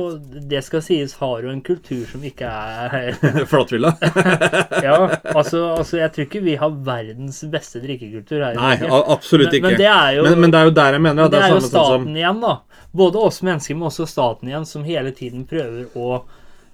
det 0.51 0.63
skal 0.65 0.83
sies, 0.85 1.15
har 1.21 1.45
jo 1.45 1.53
en 1.53 1.61
kultur 1.65 2.03
som 2.09 2.23
ikke 2.27 2.49
er 2.49 3.45
flatfylla. 3.51 3.93
Ja, 4.83 4.97
altså, 5.33 5.63
altså 5.77 5.99
jeg 5.99 6.11
tror 6.13 6.27
ikke 6.27 6.43
vi 6.43 6.55
har 6.59 6.77
verdens 6.85 7.41
beste 7.51 7.81
drikkekultur 7.83 8.41
her 8.43 8.57
Nei, 8.57 8.75
absolutt 8.89 9.51
Men, 9.51 9.57
ikke. 9.59 9.67
men 9.69 9.79
det 9.79 10.17
jo 10.17 10.27
Men, 10.27 10.39
men 10.43 10.53
det 10.53 10.59
er 10.59 10.69
jo 10.69 10.77
der 10.81 10.97
jeg 10.97 11.03
mener 11.07 11.25
at 11.25 11.33
det 11.33 11.39
det 11.39 11.47
er 11.47 11.55
jo 11.55 11.65
staten 11.65 12.07
som 12.07 12.17
igjen, 12.17 12.39
da. 12.43 12.53
Både 12.93 13.25
oss 13.25 13.41
mennesker, 13.45 13.77
men 13.77 13.89
også 13.89 14.07
staten 14.09 14.49
igjen, 14.49 14.65
som 14.69 14.85
hele 14.87 15.13
tiden 15.15 15.45
prøver 15.49 15.93
å 15.97 16.09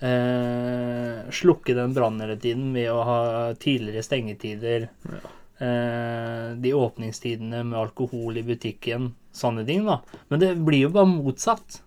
eh, 0.04 1.30
slukke 1.32 1.76
den 1.78 1.94
brannen 1.96 2.26
hele 2.26 2.38
tiden 2.40 2.72
med 2.76 2.92
å 2.92 3.04
ha 3.08 3.20
tidligere 3.60 4.04
stengetider. 4.06 4.90
Eh, 5.10 5.28
de 5.60 6.72
åpningstidene 6.74 7.64
med 7.68 7.80
alkohol 7.80 8.38
i 8.40 8.44
butikken. 8.48 9.12
Sånne 9.36 9.66
ting, 9.68 9.84
da. 9.86 10.00
Men 10.32 10.40
det 10.42 10.54
blir 10.66 10.86
jo 10.88 10.90
bare 10.96 11.10
motsatt. 11.12 11.82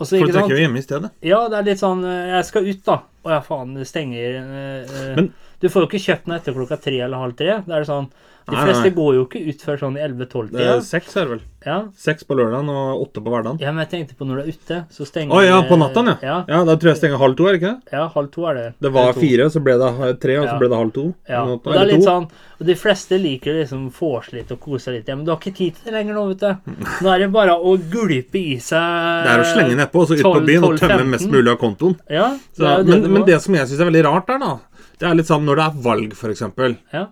Også, 0.00 0.16
Folk 0.16 0.32
drikker 0.32 0.56
jo 0.56 0.62
hjemme 0.62 0.80
i 0.80 0.84
stedet. 0.86 1.10
Ja, 1.26 1.42
det 1.52 1.58
er 1.58 1.66
litt 1.66 1.80
sånn 1.82 2.00
eh, 2.08 2.30
Jeg 2.38 2.46
skal 2.48 2.68
ut, 2.70 2.78
da. 2.86 2.94
Å 3.26 3.32
ja, 3.34 3.40
faen, 3.44 3.74
det 3.76 3.84
stenger 3.90 4.38
eh, 4.38 4.94
eh, 4.96 5.10
Men- 5.18 5.32
Du 5.60 5.66
får 5.68 5.82
jo 5.84 5.88
ikke 5.90 6.00
kjøpt 6.06 6.24
den 6.24 6.36
etter 6.38 6.54
klokka 6.56 6.78
tre 6.80 7.00
eller 7.04 7.20
halv 7.20 7.34
tre. 7.36 7.58
Det 7.66 7.74
er 7.76 7.84
sånn 7.84 8.06
De 8.50 8.56
fleste 8.64 8.88
nei. 8.88 8.96
går 8.96 9.14
jo 9.16 9.22
ikke 9.28 9.40
ut 9.48 9.62
før 9.66 9.80
sånn 9.84 9.96
11-12-tida. 10.00 10.66
er 10.76 10.84
seks 10.86 11.16
er 11.16 11.24
det 11.28 11.30
vel. 11.36 11.40
Ja. 11.60 11.76
Seks 11.92 12.24
på 12.24 12.36
lørdagen 12.38 12.70
og 12.72 13.02
åtte 13.04 13.20
på 13.20 13.28
hverdagen. 13.34 13.58
ja, 13.60 13.68
men 13.72 13.84
jeg 13.84 13.90
tenkte 13.92 14.14
på 14.16 14.24
når 14.24 14.38
du 14.38 14.42
er 14.42 14.54
ute, 14.54 14.76
så 14.96 15.04
stenger 15.04 15.36
Å 15.36 15.40
ja, 15.44 15.58
på 15.68 15.76
natta, 15.76 16.04
ja. 16.08 16.14
Ja, 16.24 16.36
Ja, 16.48 16.60
Da 16.64 16.76
tror 16.80 16.88
jeg 16.88 16.94
jeg 16.94 17.00
stenger 17.02 17.20
halv 17.20 17.36
to, 17.36 17.48
er 17.48 17.52
det 17.52 17.60
ikke 17.60 17.72
det? 17.74 17.92
ja 17.92 18.06
halv 18.14 18.30
to 18.32 18.46
er 18.48 18.54
det. 18.56 18.64
Det 18.80 18.92
var 18.94 19.12
fire, 19.12 19.48
så 19.52 19.60
ble 19.66 19.74
det 19.82 20.20
tre, 20.22 20.38
og 20.40 20.48
så 20.48 20.54
ble 20.62 20.70
det 20.72 20.78
halv 20.80 20.94
to. 20.96 21.04
Ja, 21.28 21.42
og 21.44 21.68
det 21.68 21.80
er 21.82 21.90
litt 21.92 22.06
sånn 22.06 22.30
Og 22.60 22.66
de 22.68 22.76
fleste 22.76 23.18
liker 23.20 23.54
liksom 23.60 23.84
vorse 23.98 24.32
litt 24.36 24.50
og 24.52 24.60
kose 24.60 24.92
litt. 24.92 25.08
Ja, 25.08 25.16
men 25.16 25.24
du 25.28 25.32
har 25.34 25.38
ikke 25.40 25.54
tid 25.56 25.76
til 25.76 25.90
det 25.90 25.94
lenger 25.98 26.16
nå, 26.16 26.24
vet 26.32 26.40
du. 26.40 26.80
Nå 27.04 27.12
er 27.12 27.18
det 27.26 27.30
bare 27.32 27.54
å 27.56 27.76
gulpe 27.92 28.40
i 28.40 28.56
seg 28.60 29.24
Det 29.28 29.32
er 29.36 29.44
å 29.44 29.48
slenge 29.52 29.76
nedpå 29.80 30.00
og 30.02 30.08
så 30.08 30.16
ut 30.16 30.24
på 30.24 30.34
12, 30.40 30.46
byen 30.48 30.64
og 30.68 30.80
tømme 30.80 31.06
mest 31.12 31.28
mulig 31.28 31.52
av 31.52 31.60
kontoen. 31.60 31.96
Ja, 32.08 32.32
det 32.36 32.56
Så, 32.56 32.64
det 32.64 32.88
men, 32.88 33.02
det 33.04 33.14
men 33.18 33.24
det 33.28 33.40
som 33.44 33.54
jeg 33.56 33.68
syns 33.68 33.80
er 33.80 33.88
veldig 33.92 34.04
rart 34.08 34.26
der, 34.32 34.40
da, 34.40 34.52
det 35.00 35.08
er 35.08 35.16
litt 35.20 35.28
sånn 35.28 35.44
når 35.48 35.60
det 35.60 35.64
er 35.68 35.80
valg, 35.88 36.12
f.eks. 36.16 36.44
Ja. 36.92 37.06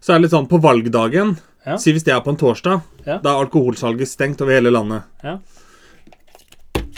Så 0.00 0.12
er 0.14 0.18
det 0.18 0.22
litt 0.28 0.34
sånn 0.36 0.48
på 0.48 0.60
valgdagen 0.64 1.36
Ja. 1.66 1.76
Si 1.76 1.92
hvis 1.92 2.04
det 2.06 2.14
er 2.14 2.20
på 2.24 2.30
en 2.32 2.38
torsdag, 2.40 2.80
Ja. 3.06 3.18
da 3.18 3.34
er 3.36 3.44
alkoholsalget 3.44 4.08
stengt 4.08 4.40
over 4.40 4.52
hele 4.56 4.70
landet. 4.72 5.02
Ja. 5.22 5.38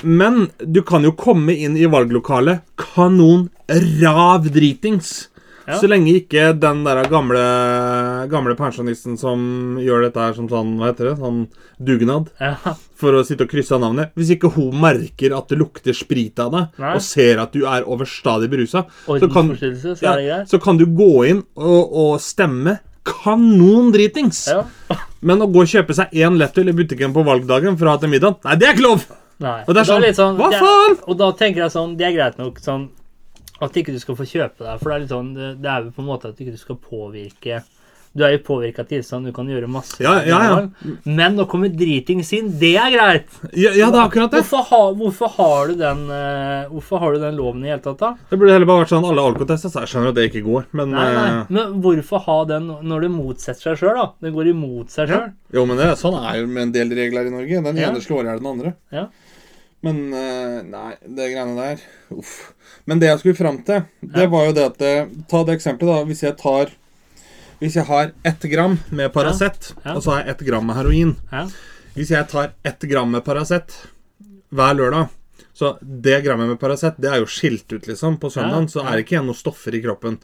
Men 0.05 0.49
du 0.59 0.83
kan 0.83 1.03
jo 1.03 1.13
komme 1.13 1.55
inn 1.55 1.77
i 1.79 1.87
valglokalet 1.91 2.63
kanon 2.79 3.49
rav 3.69 4.49
dritings. 4.55 5.29
Ja. 5.67 5.77
Så 5.79 5.87
lenge 5.87 6.11
ikke 6.19 6.49
den 6.59 6.81
der 6.83 7.05
gamle, 7.07 7.43
gamle 8.31 8.57
pensjonisten 8.59 9.15
som 9.19 9.77
gjør 9.79 10.09
dette 10.09 10.19
her 10.19 10.33
som 10.35 10.49
sånn, 10.51 10.73
hva 10.81 10.89
heter 10.91 11.11
det, 11.13 11.19
sånn 11.21 11.45
dugnad 11.79 12.31
Ja. 12.41 12.57
for 12.99 13.13
å 13.15 13.23
sitte 13.25 13.43
og 13.47 13.51
krysse 13.51 13.71
av 13.77 13.81
navnet 13.81 14.11
Hvis 14.17 14.31
ikke 14.35 14.51
hun 14.57 14.73
merker 14.81 15.37
at 15.39 15.47
det 15.49 15.59
lukter 15.61 15.95
sprit 15.95 16.39
av 16.43 16.51
deg, 16.51 16.69
og 16.83 17.01
ser 17.01 17.39
at 17.39 17.53
du 17.53 17.65
er 17.65 17.83
overstadig 17.87 18.51
berusa, 18.51 18.87
så 19.07 19.33
kan, 19.33 19.55
så 19.57 19.95
ja, 20.03 20.45
så 20.45 20.61
kan 20.61 20.77
du 20.79 20.87
gå 20.87 21.29
inn 21.31 21.45
og, 21.57 21.93
og 21.95 22.19
stemme 22.21 22.81
kanon 23.07 23.91
dritings. 23.95 24.45
Ja. 24.51 24.63
Men 25.23 25.43
å 25.43 25.49
gå 25.51 25.63
og 25.65 25.71
kjøpe 25.71 25.95
seg 25.95 26.15
én 26.19 26.39
lettøl 26.39 26.71
i 26.73 26.77
butikken 26.77 27.15
på 27.15 27.23
valgdagen 27.27 27.77
for 27.79 27.87
å 27.89 27.95
ha 27.97 28.01
til 28.03 28.11
middag, 28.11 28.41
nei, 28.47 28.57
det 28.59 28.69
er 28.69 28.75
ikke 28.77 28.87
lov! 28.89 29.05
Nei. 29.43 29.61
Og 29.67 29.75
det 29.75 29.83
er 29.91 30.03
litt 30.03 30.19
sånn, 30.19 30.37
hva 30.39 30.51
er- 30.53 30.61
faen? 30.63 30.97
Og 31.11 31.17
da 31.19 31.31
tenker 31.39 31.65
jeg 31.65 31.75
sånn, 31.75 31.97
det 31.99 32.07
er 32.07 32.13
greit 32.15 32.39
nok 32.39 32.59
sånn 32.63 32.89
at 33.63 33.77
ikke 33.79 33.95
du 33.95 33.99
skal 34.03 34.17
få 34.19 34.27
kjøpe 34.27 34.63
deg, 34.67 34.79
for 34.81 34.91
det 34.91 34.95
er 34.95 35.01
litt 35.05 35.15
sånn, 35.15 35.35
det, 35.35 35.49
det 35.63 35.71
er 35.71 35.85
jo 35.87 35.91
på 35.95 36.03
en 36.03 36.09
måte 36.11 36.31
at 36.31 36.39
ikke 36.43 36.55
du 36.55 36.59
skal 36.61 36.79
påvirke 36.83 37.63
Du 38.15 38.23
er 38.27 38.35
i 38.37 38.39
påvirka 38.45 38.85
tilstand, 38.85 39.25
du 39.25 39.33
kan 39.33 39.47
gjøre 39.49 39.69
masse. 39.73 39.97
Ja, 40.05 40.19
ja, 40.29 40.39
ja. 40.45 40.57
Men 41.09 41.39
å 41.41 41.47
komme 41.49 41.71
dritings 41.73 42.29
inn, 42.37 42.51
det 42.61 42.75
er 42.77 42.91
greit. 42.93 43.31
Ja, 43.57 43.71
ja 43.73 43.87
det 43.89 43.97
er 43.97 44.05
akkurat 44.05 44.31
det. 44.35 44.43
Hvorfor, 44.43 44.67
ha, 44.69 44.81
hvorfor, 44.99 45.31
har 45.39 45.71
du 45.71 45.79
den, 45.81 46.03
uh, 46.13 46.67
hvorfor 46.75 47.01
har 47.01 47.15
du 47.17 47.23
den 47.23 47.39
loven 47.41 47.65
i 47.65 47.71
hele 47.73 47.81
tatt, 47.81 47.97
da? 48.03 48.11
Det 48.29 48.37
burde 48.37 48.53
heller 48.53 48.69
bare 48.69 48.83
vært 48.85 48.93
sånn 48.93 49.07
alle 49.09 49.25
alkotester, 49.31 49.73
så 49.73 49.81
jeg 49.87 49.93
skjønner 49.95 50.13
at 50.13 50.19
det 50.21 50.27
ikke 50.29 50.45
går, 50.45 50.67
men 50.77 50.93
Nei, 50.93 51.07
nei. 51.17 51.25
eh, 51.39 51.47
Men 51.57 51.79
hvorfor 51.87 52.21
ha 52.27 52.37
den 52.53 52.69
når 52.91 53.07
det 53.07 53.11
motsetter 53.17 53.63
seg 53.71 53.81
sjøl, 53.81 53.97
da? 54.03 54.07
Det 54.29 54.35
går 54.37 54.51
imot 54.53 54.91
seg 54.93 55.09
Ja. 55.09 55.15
sjøl. 55.23 55.33
Jo, 55.57 55.65
men 55.73 55.81
det, 55.81 55.89
sånn 56.03 56.19
er 56.21 56.37
jo 56.43 56.47
med 56.53 56.63
en 56.69 56.73
del 56.77 56.93
regler 57.01 57.27
i 57.27 57.35
Norge. 57.39 57.63
Den 57.71 57.77
Ja. 57.81 57.89
ene 57.89 58.05
slår 58.05 58.27
i 58.27 58.29
hjel 58.29 58.43
den 58.45 58.53
andre. 58.53 58.75
Ja. 58.93 59.07
Men 59.83 60.13
eh, 60.15 60.61
nei, 60.69 60.93
det 61.03 61.33
greiene 61.33 61.57
der 61.57 61.81
Uff. 62.15 62.53
Men 62.87 63.01
det 63.01 63.09
jeg 63.09 63.19
skulle 63.25 63.41
fram 63.41 63.59
til, 63.65 63.83
det 64.05 64.27
Ja. 64.29 64.29
var 64.29 64.47
jo 64.47 64.53
det 64.53 64.65
at 64.69 64.79
Ta 65.33 65.43
det 65.45 65.57
eksempelet, 65.59 65.89
da. 65.97 66.05
Hvis 66.05 66.23
jeg 66.23 66.37
tar 66.37 66.69
Hvis 67.63 67.77
jeg 67.79 67.87
har 67.87 68.11
ett 68.27 68.43
gram 68.51 68.79
med 68.91 69.13
Paracet, 69.15 69.73
Ja. 69.85 69.95
og 69.95 70.03
så 70.03 70.11
har 70.17 70.25
jeg 70.25 70.35
ett 70.35 70.47
gram 70.49 70.67
med 70.67 70.75
heroin 70.81 71.17
Ja. 71.31 71.45
Hvis 71.95 72.11
jeg 72.11 72.29
tar 72.29 72.51
ett 72.65 72.81
gram 72.91 73.11
med 73.13 73.23
Paracet 73.25 73.75
hver 74.51 74.75
lørdag 74.75 75.09
Så 75.63 75.77
det 75.81 76.17
grammet 76.25 76.49
med 76.51 76.59
Paracet, 76.59 76.97
det 76.99 77.07
er 77.07 77.21
jo 77.23 77.27
skilt 77.31 77.71
ut, 77.71 77.85
liksom. 77.87 78.17
På 78.19 78.27
søndagen 78.35 78.65
så 78.73 78.81
er 78.83 78.97
det 78.97 79.05
ikke 79.05 79.15
igjen 79.15 79.29
noen 79.31 79.39
stoffer 79.39 79.77
i 79.79 79.81
kroppen. 79.85 80.17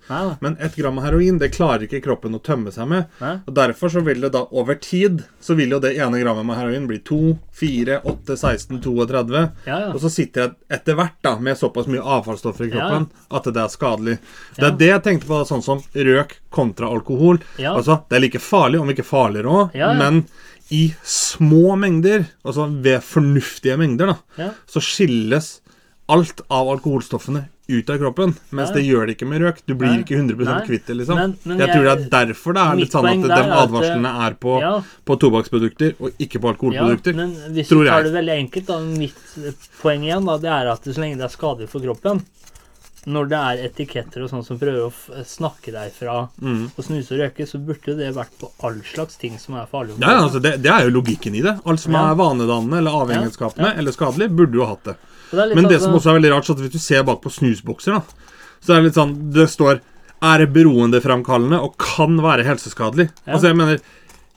Men 0.42 0.57
ett 0.59 0.74
gram 0.74 0.98
heroin, 0.98 1.38
det 1.38 1.53
klarer 1.55 1.85
ikke 1.87 2.01
kroppen 2.03 2.35
å 2.35 2.40
tømme 2.42 2.72
seg 2.74 2.88
med. 2.90 3.05
Og 3.46 3.55
Derfor 3.55 3.92
så 3.94 4.03
vil 4.03 4.20
det 4.24 4.33
da 4.35 4.40
over 4.51 4.74
tid 4.83 5.20
Så 5.40 5.55
vil 5.55 5.70
jo 5.70 5.79
det 5.79 5.92
ene 5.96 6.18
grammet 6.18 6.46
med 6.48 6.59
heroin 6.59 6.88
bli 6.90 6.98
2, 7.07 7.38
4, 7.61 8.01
8, 8.05 8.37
16, 8.37 8.81
32. 8.83 9.44
Ja, 9.68 9.79
ja. 9.85 9.92
Og 9.94 10.01
så 10.03 10.11
sitter 10.11 10.42
jeg 10.48 10.57
etter 10.81 10.98
hvert 10.98 11.14
da 11.22 11.37
med 11.38 11.59
såpass 11.59 11.87
mye 11.87 12.03
avfallsstoffer 12.03 12.66
i 12.66 12.72
kroppen 12.74 13.07
at 13.31 13.44
det 13.55 13.62
er 13.62 13.68
skadelig. 13.72 14.18
Det 14.59 14.66
er 14.66 14.77
det 14.83 14.90
jeg 14.90 15.03
tenkte 15.07 15.31
på, 15.31 15.38
sånn 15.46 15.62
som 15.62 15.83
røk 15.94 16.35
kontra 16.51 16.90
alkohol. 16.90 17.38
Altså, 17.79 18.01
Det 18.11 18.16
er 18.18 18.27
like 18.27 18.42
farlig, 18.42 18.81
om 18.83 18.90
ikke 18.90 19.07
farligere 19.07 19.46
òg, 19.62 19.74
men 20.03 20.24
i 20.70 20.94
små 21.04 21.76
mengder, 21.81 22.26
altså 22.44 22.66
ved 22.83 23.00
fornuftige 23.02 23.76
mengder, 23.81 24.07
da, 24.12 24.16
Ja. 24.44 24.50
så 24.68 24.81
skilles 24.85 25.61
alt 26.09 26.40
av 26.50 26.68
alkoholstoffene 26.68 27.46
ut 27.70 27.90
av 27.90 27.98
kroppen. 28.00 28.35
Mens 28.50 28.70
Ja. 28.70 28.76
det 28.76 28.85
gjør 28.87 29.07
det 29.07 29.16
ikke 29.18 29.28
med 29.28 29.42
røk. 29.42 29.59
Du 29.66 29.74
blir 29.74 29.88
Nei. 29.92 29.98
ikke 30.02 30.16
100 30.16 30.44
Nei. 30.44 30.66
kvitt 30.66 30.87
det, 30.87 30.96
liksom. 30.96 31.16
Men- 31.16 31.38
men 31.44 31.59
jeg 31.59 31.66
jeg- 31.68 31.76
tror 31.76 31.85
det 31.85 31.92
er 32.14 32.26
derfor 32.26 32.52
det 32.54 32.62
er 32.62 32.76
litt 32.76 32.90
sånn 32.92 33.09
at 33.09 33.28
de 33.28 33.33
at, 33.35 33.68
advarslene 33.68 34.26
er 34.26 34.35
på, 34.40 34.61
ja. 34.61 34.83
på 35.04 35.18
tobakksprodukter 35.20 35.94
og 36.00 36.12
ikke 36.18 36.40
på 36.40 36.48
alkoholprodukter. 36.57 37.12
Ja, 37.12 37.16
men 37.26 37.35
hvis 37.52 37.68
tror 37.68 37.85
du 37.85 37.90
tar 37.90 38.02
det 38.04 38.12
veldig 38.14 38.50
enkelt, 38.50 38.66
da, 38.66 38.81
mitt 38.81 39.14
poeng 39.83 40.00
igjen, 40.04 40.24
da, 40.24 40.38
det 40.38 40.48
er 40.48 40.72
at 40.72 40.83
så 40.85 40.96
lenge 40.96 41.16
det 41.18 41.24
er 41.24 41.37
skadelig 41.37 41.68
for 41.68 41.81
kroppen 41.81 42.22
Når 43.08 43.28
det 43.30 43.38
er 43.40 43.62
etiketter 43.68 44.22
og 44.26 44.30
sånn 44.30 44.44
som 44.44 44.58
prøver 44.60 44.82
å 44.84 44.90
f 44.92 45.08
snakke 45.24 45.72
deg 45.72 45.92
fra 45.96 46.28
Mm. 46.42 46.66
å 46.76 46.84
snuse 46.84 47.12
og 47.16 47.22
røyke, 47.22 47.46
så 47.48 47.58
burde 47.64 47.96
det 47.96 48.10
vært 48.14 48.34
på 48.40 48.50
all 48.62 48.76
slags 48.84 49.16
ting 49.18 49.38
som 49.40 49.54
er 49.56 49.66
farlig. 49.70 49.96
Ja, 49.98 50.18
altså 50.26 50.42
det, 50.44 50.58
det 50.62 50.70
er 50.70 50.84
jo 50.88 51.00
logikken 51.00 51.34
i 51.34 51.40
det. 51.42 51.56
Alt 51.64 51.80
som 51.80 51.92
Ja. 51.96 52.10
er 52.12 52.14
vanedannende 52.20 52.78
eller 52.82 52.90
avhengighetsskapende 53.02 53.72
Ja, 53.72 53.78
eller 53.80 53.92
skadelig, 53.92 54.28
burde 54.36 54.54
jo 54.54 54.64
ha 54.66 54.74
hatt 54.74 54.84
det. 54.84 54.96
Det 55.30 55.54
Men 55.54 55.64
det 55.64 55.70
det 55.78 55.80
som 55.82 55.92
også 55.94 56.10
er 56.12 56.20
veldig 56.20 56.30
rart, 56.34 56.44
så 56.44 56.52
at 56.56 56.58
hvis 56.64 56.72
du 56.72 56.78
ser 56.78 57.02
bak 57.04 57.20
på 57.22 57.30
snusbokser, 57.32 57.92
da, 57.98 58.02
så 58.60 58.72
er 58.74 58.82
det 58.82 58.84
litt 58.90 58.94
sånn 59.00 59.32
Det 59.32 59.48
står 59.48 59.80
er 60.20 60.46
beroendeframkallende 60.46 61.60
og 61.62 61.76
kan 61.78 62.16
være 62.22 62.44
helseskadelig. 62.44 63.08
Ja. 63.26 63.34
Altså, 63.34 63.48
jeg 63.52 63.56
mener 63.56 63.80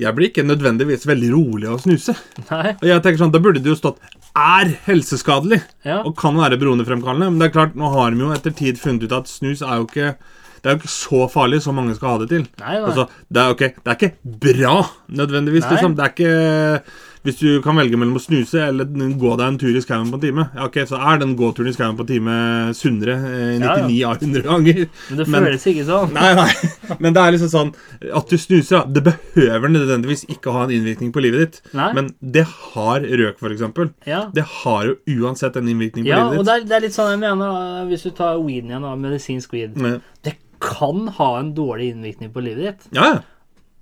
Jeg 0.02 0.16
blir 0.16 0.30
ikke 0.32 0.44
nødvendigvis 0.48 1.04
veldig 1.06 1.28
rolig 1.32 1.68
av 1.70 1.76
å 1.78 1.82
snuse. 1.84 2.16
Nei. 2.50 2.72
Og 2.74 2.88
jeg 2.90 3.04
tenker 3.04 3.20
sånn, 3.22 3.32
Da 3.32 3.38
burde 3.40 3.62
det 3.62 3.70
jo 3.70 3.76
stått 3.78 4.00
'er 4.36 4.76
helseskadelig' 4.88 5.62
Ja. 5.86 6.02
og 6.04 6.16
kan 6.18 6.36
være 6.38 6.58
beroendefremkallende. 6.58 7.32
Men 7.32 7.40
det 7.40 7.50
er 7.50 7.58
klart, 7.58 7.76
nå 7.76 7.90
har 7.92 8.12
vi 8.12 8.20
jo 8.24 8.32
etter 8.34 8.52
tid 8.56 8.80
funnet 8.80 9.04
ut 9.04 9.12
at 9.12 9.28
snus 9.28 9.62
er 9.62 9.76
jo 9.82 9.88
ikke 9.90 10.16
Det 10.62 10.70
er 10.70 10.76
jo 10.76 10.80
ikke 10.84 10.94
så 10.94 11.26
farlig 11.26 11.58
som 11.64 11.74
mange 11.74 11.96
skal 11.96 12.08
ha 12.10 12.18
det 12.22 12.30
til. 12.30 12.44
Nei, 12.60 12.76
nei. 12.78 12.86
Altså, 12.86 13.08
det, 13.34 13.42
er, 13.42 13.50
okay, 13.50 13.70
det 13.82 13.88
er 13.88 13.98
ikke 13.98 14.14
bra, 14.44 14.76
nødvendigvis. 15.10 15.66
Liksom. 15.66 15.96
Det 15.98 16.04
er 16.06 16.12
ikke 16.14 16.84
Hvis 17.24 17.38
du 17.38 17.62
kan 17.62 17.76
velge 17.78 17.98
mellom 18.02 18.16
å 18.18 18.22
snuse 18.24 18.58
eller 18.66 18.86
gå 19.22 19.32
deg 19.38 19.44
en 19.46 19.58
tur 19.62 19.76
i 19.78 19.82
skauen 19.84 20.08
på 20.10 20.18
en 20.18 20.22
time, 20.24 20.46
ja, 20.56 20.64
ok, 20.66 20.80
så 20.90 20.98
er 20.98 21.20
den 21.22 21.36
gåturen 21.38 21.70
i 21.70 21.74
skauen 21.76 21.94
på 22.00 22.02
en 22.02 22.10
time 22.10 22.38
sunnere 22.74 23.14
eh, 23.30 23.60
Ja, 23.62 23.76
ja. 23.78 23.86
99 23.86 24.00
av 24.10 24.24
100 24.26 24.42
ganger. 24.48 24.80
Men 25.12 25.20
det 25.20 25.28
men- 25.28 25.46
føles 25.46 25.68
ikke 25.70 25.86
sånn. 25.86 26.16
Nei, 26.18 26.32
nei. 26.40 26.96
Men 27.00 27.14
det 27.14 27.22
er 27.22 27.36
liksom 27.38 27.52
sånn 27.54 27.70
At 28.18 28.28
du 28.34 28.38
snuser. 28.42 28.88
Det 28.92 29.04
behøver 29.06 29.70
nødvendigvis 29.70 30.26
ikke 30.34 30.52
ha 30.56 30.64
en 30.66 30.74
innvirkning 30.80 31.12
på 31.14 31.22
livet 31.22 31.40
ditt. 31.46 31.62
Nei. 31.78 31.92
Men 31.94 32.10
det 32.24 32.48
har 32.50 33.06
røk, 33.06 33.38
eksempel. 33.52 33.94
Ja. 34.10 34.24
Det 34.34 34.48
har 34.64 34.90
jo 34.90 34.96
uansett 35.22 35.56
en 35.62 35.68
innvirkning 35.70 36.06
på 36.06 36.10
Ja, 36.16 36.24
livet 36.26 36.40
og 36.40 36.46
ditt. 36.46 36.50
det 36.50 36.58
er, 36.58 36.66
det 36.74 36.76
er 36.80 36.86
litt 36.90 36.98
sånn 36.98 37.12
jeg 37.14 37.22
mener, 37.22 37.86
hvis 37.92 38.04
du 38.04 38.10
tar 38.18 38.42
weeden 38.42 38.74
igjen, 38.74 38.82
da, 38.90 38.96
medisinsk 38.96 39.54
weed. 39.54 39.78
Men- 39.78 40.02
Det 40.24 40.36
kan 40.60 41.08
ha 41.22 41.40
en 41.40 41.54
dårlig 41.54 41.94
innvirkning 41.94 42.34
på 42.34 42.42
livet 42.42 42.64
ditt. 42.66 42.90
Ja, 42.98 43.14
ja. 43.14 43.20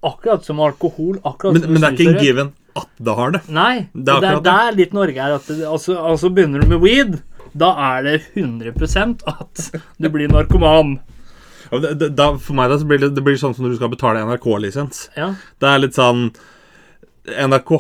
Akkurat 0.04 0.44
som 0.46 0.60
alkohol. 0.60 1.18
akkurat 1.24 1.54
Men, 1.54 1.62
som 1.64 1.72
men 1.74 1.82
det 1.82 1.88
er 1.90 1.96
ikke 1.98 2.18
en 2.18 2.24
given 2.24 2.54
at 2.78 2.90
det 2.98 3.16
har 3.18 3.36
det. 3.36 3.42
Nei. 3.54 3.74
Det 3.94 4.16
er 4.16 4.24
det 4.24 4.32
er 4.32 4.42
der 4.46 4.78
litt 4.78 4.96
Norge 4.96 5.26
er. 5.26 5.36
At 5.40 5.48
det, 5.50 5.62
altså, 5.68 5.98
altså 6.12 6.32
begynner 6.34 6.64
du 6.64 6.74
med 6.74 6.84
weed, 6.84 7.20
da 7.58 7.72
er 7.96 8.06
det 8.06 8.18
100% 8.38 9.24
at 9.30 9.70
du 9.98 10.10
blir 10.14 10.32
narkoman. 10.32 10.98
Ja, 11.70 11.82
det, 11.84 11.94
det 12.02 12.10
da, 12.18 12.32
for 12.42 12.58
meg 12.58 12.72
da, 12.72 12.80
så 12.82 12.90
blir 12.90 13.02
det, 13.02 13.14
det 13.18 13.24
blir 13.26 13.38
sånn 13.40 13.56
som 13.58 13.66
når 13.66 13.76
du 13.76 13.80
skal 13.82 13.94
betale 13.94 14.26
NRK-lisens. 14.26 15.08
Ja. 15.18 15.34
Det 15.62 15.70
er 15.70 15.84
litt 15.86 15.98
sånn 15.98 16.30
NRK 17.30 17.78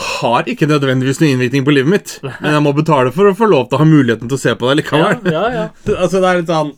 har 0.00 0.46
ikke 0.48 0.68
nødvendigvis 0.70 1.18
noen 1.20 1.34
innvirkning 1.34 1.64
på 1.66 1.72
livet 1.74 1.90
mitt, 1.90 2.12
men 2.22 2.54
jeg 2.54 2.62
må 2.64 2.72
betale 2.76 3.12
for 3.14 3.30
å 3.30 3.34
få 3.36 3.48
lov 3.50 3.66
til 3.68 3.76
å 3.76 3.82
ha 3.82 3.88
muligheten 3.88 4.30
til 4.30 4.38
å 4.38 4.42
se 4.42 4.54
på 4.56 4.68
det 4.68 4.80
likevel. 4.80 5.18
ja, 5.34 5.44
ja. 5.56 5.66
altså, 6.02 6.20
det 6.20 6.28
er 6.28 6.40
litt 6.40 6.52
sånn 6.52 6.72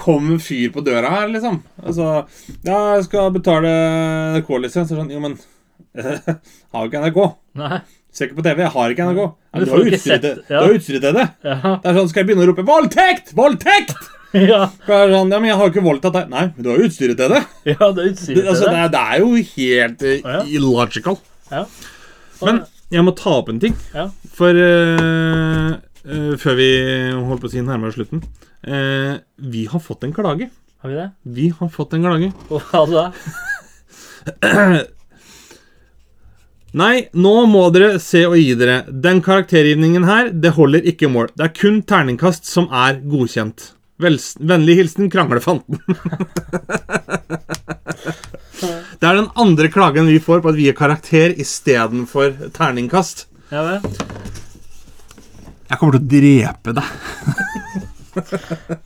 kom 0.00 0.32
en 0.32 0.40
fyr 0.42 0.72
på 0.74 0.82
døra 0.86 1.10
her, 1.12 1.28
liksom. 1.30 1.60
Altså 1.82 2.26
Ja, 2.66 2.96
jeg 2.96 3.04
skal 3.06 3.30
betale 3.34 3.70
NRK-lisens. 4.36 4.90
Sånn, 4.90 5.12
jo, 5.12 5.20
men 5.22 5.36
Har 6.74 6.88
ikke 6.88 7.02
NRK. 7.04 7.22
Nei. 7.60 7.78
Ser 8.16 8.30
ikke 8.30 8.38
på 8.38 8.44
TV. 8.46 8.60
Jeg 8.64 8.72
har 8.72 8.92
ikke 8.92 9.06
NRK. 9.06 9.22
Men 9.52 9.62
Du 9.62 9.66
du, 9.66 9.70
har 9.70 9.80
jo 9.80 9.86
ikke 9.88 9.98
utstyret 9.98 10.22
til 10.26 11.00
til 11.04 11.16
det. 11.16 11.24
Ja. 11.44 11.56
Det 11.82 11.90
er 11.90 11.98
sånn, 11.98 12.10
Skal 12.12 12.22
jeg 12.22 12.28
begynne 12.30 12.44
å 12.46 12.50
rope 12.50 12.64
'voldtekt'? 12.66 13.34
Voldtekt! 13.36 13.96
Ja, 14.36 14.66
sånn, 14.84 15.30
ja, 15.32 15.38
men 15.38 15.46
jeg 15.48 15.56
har 15.56 15.70
ikke 15.70 15.80
voldtatt 15.84 16.12
deg. 16.12 16.24
Nei, 16.28 16.42
men 16.52 16.64
du 16.64 16.66
har 16.68 16.80
jo 16.80 16.88
utstyret 16.90 17.16
til 17.16 17.30
det. 17.32 17.38
ja 17.72 17.86
det 17.94 18.02
er 18.02 18.08
utstyret 18.10 18.36
det, 18.36 18.42
til 18.42 18.50
altså, 18.52 18.66
det, 18.66 18.80
det. 18.82 18.88
det 18.92 19.00
er 19.00 19.22
jo 19.22 19.28
helt 19.52 20.02
uh, 20.02 20.32
Ja. 20.34 20.40
illogical. 20.58 21.16
Ja. 21.52 21.62
Men 22.42 22.58
jeg 22.92 23.06
må 23.06 23.14
ta 23.16 23.32
opp 23.38 23.48
en 23.48 23.62
ting. 23.62 23.78
Ja. 23.94 24.08
For 24.36 24.60
uh, 24.60 25.70
uh, 25.78 26.34
før 26.42 26.58
vi 26.58 26.68
holdt 27.14 27.46
på 27.46 27.48
å 27.48 27.54
si 27.54 27.64
nærmere 27.64 27.94
slutten 27.96 28.26
Vi 29.54 29.62
har 29.70 29.80
fått 29.80 30.04
en 30.04 30.12
klage. 30.12 30.50
Har 30.82 30.92
vi 30.92 30.98
det? 30.98 31.08
Vi 31.38 31.48
har 31.56 31.72
fått 31.72 31.96
en 31.96 32.04
klage. 32.04 32.32
Hva 32.50 32.84
da? 32.92 33.06
Nei, 36.76 37.06
nå 37.16 37.46
må 37.48 37.62
dere 37.72 37.96
se 38.04 38.26
og 38.28 38.34
gi 38.36 38.52
dere. 38.58 38.82
Den 38.90 39.22
karaktergivningen 39.24 40.04
her, 40.04 40.28
det 40.28 40.52
holder 40.58 40.84
ikke 40.90 41.08
mål. 41.08 41.30
Det 41.32 41.46
er 41.46 41.54
kun 41.56 41.78
terningkast 41.88 42.44
som 42.50 42.68
er 42.68 42.98
godkjent. 43.00 43.70
Vel, 44.04 44.18
vennlig 44.44 44.74
hilsen 44.82 45.08
Kranglefanten. 45.08 45.80
det 49.00 49.08
er 49.08 49.16
den 49.22 49.30
andre 49.40 49.72
klagen 49.72 50.10
vi 50.12 50.20
får 50.20 50.44
på 50.44 50.52
at 50.52 50.58
vi 50.58 50.68
gir 50.68 50.76
karakter 50.76 51.32
istedenfor 51.32 52.36
terningkast. 52.58 53.24
Ja 53.48 53.64
det. 53.70 53.78
Jeg 55.70 55.80
kommer 55.80 55.96
til 55.96 56.04
å 56.04 56.10
drepe 56.12 56.76
deg. 56.76 56.88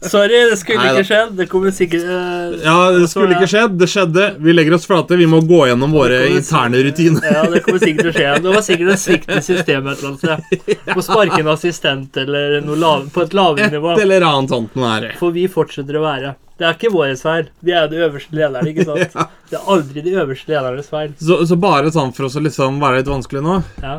Sorry, 0.01 0.51
det 0.51 0.57
skulle 0.61 0.81
Neida. 0.81 0.99
ikke 0.99 1.09
skjedd. 1.09 1.33
Det 1.39 1.47
kommer 1.51 1.75
sikkert 1.75 2.05
uh, 2.09 2.57
Ja, 2.65 2.77
det 2.97 3.07
skulle 3.13 3.37
ikke 3.37 3.49
skjedd. 3.51 3.79
Det 3.81 3.89
skjedde. 3.91 4.27
Vi 4.43 4.55
legger 4.55 4.77
oss 4.77 4.89
flate. 4.91 5.19
Vi 5.21 5.29
må 5.31 5.41
gå 5.47 5.63
gjennom 5.71 5.95
våre 5.95 6.21
interne 6.33 6.83
rutiner. 6.87 7.31
Ja, 7.31 7.47
det 7.53 7.63
kommer 7.67 7.83
sikkert 7.83 8.09
til 8.09 8.13
å 8.13 8.17
skje. 8.19 8.35
Det 8.45 8.55
var 8.57 8.67
sikkert 8.67 8.93
en 8.97 9.03
svikt 9.05 9.33
i 9.37 9.41
systemet 9.45 9.93
et 9.95 10.05
eller 10.05 10.13
annet 10.13 10.21
sted. 10.27 10.77
Må 10.97 11.07
sparke 11.07 11.41
en 11.41 11.51
assistent 11.55 12.21
eller 12.25 12.61
noe 12.67 12.79
lav, 12.81 13.09
på 13.15 13.25
et 13.25 13.35
lavere 13.37 13.71
nivå. 13.73 13.95
Et 13.95 14.05
eller 14.07 14.27
annet 14.29 14.55
sånt 14.55 14.79
noe 14.79 14.95
er. 14.99 15.11
For 15.21 15.35
vi 15.35 15.47
fortsetter 15.51 16.01
å 16.01 16.05
være. 16.05 16.35
Det 16.61 16.67
er 16.69 16.75
ikke 16.77 16.91
vår 16.93 17.15
feil. 17.17 17.47
Vi 17.65 17.73
er 17.73 17.87
jo 17.87 17.93
de 17.95 18.03
øverste 18.05 18.37
lederne, 18.37 18.69
ikke 18.69 18.85
sant? 18.85 19.15
Det 19.51 19.57
er 19.59 19.71
aldri 19.73 20.03
de 20.05 20.13
øverste 20.21 20.53
ledernes 20.53 20.91
feil. 20.93 21.15
Så, 21.19 21.41
så 21.49 21.57
bare 21.59 21.91
sånn 21.95 22.13
for 22.15 22.29
oss 22.29 22.37
å 22.39 22.43
liksom 22.45 22.77
være 22.83 23.01
litt 23.01 23.09
vanskelig 23.11 23.43
nå 23.43 23.57
Ja. 23.81 23.97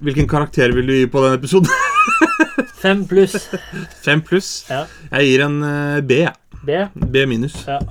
Hvilken 0.00 0.26
karakter 0.30 0.72
vil 0.72 0.88
du 0.88 0.94
gi 0.96 1.04
på 1.12 1.20
den 1.20 1.36
episoden? 1.36 1.68
Fem 2.80 3.02
pluss. 3.08 3.48
Fem 4.06 4.22
pluss. 4.24 4.50
Ja. 4.70 4.84
Jeg 5.10 5.26
gir 5.28 5.44
en 5.46 5.58
eh, 5.66 6.00
B. 6.06 6.22
B. 6.66 6.78
B 7.12 7.26
minus. 7.28 7.58
Ja. 7.68 7.78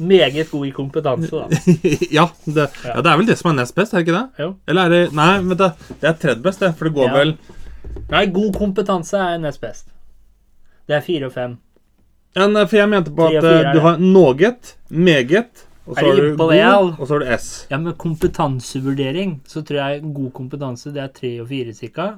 Meget 0.00 0.48
god 0.50 0.66
i 0.66 0.70
kompetanse, 0.72 1.28
da. 1.36 1.58
ja, 2.18 2.24
det, 2.46 2.68
ja, 2.86 2.94
det 3.04 3.10
er 3.10 3.16
vel 3.20 3.26
det 3.28 3.36
som 3.36 3.50
er 3.50 3.58
nest 3.58 3.74
best, 3.76 3.92
er 3.92 4.00
det 4.00 4.06
ikke 4.06 4.14
det? 4.16 4.44
Jo. 4.46 4.52
Eller 4.68 4.86
er 4.88 4.94
det 4.94 5.00
Nei, 5.12 5.32
vent 5.44 5.60
da. 5.60 5.68
Det 6.00 6.08
er 6.08 6.14
tredje 6.22 6.42
best, 6.46 6.62
det. 6.64 6.70
For 6.78 6.88
det 6.88 6.94
går 6.96 7.10
Ja. 7.10 7.16
vel 7.18 7.34
Nei, 8.10 8.22
god 8.32 8.54
kompetanse 8.56 9.18
er 9.20 9.36
nest 9.42 9.60
best. 9.60 9.90
Det 10.88 10.96
er 10.96 11.04
fire 11.04 11.28
og 11.28 11.34
fem. 11.34 11.58
ja, 12.36 12.46
nei, 12.48 12.64
For 12.70 12.76
jeg 12.80 12.88
mente 12.88 13.12
på 13.14 13.26
at 13.28 13.44
eh, 13.44 13.74
du 13.74 13.80
har 13.84 13.98
noget, 13.98 14.72
meget, 14.88 15.66
og 15.86 15.96
så 15.96 16.06
har 16.06 16.16
du 16.16 16.36
god, 16.36 16.52
det, 16.52 16.96
og 16.98 17.06
så 17.06 17.12
har 17.14 17.20
du 17.20 17.36
S. 17.42 17.66
Ja, 17.70 17.78
med 17.78 17.92
kompetansevurdering 17.98 19.42
så 19.46 19.62
tror 19.62 19.76
jeg 19.76 20.02
god 20.14 20.30
kompetanse 20.30 20.92
det 20.94 21.02
er 21.02 21.08
tre 21.20 21.40
og 21.42 21.48
fire 21.48 21.74
cirka. 21.74 22.08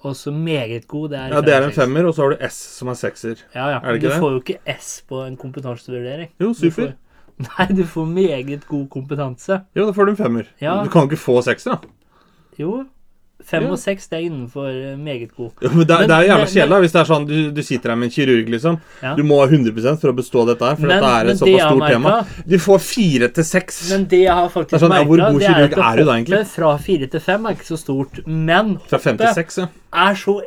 Og 0.00 0.16
så 0.16 0.30
meget 0.30 0.86
god 0.88 1.08
det 1.08 1.18
er 1.18 1.26
Ja, 1.34 1.40
det 1.40 1.54
er 1.54 1.66
en 1.66 1.72
femmer, 1.72 2.04
og 2.08 2.14
så 2.14 2.22
har 2.22 2.28
du 2.30 2.48
S, 2.48 2.52
som 2.78 2.88
er 2.88 2.94
sekser. 2.94 3.34
Ja, 3.54 3.66
ja. 3.68 3.74
Er 3.76 3.80
det 3.86 3.94
ikke 3.94 4.06
du 4.06 4.12
det? 4.12 4.20
får 4.20 4.30
jo 4.30 4.36
ikke 4.36 4.58
S 4.80 5.04
på 5.08 5.24
en 5.24 5.36
kompetansevurdering. 5.36 6.30
Jo, 6.40 6.48
Du 6.48 6.54
super. 6.54 6.70
får- 6.86 6.92
Nei, 7.58 7.76
du 7.76 7.84
får 7.86 8.04
meget 8.04 8.66
god 8.68 8.88
kompetanse. 8.88 9.60
Jo, 9.76 9.86
da 9.86 9.90
får 9.96 10.04
du 10.04 10.10
en 10.10 10.16
femmer. 10.16 10.42
Ja. 10.60 10.80
Du 10.84 10.90
kan 10.90 11.02
ikke 11.02 11.16
få 11.16 11.42
sekser, 11.42 11.70
da. 11.76 11.88
Jo. 12.58 12.84
Fem 13.44 13.64
Ja. 13.64 13.70
og 13.72 13.78
seks 13.78 14.06
det 14.08 14.18
er 14.18 14.24
innenfor 14.30 14.68
eh, 14.68 14.96
meget 14.96 15.30
god. 15.36 15.50
Ja, 15.62 15.68
men 15.72 15.86
det, 15.86 15.98
Men- 15.98 16.08
det 16.08 16.16
er 16.16 16.26
jævla 16.28 16.46
kjedelig 16.46 16.80
hvis 16.84 16.92
det 16.92 17.00
er 17.00 17.08
sånn 17.08 17.26
du, 17.26 17.50
du 17.50 17.62
sitter 17.62 17.88
her 17.90 17.96
med 17.96 18.06
en 18.06 18.14
kirurg, 18.14 18.48
liksom. 18.52 18.80
Ja. 19.02 19.14
Du 19.16 19.22
må 19.24 19.40
ha 19.40 19.46
100 19.48 19.96
for 20.00 20.12
å 20.12 20.16
bestå 20.16 20.46
dette 20.46 20.60
her, 20.68 20.76
for 20.76 20.86
Men- 20.86 21.02
dette 21.02 21.10
er 21.10 21.30
et 21.30 21.38
såpass 21.38 21.66
stort 21.66 21.88
tema. 21.90 22.26
Du 22.46 22.56
får 22.58 22.80
fire 22.80 23.28
til 23.28 23.44
seks. 23.44 23.90
Men 23.90 24.04
det 24.06 24.22
jeg 24.24 24.32
har 24.32 24.48
faktisk 24.48 24.70
Det 24.70 24.82
er 24.82 24.86
sånn, 24.86 24.94
ja, 24.96 25.04
hvor 25.04 25.16
merket, 25.16 25.32
god 25.32 25.40
det 25.40 25.48
er 25.48 25.54
kirurg 25.54 25.92
er 25.92 25.96
du 25.96 26.04
da, 26.04 26.12
egentlig? 26.20 26.46
fra 26.46 26.76
fire 26.78 27.06
til 27.10 27.20
fem 27.20 27.46
er 27.46 27.50
ikke 27.54 27.70
så 27.72 27.78
stort, 27.78 28.26
men 28.26 28.78
Fra 28.88 28.98
fem 28.98 29.16
til 29.18 29.34
seks, 29.34 29.56
ja. 29.58 29.66
er 29.92 30.14
så 30.14 30.40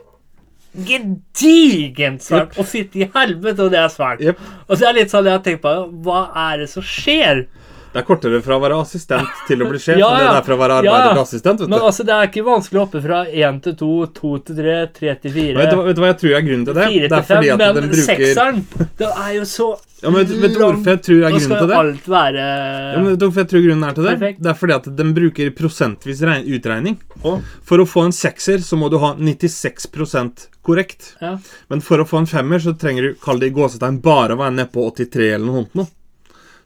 gedigent 0.74 2.24
svært. 2.26 2.56
Og 2.58 2.66
fytti 2.66 3.06
helvete, 3.14 3.60
og 3.68 3.72
det 3.74 3.80
er 3.80 3.92
svært. 3.94 4.22
Yep. 4.24 4.40
Og 4.70 4.78
så 4.78 4.88
er 4.90 4.94
det 4.96 5.04
litt 5.04 5.12
sånn 5.14 5.28
jeg 5.30 5.36
har 5.38 5.44
tenkt 5.46 5.62
på 5.66 5.74
Hva 6.06 6.22
er 6.36 6.64
det 6.64 6.70
som 6.72 6.84
skjer? 6.86 7.46
Det 7.94 8.00
er 8.02 8.06
kortere 8.08 8.40
fra 8.42 8.56
å 8.58 8.62
være 8.64 8.78
assistent 8.82 9.30
til 9.48 9.62
å 9.62 9.68
bli 9.70 9.78
sjef 9.78 10.00
Ja, 10.02 10.08
enn 10.18 10.24
det 10.34 10.40
er 10.40 10.46
fra 10.48 10.56
å 10.56 10.62
være 10.64 10.78
Ja, 10.82 10.82
arbeider 10.82 11.10
ja. 11.12 11.14
til 11.14 11.22
assistent. 11.22 11.60
Men 11.70 11.80
altså, 11.80 12.04
det 12.08 12.16
er 12.16 12.30
ikke 12.32 12.44
vanskelig 12.48 12.80
å 12.82 12.86
hoppe 12.88 13.02
fra 13.04 13.20
én 13.30 13.60
til 13.62 13.76
to, 13.78 13.90
to 14.18 14.32
til 14.48 14.56
tre, 14.58 14.78
tre 14.96 15.14
til 15.22 15.32
fire, 15.36 15.54
vet, 15.62 15.76
vet 15.86 15.96
du 15.96 16.02
hva 16.02 16.10
jeg 16.10 16.18
tror 16.24 16.34
er 16.40 16.46
grunnen 16.48 16.66
til 16.66 16.74
det? 16.80 16.88
fire 16.90 17.08
Det 17.12 17.18
er 17.20 17.28
til 17.28 17.30
fem. 17.30 17.62
at 17.68 17.76
den 17.78 17.90
bruker 17.94 18.08
sekseren, 18.10 18.64
det 19.04 19.12
er 19.14 19.32
jo 19.38 19.46
så 19.54 19.68
ja, 20.04 20.10
men 20.12 20.18
vet, 20.26 20.34
vet 20.42 20.52
du 20.52 20.60
hvorfor 20.60 20.90
jeg 20.92 21.02
tror 21.06 21.22
er 21.22 21.32
grunnen 21.32 21.52
til 21.54 21.60
til 21.62 21.70
det? 21.70 21.78
alt 21.84 22.08
være 22.12 22.48
Ja, 22.48 22.98
men 22.98 23.08
vet 23.14 23.20
du 23.22 23.26
hvorfor 23.30 23.44
jeg 23.46 23.50
tror 23.54 23.62
grunnen 23.68 23.86
er 23.88 23.94
til 23.96 24.04
det? 24.10 24.16
Perfekt. 24.18 24.42
Det 24.44 24.50
er 24.52 24.58
fordi 24.60 24.74
at 24.76 24.90
den 24.98 25.14
bruker 25.16 25.54
prosentvis 25.62 26.24
regn- 26.28 26.50
utregning. 26.58 26.98
Og 27.24 27.46
For 27.64 27.78
å 27.80 27.86
få 27.88 28.04
en 28.10 28.12
sekser 28.12 28.58
så 28.66 28.76
må 28.82 28.90
du 28.92 28.98
ha 29.00 29.14
96% 29.16 30.48
korrekt. 30.66 31.14
ja. 31.22 31.38
Men 31.70 31.80
for 31.82 32.04
å 32.04 32.08
få 32.08 32.18
en 32.24 32.28
femmer 32.28 32.60
så 32.60 32.74
trenger 32.80 33.02
du 33.02 33.14
kall 33.22 33.40
det 33.40 33.52
i 33.52 33.56
gåsetegn 33.56 34.02
bare 34.04 34.36
å 34.36 34.42
være 34.42 34.56
nede 34.58 34.72
på 34.74 34.86
83 34.92 35.30
eller 35.38 35.46
noe 35.46 35.64
sånt. 35.72 35.94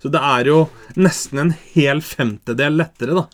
Så 0.02 0.12
det 0.14 0.22
er 0.22 0.50
jo 0.50 0.62
nesten 1.00 1.42
en 1.42 1.54
hel 1.74 2.04
femtedel 2.06 2.78
lettere 2.78 3.18
da 3.18 3.26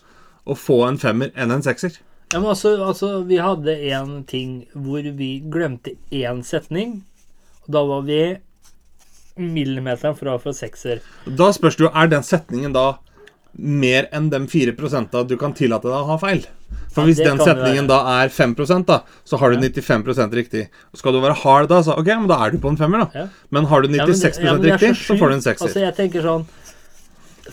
å 0.44 0.56
få 0.56 0.82
en 0.88 0.98
femmer 1.00 1.32
enn 1.36 1.52
en 1.54 1.64
sekser. 1.64 1.96
Ja, 2.32 2.40
men 2.40 2.50
altså, 2.50 2.74
altså, 2.82 3.10
vi 3.28 3.38
hadde 3.40 3.76
en 3.94 4.24
ting 4.28 4.64
hvor 4.72 5.04
vi 5.18 5.36
glemte 5.52 5.94
én 6.10 6.42
setning. 6.44 6.98
Og 7.64 7.76
da 7.76 7.84
var 7.88 8.04
vi 8.08 8.20
millimeteren 9.40 10.16
fra 10.18 10.36
for 10.42 10.56
sekser. 10.56 11.02
Da 11.26 11.50
spørs 11.54 11.78
det 11.78 11.86
jo, 11.86 11.92
er 11.94 12.10
den 12.10 12.26
setningen 12.26 12.74
da 12.74 12.96
mer 13.54 14.08
enn 14.14 14.30
de 14.32 14.40
4% 14.50 15.14
du 15.30 15.36
kan 15.38 15.54
tillate 15.54 15.88
deg 15.88 15.96
å 15.96 16.10
ha 16.12 16.18
feil? 16.20 16.44
For 16.94 17.02
Ja, 17.02 17.06
hvis 17.08 17.18
det 17.18 17.26
den 17.26 17.40
setningen 17.42 17.88
da 17.90 17.98
er 18.22 18.28
5 18.30 18.54
da, 18.86 19.00
så 19.24 19.38
har 19.40 19.50
du 19.50 19.56
Ja. 19.58 19.70
95 19.82 20.34
riktig. 20.34 20.68
Og 20.92 20.98
skal 20.98 21.12
du 21.12 21.20
være 21.20 21.34
hard 21.42 21.68
da, 21.68 21.80
så 21.82 21.96
ok, 21.98 22.06
men 22.06 22.28
da 22.28 22.38
er 22.46 22.50
du 22.54 22.58
på 22.58 22.68
en 22.70 22.76
femmer, 22.76 23.06
da. 23.06 23.24
Ja. 23.24 23.28
Men 23.50 23.66
har 23.66 23.82
du 23.82 23.88
Ja, 23.88 24.06
men 24.06 24.14
96 24.14 24.38
ja, 24.38 24.52
men 24.52 24.62
det 24.62 24.70
er 24.70 24.78
riktig, 24.78 24.96
så 24.96 25.14
så 25.14 25.18
får 25.18 25.28
du 25.28 25.34
en 25.34 25.42
sekser. 25.42 25.66
Altså, 25.66 25.80
jeg 25.80 25.96
tenker 25.96 26.22
sånn 26.22 26.46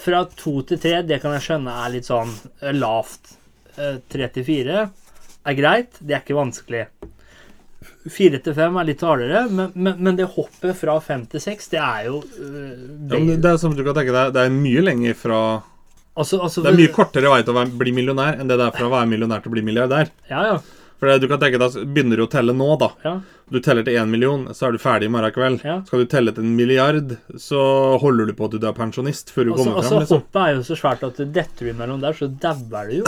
Fra 0.01 0.25
to 0.25 0.61
til 0.63 0.77
tre, 0.79 1.01
det 1.03 1.21
kan 1.21 1.33
jeg 1.35 1.41
skjønne 1.41 1.71
er 1.85 1.89
litt 1.91 2.05
sånn 2.07 2.29
eh, 2.61 2.71
lavt. 2.71 3.33
Eh, 3.77 3.97
Tre 4.07 4.27
til 4.31 4.43
fire 4.47 4.89
er 5.45 5.53
greit, 5.57 5.97
det 5.99 6.15
er 6.15 6.21
ikke 6.21 6.37
vanskelig. 6.37 6.85
Fire 8.09 8.39
til 8.41 8.53
fem 8.53 8.77
er 8.77 8.85
litt 8.87 9.01
hardere, 9.01 9.47
men, 9.49 9.71
men, 9.75 9.97
men 9.99 10.15
det 10.17 10.27
hoppet 10.35 10.77
fra 10.77 10.99
fem 11.01 11.25
til 11.29 11.41
seks, 11.41 11.67
det 11.73 11.79
er 11.81 12.05
jo 12.07 12.21
det, 12.21 13.19
Ja, 13.19 13.35
det 13.41 13.51
er 13.51 13.57
som 13.61 13.75
du 13.75 13.83
kan 13.83 13.97
tenke 13.97 14.13
deg, 14.13 14.33
det 14.35 14.45
er 14.45 14.53
mye 14.53 14.83
lenger 14.85 15.17
fra 15.17 15.39
altså, 16.15 16.41
altså, 16.41 16.61
Det 16.63 16.71
er 16.73 16.77
mye 16.81 16.93
kortere 16.95 17.29
vei 17.31 17.41
til 17.43 17.53
å 17.53 17.57
være, 17.61 17.71
bli 17.81 17.91
millionær 17.95 18.39
enn 18.39 18.47
det 18.51 18.57
det 18.59 18.67
er 18.67 18.77
fra 18.77 18.87
å 18.89 18.93
være 18.93 19.07
millionær 19.11 19.41
til 19.43 19.51
å 19.51 19.55
bli 19.55 19.63
milliardær. 19.67 20.11
Ja, 20.29 20.41
ja. 20.53 20.59
For 21.01 21.09
du 21.17 21.25
kan 21.27 21.39
tenke 21.41 21.57
deg, 21.57 21.73
begynner 21.95 22.19
du 22.19 22.23
å 22.27 22.29
telle 22.29 22.53
nå, 22.53 22.77
da. 22.77 22.91
Ja. 23.01 23.15
Du 23.51 23.57
teller 23.59 23.81
til 23.83 23.95
én 23.97 24.07
million, 24.13 24.43
så 24.53 24.67
er 24.67 24.71
du 24.75 24.77
ferdig 24.79 25.07
i 25.09 25.11
morgen 25.11 25.33
kveld. 25.33 25.63
Ja. 25.65 25.79
Skal 25.87 26.03
du 26.03 26.05
telle 26.11 26.29
til 26.31 26.43
en 26.45 26.53
milliard, 26.55 27.15
så 27.41 27.57
holder 27.99 28.29
du 28.29 28.33
på 28.37 28.45
til 28.53 28.61
du 28.61 28.67
er 28.69 28.75
pensjonist 28.77 29.33
før 29.33 29.43
du 29.49 29.51
Og 29.51 29.57
så- 29.57 29.63
kommer 29.65 29.77
og 29.77 29.83
frem, 29.87 29.99
liksom. 30.05 30.21
hoppet 30.21 30.41
er 30.43 30.53
jo 30.53 30.61
så 30.69 30.75
svært 30.77 31.01
at 31.09 31.17
du 31.17 31.25
detter 31.25 31.65
imellom 31.73 31.99
der, 32.05 32.13
så 32.13 32.29
dauer 32.29 32.85
du 32.91 32.93
jo. 32.99 33.03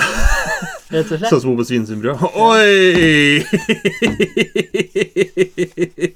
Rett 0.93 1.05
og 1.11 1.17
slett. 1.19 1.29
Sånn 1.29 1.41
som 1.45 1.55
på 1.55 1.65
Svinesundbrød. 1.69 2.17
Oi! 2.33 3.45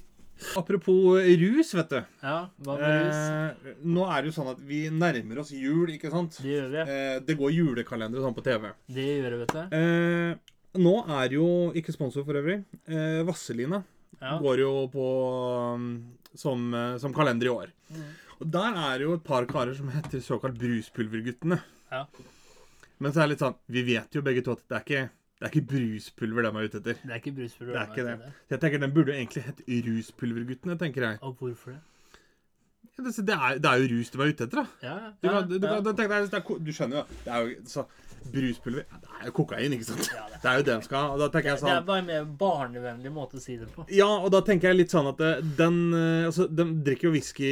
Apropos 0.57 1.19
rus, 1.21 1.71
vet 1.77 1.89
du. 1.93 1.99
Ja, 2.23 2.37
hva 2.65 2.75
med 2.79 2.93
rus? 3.05 3.17
Eh, 3.17 3.73
nå 3.85 4.05
er 4.09 4.21
det 4.25 4.31
jo 4.31 4.35
sånn 4.39 4.51
at 4.55 4.61
vi 4.65 4.79
nærmer 4.89 5.41
oss 5.43 5.51
jul, 5.53 5.91
ikke 5.93 6.09
sant? 6.13 6.39
Det 6.41 6.49
gjør 6.55 6.69
vi. 6.73 6.83
Eh, 6.83 7.17
det 7.27 7.35
går 7.39 7.53
julekalendere 7.53 8.23
sånn 8.25 8.35
på 8.37 8.43
TV. 8.45 8.71
Det 8.89 9.05
gjør 9.21 9.35
vi, 9.35 9.41
vet 9.43 9.53
du. 9.53 9.75
Eh, 9.77 10.55
nå 10.81 10.95
er 11.21 11.35
jo 11.37 11.47
ikke 11.77 11.93
sponsor 11.95 12.25
for 12.27 12.39
øvrig. 12.41 12.59
Eh, 12.89 13.21
Vasselina 13.27 13.83
Ja. 14.21 14.37
går 14.41 14.59
jo 14.63 14.71
på 14.89 15.07
um, 15.75 15.89
som, 16.33 16.73
eh, 16.73 16.97
som 16.97 17.13
kalender 17.13 17.45
i 17.45 17.53
år. 17.53 17.67
Mm. 17.93 18.07
Og 18.41 18.51
der 18.53 18.73
er 18.93 18.99
jo 19.05 19.13
et 19.17 19.23
par 19.23 19.45
karer 19.49 19.75
som 19.77 19.89
heter 19.93 20.19
såkalt 20.25 20.57
Bruspulverguttene. 20.57 21.59
Ja. 21.91 22.05
Men 22.99 23.11
så 23.13 23.21
er 23.21 23.27
det 23.27 23.35
litt 23.35 23.43
sånn 23.45 23.55
Vi 23.69 23.83
vet 23.85 24.13
jo 24.17 24.21
begge 24.25 24.41
to 24.45 24.51
at 24.57 24.63
det 24.67 24.75
er 24.77 24.83
ikke, 24.85 25.09
det 25.38 25.45
er 25.45 25.51
ikke 25.53 25.67
bruspulver 25.69 26.41
de 26.41 26.49
er 26.49 26.65
ute 26.65 26.79
etter. 26.81 27.01
Det 27.03 27.11
er 27.13 27.19
ikke 27.21 27.31
bruspulver. 27.38 27.73
Det 27.73 27.81
er 27.81 27.91
ikke 27.91 28.05
det. 28.07 28.15
det. 28.19 28.31
Så 28.47 28.55
jeg 28.55 28.61
tenker 28.63 28.79
Den 28.79 28.93
burde 28.93 29.11
jo 29.13 29.17
egentlig 29.17 29.43
hett 29.45 29.61
Ruspulverguttene, 29.88 30.77
tenker 30.81 31.05
jeg. 31.07 31.17
Og 31.21 31.35
hvorfor 31.39 31.71
det? 31.75 31.79
Ja, 32.97 33.03
det, 33.03 33.13
det, 33.27 33.35
er, 33.35 33.57
det 33.61 33.69
er 33.69 33.75
jo 33.83 33.89
rus 33.91 34.09
de 34.09 34.17
er 34.17 34.31
ute 34.31 34.43
etter, 34.47 34.57
da. 34.57 34.65
Ja, 34.81 34.95
Du, 35.21 35.27
ja, 35.27 35.33
kan, 35.35 35.49
du, 35.49 35.55
ja. 35.55 35.73
kan, 35.75 35.83
du, 35.85 35.91
tenker, 35.93 36.15
er, 36.15 36.57
du 36.65 36.71
skjønner 36.73 36.97
jo 36.97 37.03
det 37.25 37.33
er 37.33 37.43
jo 37.43 37.67
så, 37.69 37.83
Bruspulver 38.32 38.84
ja, 38.84 38.99
Det 39.01 39.11
er 39.22 39.30
jo 39.30 39.34
kokain, 39.38 39.74
ikke 39.76 39.88
sant? 39.88 40.09
Ja, 40.13 40.26
det 40.32 40.39
Det 40.43 40.49
er 40.51 40.59
jo 40.59 40.65
det 40.68 40.74
de 40.76 40.88
skal 40.88 40.97
ha. 41.03 41.18
Da 41.18 41.28
jeg 41.28 41.45
Det 41.45 41.51
er 41.53 41.61
sånn 41.61 41.86
bare 41.88 42.01
en 42.01 42.09
mer 42.09 42.26
barnevennlig 42.39 43.11
måte 43.13 43.39
å 43.39 43.43
si 43.43 43.57
det 43.59 43.68
på. 43.74 43.86
Ja, 43.93 44.09
og 44.18 44.32
da 44.34 44.41
tenker 44.45 44.72
jeg 44.72 44.80
litt 44.82 44.95
sånn 44.95 45.09
at 45.11 45.22
eh, 45.24 45.43
den 45.59 45.80
eh, 45.93 46.26
Altså, 46.28 46.47
de 46.51 46.65
drikker 46.88 47.09
jo 47.09 47.13
whisky 47.15 47.51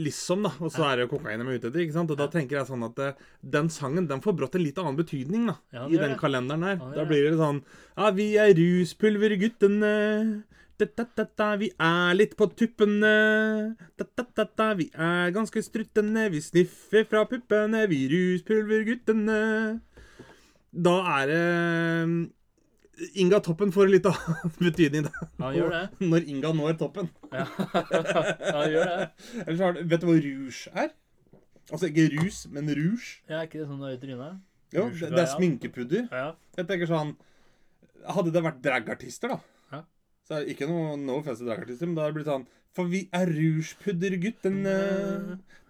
liksom, 0.00 0.48
da, 0.48 0.52
og 0.58 0.72
så 0.74 0.88
er 0.90 1.02
det 1.02 1.08
kokain 1.12 1.40
de 1.42 1.46
er 1.46 1.60
ute 1.60 1.70
etter, 1.70 1.84
ikke 1.84 1.98
sant? 1.98 2.10
Og 2.12 2.18
da 2.20 2.26
tenker 2.32 2.58
jeg 2.58 2.70
sånn 2.70 2.86
at 2.88 2.98
eh, 3.04 3.22
den 3.56 3.70
sangen, 3.72 4.08
den 4.10 4.24
får 4.24 4.36
brått 4.40 4.58
en 4.58 4.64
litt 4.64 4.80
annen 4.82 4.98
betydning, 4.98 5.46
da, 5.52 5.56
i 5.86 5.96
den 5.96 6.16
det. 6.16 6.20
kalenderen 6.20 6.66
her. 6.66 6.82
Da 6.96 7.06
blir 7.08 7.30
det 7.30 7.38
sånn 7.40 7.62
Ja, 7.96 8.10
vi 8.16 8.34
er 8.40 8.52
ruspulverguttene. 8.56 9.94
Da-da-da-da, 10.76 11.54
vi 11.56 11.70
er 11.80 12.16
litt 12.18 12.34
på 12.36 12.50
tuppene. 12.52 13.12
Vi 14.76 14.88
er 14.92 15.30
ganske 15.32 15.62
struttende. 15.64 16.26
Vi 16.34 16.42
sniffer 16.44 17.06
fra 17.08 17.24
puppene, 17.30 17.86
vi 17.88 18.02
ruspulverguttene. 18.12 19.38
Da 20.72 20.96
er 21.20 21.30
det 21.30 21.42
eh, 21.44 22.16
Inga 23.20 23.40
Toppen 23.44 23.72
får 23.74 23.90
litt 23.92 24.06
annen 24.10 24.52
betydning, 24.58 25.06
da. 25.08 25.28
Ja, 25.40 25.50
gjør 25.52 25.74
det. 25.74 25.82
Når 26.00 26.28
Inga 26.32 26.52
når 26.56 26.78
toppen. 26.80 27.10
Ja, 27.36 27.44
ja 28.40 28.62
gjør 28.72 28.90
det. 28.92 29.08
Eller 29.44 29.82
vet 29.82 30.00
du 30.00 30.06
hva 30.08 30.16
rouge 30.16 30.72
er? 30.72 30.94
Altså 31.66 31.90
ikke 31.90 32.06
rus, 32.14 32.44
men 32.54 32.70
rouge. 32.70 33.18
Ja, 33.26 33.40
er 33.40 33.48
ikke 33.48 33.60
det 33.60 33.68
sånn 33.68 33.82
det 33.82 33.90
er 33.90 33.96
i 33.96 34.02
trynet? 34.04 34.38
Jo, 34.74 34.86
det, 34.90 35.10
det 35.10 35.20
er 35.20 35.26
ja. 35.26 35.32
sminkepudder. 35.34 36.04
Ja. 36.10 36.28
Jeg 36.58 36.68
tenker 36.68 36.90
sånn 36.90 37.14
Hadde 38.06 38.32
det 38.34 38.42
vært 38.44 38.60
dragartister, 38.62 39.34
da 39.34 39.38
Ja. 39.74 39.80
Så 40.26 40.36
er 40.36 40.44
det 40.44 40.54
ikke 40.54 40.68
noe 40.70 40.94
no 41.00 41.18
offense 41.20 41.42
til 41.42 41.50
dragartister, 41.50 41.90
men 41.90 41.98
da 41.98 42.06
hadde 42.06 42.14
det 42.14 42.20
blitt 42.20 42.30
sånn 42.30 42.46
For 42.76 42.90
vi 42.92 43.02
er 43.14 43.32
rougepudderguttene. 43.32 44.76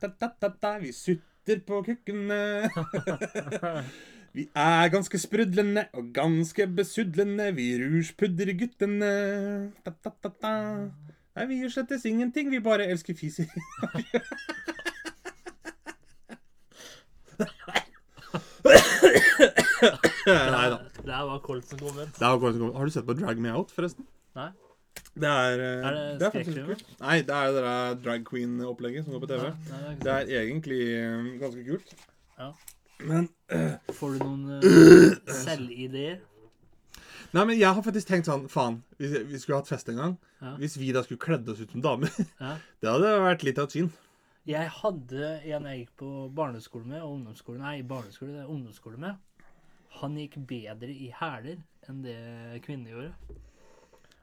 Da, 0.03 0.11
da, 0.11 0.31
da, 0.43 0.53
da, 0.53 0.75
vi 0.83 0.93
sutter 0.97 1.63
på 1.67 1.81
kukkene. 1.87 2.41
vi 4.37 4.45
er 4.55 4.91
ganske 4.93 5.18
sprudlende 5.18 5.87
og 5.97 6.11
ganske 6.16 6.66
besudlende, 6.76 7.49
vi 7.57 7.70
da. 10.43 10.53
Nei, 11.37 11.47
vi 11.51 11.59
gjør 11.62 11.72
slettes 11.78 12.05
ingenting, 12.09 12.51
vi 12.53 12.61
bare 12.64 12.87
elsker 12.93 13.16
fiser. 13.16 13.49
Nei 20.26 20.68
da. 20.72 20.78
Det 20.97 21.12
her 21.14 21.26
var 21.28 21.41
Colt 21.45 21.68
som 21.70 21.78
kom 21.80 21.99
inn. 22.03 22.12
Det 22.16 22.22
er 22.24 22.30
akkurat 22.32 22.55
som- 22.57 22.74
Har 22.74 22.84
du 22.84 22.91
sett 22.91 23.07
på 23.07 23.14
Drag 23.18 23.39
Me 23.39 23.51
Out, 23.53 23.70
forresten? 23.70 24.07
Nei. 24.34 24.51
Det 25.16 25.28
er, 25.28 25.61
eh, 25.61 25.87
Er 25.87 26.18
det 26.18 26.32
faktisk 26.32 26.66
kult. 26.66 27.01
Nei, 27.01 27.20
det 27.22 27.30
er 27.30 27.53
det 27.53 27.62
der 27.62 27.95
drag 28.05 28.24
queen-opplegget 28.24 29.05
som 29.05 29.12
går 29.14 29.20
på 29.20 29.28
TV. 29.28 29.43
Nei, 29.70 29.80
nei, 29.80 29.95
det 29.95 30.07
er 30.07 30.24
Det 30.24 30.34
er 30.37 30.47
egentlig 30.47 30.80
eh, 30.97 31.39
ganske 31.41 31.64
kult. 31.64 31.95
Ja. 32.39 32.53
Men 33.05 33.29
uh, 33.53 33.77
Får 33.93 34.17
du 34.17 34.25
noen 34.25 34.47
uh, 34.65 35.35
selvideer? 35.43 36.23
Nei, 37.35 37.43
men 37.43 37.57
jeg 37.59 37.69
har 37.69 37.85
faktisk 37.85 38.09
tenkt 38.09 38.29
sånn 38.31 38.47
Faen, 38.49 38.79
hvis 39.01 39.13
vi 39.29 39.39
skulle 39.43 39.59
hatt 39.61 39.69
fest 39.69 39.89
en 39.93 39.99
gang. 40.01 40.17
Ja. 40.41 40.55
Hvis 40.61 40.77
vi 40.81 40.93
da 40.95 41.03
skulle 41.05 41.21
kledd 41.21 41.49
oss 41.53 41.61
ut 41.61 41.73
som 41.75 41.85
damer. 41.85 42.13
Ja. 42.43 42.57
Det 42.81 42.93
hadde 42.93 43.15
vært 43.27 43.45
litt 43.47 43.61
av 43.61 43.69
et 43.69 43.77
syn. 43.77 43.91
Jeg 44.47 44.71
hadde 44.71 45.31
en 45.43 45.67
jeg 45.67 45.81
gikk 45.81 45.97
på 46.05 46.11
barneskole 46.37 46.87
med, 46.87 47.01
og 47.03 47.17
ungdomsskole 47.17 47.59
Nei, 47.59 47.81
barneskole, 47.83 48.31
det 48.37 48.45
er 48.45 48.53
ungdomsskole 48.53 49.01
med. 49.03 49.19
Han 50.01 50.15
gikk 50.21 50.37
bedre 50.47 50.93
i 50.93 51.11
hæler 51.19 51.59
enn 51.91 52.03
det 52.05 52.17
kvinner 52.65 52.95
gjorde. 52.95 53.41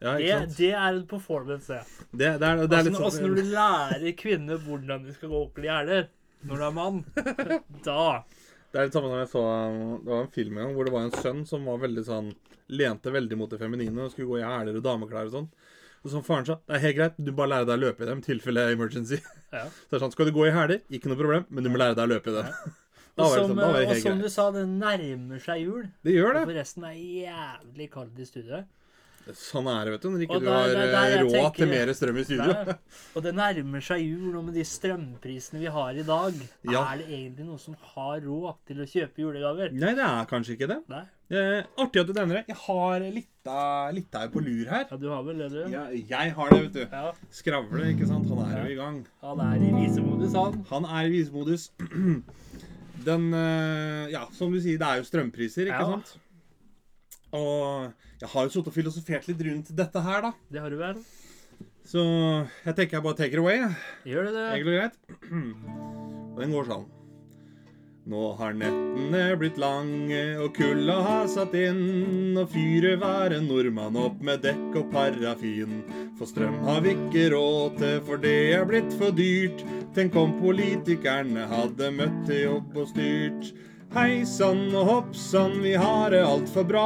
Ja, 0.04 0.14
Det, 0.16 0.24
ikke 0.24 0.40
sant? 0.40 0.58
det 0.58 0.70
er 0.72 0.88
en 0.88 1.06
performance, 1.08 1.74
det. 1.74 2.08
Det, 2.12 2.32
det, 2.40 2.48
er, 2.48 2.64
det 2.68 2.78
er 2.78 2.88
litt 2.88 2.98
altså 2.98 3.12
sånn 3.18 3.28
når 3.28 3.36
du 3.38 3.52
lærer 3.54 4.16
kvinner 4.20 4.64
hvordan 4.64 5.06
de 5.08 5.16
skal 5.16 5.32
gå 5.32 5.44
opp 5.46 5.62
i 5.64 5.70
hæler 5.70 6.10
når 6.44 6.60
du 6.60 6.66
er 6.68 6.74
mann, 6.76 6.98
da 7.88 8.08
Det 8.74 8.82
er 8.82 8.88
litt 8.88 8.96
samme 8.98 9.12
som 9.12 9.20
jeg 9.22 9.30
så 9.30 9.44
Det 10.02 10.10
var 10.10 10.24
en 10.24 10.34
film 10.34 10.58
en 10.58 10.66
gang 10.66 10.74
hvor 10.74 10.88
det 10.88 10.94
var 10.96 11.06
en 11.06 11.16
sønn 11.22 11.44
som 11.46 11.68
var 11.70 11.82
veldig 11.84 12.04
sånn 12.08 12.32
Lente 12.74 13.12
veldig 13.14 13.38
mot 13.38 13.52
det 13.52 13.60
feminine 13.62 14.06
og 14.08 14.14
skulle 14.14 14.32
gå 14.32 14.40
i 14.40 14.46
hæler 14.48 14.80
og 14.80 14.86
dameklær 14.86 15.28
og 15.28 15.34
sånn. 15.34 15.50
Og 16.04 16.12
så 16.12 16.22
faren 16.26 16.48
sa, 16.48 16.56
det 16.68 16.78
er 16.78 16.82
helt 16.84 16.98
greit, 16.98 17.20
du 17.20 17.32
bare 17.36 17.52
lærer 17.52 17.68
deg 17.70 17.76
å 17.76 17.82
løpe 17.84 18.04
i 18.04 18.08
dem 18.10 18.22
i 18.24 18.26
tilfelle 18.26 18.64
emergency. 18.74 19.20
Ja. 19.54 19.66
Så 19.86 19.92
det 19.92 19.98
er 19.98 20.02
sånn, 20.04 20.14
skal 20.16 20.28
du 20.28 20.34
gå 20.36 20.48
i 20.48 20.54
hæler, 20.56 20.82
ikke 20.92 21.12
noe 21.12 21.20
problem, 21.20 21.46
men 21.52 21.68
du 21.68 21.70
må 21.72 21.80
lære 21.80 21.96
deg 22.00 22.08
å 22.08 22.12
løpe 22.16 22.32
i 22.32 22.38
dem. 22.40 22.50
Ja. 22.50 22.74
Og 23.14 23.22
det 23.22 23.44
som, 23.44 23.52
sånn, 23.54 23.76
og 23.78 24.00
som 24.02 24.22
du 24.24 24.30
sa, 24.34 24.48
det 24.56 24.64
nærmer 24.72 25.42
seg 25.44 25.60
jul. 25.62 25.84
Det 26.02 26.16
gjør 26.16 26.34
det. 26.34 26.40
Og 26.48 26.50
forresten 26.50 26.88
er 26.90 26.96
jævlig 26.98 27.86
kaldt 27.94 28.18
i 28.18 28.26
studio. 28.26 28.64
Sånn 29.32 29.68
er 29.72 29.86
det, 29.88 29.92
vet 29.94 30.02
du. 30.04 30.10
Når 30.12 30.24
ikke 30.26 30.40
der, 30.40 30.44
du 30.44 30.50
har 30.52 30.68
der- 30.68 30.82
eh, 30.84 30.92
der 30.92 31.24
råd 31.24 31.32
tenker- 31.32 31.56
til 31.56 31.68
mer 31.72 31.92
strøm 31.96 32.18
i 32.20 32.24
studio. 32.24 32.54
Der. 32.54 32.78
Og 33.16 33.24
det 33.24 33.34
nærmer 33.36 33.82
seg 33.82 34.02
jul, 34.04 34.36
og 34.38 34.44
med 34.46 34.54
de 34.54 34.64
strømprisene 34.68 35.60
vi 35.62 35.66
har 35.72 35.92
i 35.96 36.04
dag, 36.04 36.34
Ja. 36.70 36.82
er 36.92 36.98
det 36.98 37.08
egentlig 37.08 37.46
noen 37.48 37.60
som 37.60 37.76
har 37.96 38.20
råd 38.20 38.56
til 38.68 38.76
å 38.84 38.86
kjøpe 38.86 39.16
julegaver? 39.24 39.72
Nei, 39.72 39.94
det 39.96 40.04
er 40.04 40.26
kanskje 40.28 40.58
ikke 40.58 40.68
det. 40.68 40.80
Eh, 41.32 41.64
artig 41.80 42.02
at 42.02 42.08
du 42.08 42.14
nevner 42.14 42.36
det. 42.44 42.48
Jeg 42.50 42.56
har 42.58 43.00
litt 43.00 44.16
av, 44.16 44.30
på 44.32 44.44
lur 44.44 44.66
her. 44.70 44.86
Ja, 44.92 44.98
du 44.98 45.08
har 45.10 45.24
vel 45.24 45.38
det, 45.38 45.50
du? 45.52 45.72
Ja, 45.72 45.88
jeg 45.90 46.34
har 46.34 46.50
det, 46.50 46.62
vet 46.62 46.74
du. 46.74 46.88
Ja. 46.92 47.12
Skravle, 47.32 47.96
ikke 47.96 48.06
sant. 48.08 48.28
Han 48.28 48.52
er 48.52 48.68
jo 48.68 48.72
i 48.72 48.76
gang. 48.76 49.06
Han 49.22 49.40
er 49.40 49.56
i 49.56 49.72
visemodus, 49.88 50.34
han. 50.34 50.66
Han 50.70 50.86
er 50.86 51.08
i 51.08 51.10
visemodus. 51.10 51.70
Den 53.04 53.34
eh, 53.34 54.12
Ja, 54.12 54.26
som 54.32 54.52
du 54.54 54.60
sier, 54.62 54.78
det 54.78 54.88
er 54.88 55.00
jo 55.02 55.08
strømpriser, 55.08 55.68
ikke 55.72 55.88
sant? 55.90 56.18
Og 57.34 57.92
jeg 58.22 58.30
har 58.30 58.48
jo 58.48 58.54
sittet 58.54 58.72
og 58.72 58.76
filosofert 58.78 59.30
litt 59.30 59.46
rundt 59.48 59.72
dette 59.76 60.02
her, 60.06 60.28
da. 60.30 60.34
Det 60.54 60.62
har 60.62 60.74
du 60.74 60.80
vel? 60.82 61.00
Så 61.84 62.02
jeg 62.64 62.76
tenker 62.78 63.00
jeg 63.00 63.06
bare 63.06 63.20
take 63.20 63.36
it 63.36 63.42
away. 63.42 63.64
Gjør 64.08 64.30
det 64.30 64.36
det? 64.38 64.50
Egentlig 64.56 64.76
greit. 64.80 65.00
Og 65.30 66.38
den 66.42 66.54
går 66.56 66.70
sånn. 66.70 66.92
Nå 68.04 68.22
har 68.36 68.52
nettene 68.60 69.20
blitt 69.40 69.56
lange, 69.62 70.22
og 70.44 70.50
kulda 70.58 70.96
har 71.06 71.28
satt 71.32 71.54
inn. 71.56 72.36
Og 72.36 72.50
fyrer 72.52 72.98
hver 73.00 73.36
en 73.38 73.48
nordmann 73.48 73.96
opp 74.00 74.20
med 74.24 74.44
dekk 74.44 74.76
og 74.82 74.90
parafin. 74.92 75.78
For 76.20 76.28
strøm 76.28 76.58
har 76.68 76.82
vi 76.84 76.98
ikke 76.98 77.30
råd 77.32 77.78
til, 77.80 78.02
for 78.08 78.20
det 78.24 78.36
er 78.58 78.68
blitt 78.68 78.92
for 79.00 79.16
dyrt. 79.16 79.64
Tenk 79.96 80.18
om 80.20 80.36
politikerne 80.42 81.48
hadde 81.48 81.94
møtt 81.96 82.20
til 82.28 82.44
jobb 82.44 82.82
og 82.84 82.92
styrt. 82.92 83.54
Hei 83.94 84.24
sann 84.26 84.72
og 84.74 84.88
hopp 84.88 85.10
sann, 85.14 85.60
vi 85.62 85.76
har 85.78 86.10
det 86.10 86.24
altfor 86.26 86.64
bra. 86.66 86.86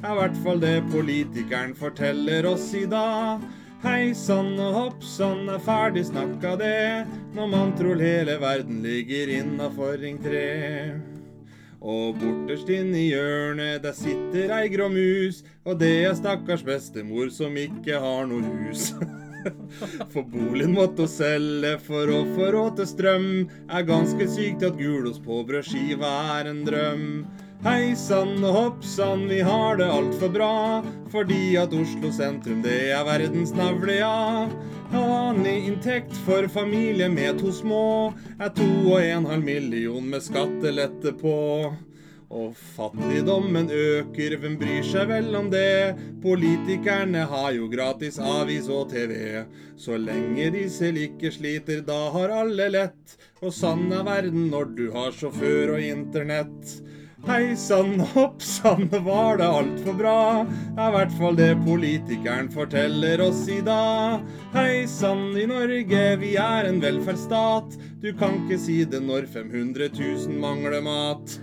Er 0.00 0.14
i 0.14 0.16
hvert 0.16 0.38
fall 0.40 0.62
det 0.62 0.78
politikeren 0.88 1.74
forteller 1.76 2.48
oss 2.48 2.70
i 2.72 2.86
dag. 2.88 3.44
Hei 3.82 4.14
sann 4.16 4.54
og 4.56 4.78
hopp 4.78 5.04
sann, 5.04 5.42
er 5.52 5.60
ferdig 5.60 6.06
snakka 6.08 6.54
det. 6.56 7.04
Når 7.36 7.52
man 7.52 7.76
tror 7.76 8.00
hele 8.00 8.38
verden 8.40 8.80
ligger 8.80 9.34
innafor 9.42 10.00
Ring 10.00 10.16
3. 10.24 10.42
Og 11.84 12.16
borterst 12.16 12.72
inn 12.72 12.96
i 12.96 13.10
hjørnet, 13.10 13.84
der 13.84 14.00
sitter 14.00 14.56
ei 14.56 14.72
grå 14.72 14.88
mus. 14.88 15.44
Og 15.68 15.76
det 15.84 15.94
er 16.08 16.16
stakkars 16.16 16.64
bestemor 16.64 17.28
som 17.28 17.60
ikke 17.60 18.00
har 18.00 18.24
noe 18.32 18.56
hus. 18.64 18.94
For 20.12 20.22
boligen 20.22 20.76
måtte 20.76 21.04
hun 21.06 21.12
selge 21.12 21.74
for 21.86 22.10
å 22.12 22.22
få 22.36 22.52
råd 22.54 22.78
til 22.80 22.88
strøm. 22.92 23.28
Er 23.68 23.88
ganske 23.88 24.30
sykt 24.30 24.64
at 24.66 24.78
gulost 24.80 25.24
på 25.26 25.42
brødskiva 25.48 26.14
er 26.38 26.50
en 26.52 26.64
drøm. 26.66 27.04
Hei 27.64 27.90
sann 27.98 28.36
og 28.46 28.54
hopp 28.54 28.84
sann, 28.86 29.24
vi 29.26 29.40
har 29.42 29.80
det 29.80 29.88
altfor 29.90 30.30
bra. 30.30 30.52
Fordi 31.10 31.56
at 31.58 31.74
Oslo 31.74 32.12
sentrum, 32.14 32.60
det 32.62 32.92
er 32.94 33.02
verdens 33.08 33.50
navle, 33.56 33.98
ja. 33.98 34.46
Vanlig 34.92 35.56
inntekt 35.66 36.14
for 36.24 36.46
familie 36.48 37.10
med 37.12 37.42
to 37.42 37.50
små 37.52 37.82
er 38.38 38.54
to 38.56 38.68
og 38.84 39.02
en 39.02 39.26
halv 39.28 39.44
million 39.44 40.06
med 40.06 40.22
skattelette 40.24 41.12
på. 41.18 41.36
Og 42.28 42.52
fattigdommen 42.76 43.70
øker, 43.72 44.34
hvem 44.36 44.58
bryr 44.60 44.84
seg 44.84 45.08
vel 45.08 45.30
om 45.38 45.46
det? 45.48 45.96
Politikerne 46.20 47.22
har 47.30 47.54
jo 47.56 47.70
gratis 47.72 48.18
avis 48.20 48.68
og 48.68 48.90
TV. 48.92 49.46
Så 49.80 49.96
lenge 49.96 50.50
de 50.52 50.66
selv 50.68 51.00
ikke 51.00 51.32
sliter, 51.32 51.80
da 51.86 52.10
har 52.12 52.34
alle 52.42 52.68
lett. 52.74 53.16
Og 53.40 53.54
sann 53.56 53.88
er 53.96 54.04
verden 54.04 54.50
når 54.52 54.76
du 54.76 54.84
har 54.92 55.16
sjåfør 55.16 55.78
og 55.78 55.88
internett. 55.88 56.76
Hei 57.26 57.56
sann, 57.58 57.96
hopp 58.12 58.44
sann, 58.44 58.86
var 58.92 59.40
det 59.40 59.48
altfor 59.48 59.96
bra? 59.96 60.20
Er 60.76 60.92
hvert 60.94 61.16
fall 61.18 61.40
det 61.40 61.50
politikeren 61.64 62.52
forteller 62.52 63.24
oss 63.24 63.42
i 63.50 63.58
dag. 63.64 64.20
Hei 64.52 64.84
sann, 64.86 65.32
i 65.32 65.48
Norge, 65.48 66.04
vi 66.20 66.36
er 66.38 66.68
en 66.68 66.84
velferdsstat. 66.84 67.80
Du 68.04 68.12
kan 68.20 68.42
ikke 68.44 68.60
si 68.68 68.82
det 68.84 69.00
når 69.02 69.26
500 69.32 69.90
000 69.96 70.40
mangler 70.44 70.84
mat. 70.84 71.38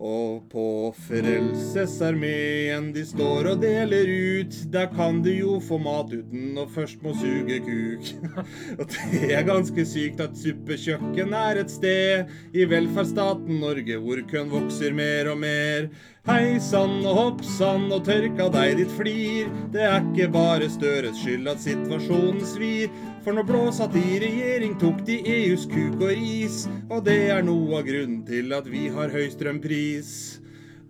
Og 0.00 0.46
på 0.48 0.94
Frelsesarmeen 0.96 2.86
de 2.94 3.02
står 3.04 3.50
og 3.50 3.58
deler 3.60 4.08
ut. 4.40 4.54
Der 4.72 4.86
kan 4.94 5.18
du 5.20 5.28
jo 5.28 5.58
få 5.60 5.76
mat 5.82 6.14
uten 6.14 6.56
å 6.56 6.64
først 6.72 7.02
må 7.04 7.12
suge 7.20 7.58
kuk. 7.66 8.08
og 8.80 8.86
det 8.94 9.28
er 9.36 9.44
ganske 9.44 9.84
sykt 9.84 10.22
at 10.24 10.38
suppekjøkken 10.40 11.36
er 11.36 11.60
et 11.60 11.74
sted 11.74 12.32
i 12.56 12.64
velferdsstaten 12.70 13.60
Norge 13.60 14.00
hvor 14.00 14.24
køen 14.32 14.48
vokser 14.54 14.96
mer 14.96 15.28
og 15.34 15.38
mer. 15.44 15.92
Hei 16.28 16.58
sann 16.60 16.98
og 17.08 17.14
hopp 17.16 17.38
sann 17.48 17.86
og 17.96 18.02
tørka 18.04 18.50
deg 18.52 18.74
ditt 18.76 18.90
flir. 18.92 19.46
Det 19.72 19.80
er 19.88 20.02
ikke 20.02 20.26
bare 20.34 20.66
Støres 20.68 21.16
skyld 21.16 21.48
at 21.48 21.62
situasjonen 21.62 22.42
svir. 22.44 22.92
For 23.24 23.32
når 23.32 23.46
blå 23.48 23.62
satt 23.72 23.96
i 23.96 24.18
regjering, 24.20 24.74
tok 24.82 25.00
de 25.08 25.16
EUs 25.24 25.64
kuk 25.70 25.96
og 25.96 26.12
ris. 26.12 26.66
Og 26.90 27.06
det 27.08 27.16
er 27.32 27.40
noe 27.46 27.80
av 27.80 27.88
grunnen 27.88 28.20
til 28.28 28.52
at 28.52 28.68
vi 28.68 28.90
har 28.92 29.08
høy 29.14 29.30
strømpris. 29.32 30.12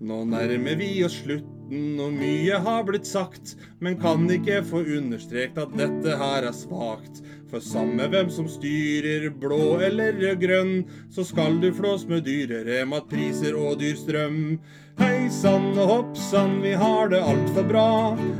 Nå 0.02 0.24
nærmer 0.32 0.80
vi 0.80 0.90
oss 1.06 1.20
slutten, 1.22 1.94
og 2.02 2.18
mye 2.18 2.58
har 2.66 2.82
blitt 2.88 3.06
sagt, 3.06 3.54
men 3.78 4.00
kan 4.02 4.26
ikke 4.34 4.64
få 4.66 4.82
understrekt 4.98 5.62
at 5.62 5.78
dette 5.78 6.18
her 6.24 6.48
er 6.48 6.56
svakt. 6.56 7.22
For 7.50 7.58
samme 7.58 8.04
hvem 8.12 8.28
som 8.30 8.46
styrer, 8.46 9.24
blå 9.42 9.80
eller 9.82 10.36
grønn, 10.38 10.84
så 11.10 11.24
skal 11.26 11.56
du 11.58 11.72
flås 11.74 12.04
med 12.06 12.22
dyrere 12.22 12.84
matpriser 12.86 13.56
og 13.58 13.80
dyr 13.80 13.96
strøm. 13.98 14.38
Hei 15.00 15.26
sann 15.34 15.72
og 15.72 15.90
hopp 15.90 16.20
sann, 16.30 16.60
vi 16.62 16.76
har 16.78 17.10
det 17.10 17.22
altfor 17.24 17.66
bra, 17.66 17.88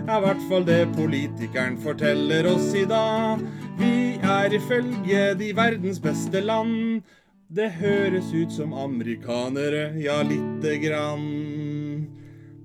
er 0.07 0.23
hvert 0.23 0.45
fall 0.47 0.69
det 0.69 0.85
politikeren 0.95 1.81
forteller 1.83 2.47
oss 2.53 2.71
i 2.79 2.85
dag. 2.87 3.43
Vi 3.81 4.21
er 4.23 4.55
ifølge 4.55 5.27
de 5.43 5.51
verdens 5.59 5.99
beste 6.03 6.45
land. 6.45 7.03
Det 7.51 7.73
høres 7.81 8.31
ut 8.31 8.55
som 8.55 8.77
amerikanere, 8.79 9.89
ja, 9.99 10.21
lite 10.23 10.79
grann. 10.87 12.07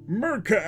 Mørke. 0.05 0.61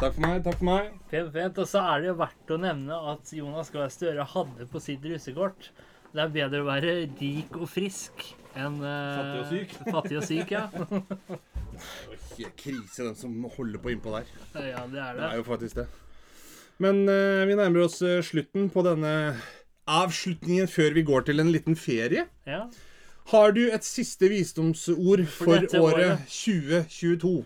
Takk 0.00 0.14
for 0.16 0.22
meg, 0.24 0.38
takk 0.46 0.56
for 0.56 0.64
meg. 0.64 0.92
Fint, 1.10 1.30
fint. 1.34 1.58
Og 1.60 1.68
så 1.68 1.80
er 1.92 2.00
det 2.00 2.08
jo 2.08 2.16
verdt 2.22 2.52
å 2.54 2.56
nevne 2.60 2.98
at 3.12 3.32
Jonas 3.36 3.68
Gahr 3.74 3.90
Støre 3.92 4.24
hadde 4.32 4.66
på 4.72 4.80
sitt 4.80 5.04
russekort 5.04 5.66
Det 6.14 6.22
er 6.24 6.30
bedre 6.32 6.62
å 6.64 6.68
være 6.70 6.94
rik 7.20 7.58
og 7.58 7.66
frisk 7.68 8.24
enn 8.58 8.78
eh, 8.80 9.18
Fattig 9.18 9.40
og 9.42 9.50
syk. 9.50 9.74
Fattig 9.94 10.16
og 10.18 10.24
syk, 10.26 10.54
ja. 10.56 10.64
Helt 12.38 12.56
krise, 12.58 13.04
den 13.04 13.18
som 13.18 13.36
holder 13.58 13.82
på 13.84 13.92
innpå 13.92 14.14
der. 14.16 14.30
ja, 14.72 14.86
det 14.88 15.02
er 15.04 15.18
Det 15.18 15.20
det. 15.20 15.28
er 15.28 15.36
jo 15.42 15.44
faktisk 15.46 15.82
det. 15.82 15.86
Men 16.80 17.02
uh, 17.04 17.44
vi 17.46 17.58
nærmer 17.60 17.84
oss 17.84 18.00
eh, 18.02 18.22
slutten 18.24 18.70
på 18.72 18.82
denne 18.86 19.12
avslutningen 19.90 20.68
før 20.70 20.96
vi 20.96 21.04
går 21.06 21.28
til 21.28 21.44
en 21.44 21.52
liten 21.52 21.76
ferie. 21.76 22.24
Ja. 22.48 22.64
Har 23.30 23.52
du 23.54 23.66
et 23.68 23.84
siste 23.86 24.32
visdomsord 24.32 25.26
for, 25.28 25.60
for 25.68 25.84
året 25.84 26.00
året? 26.16 26.24
2022? 26.32 27.36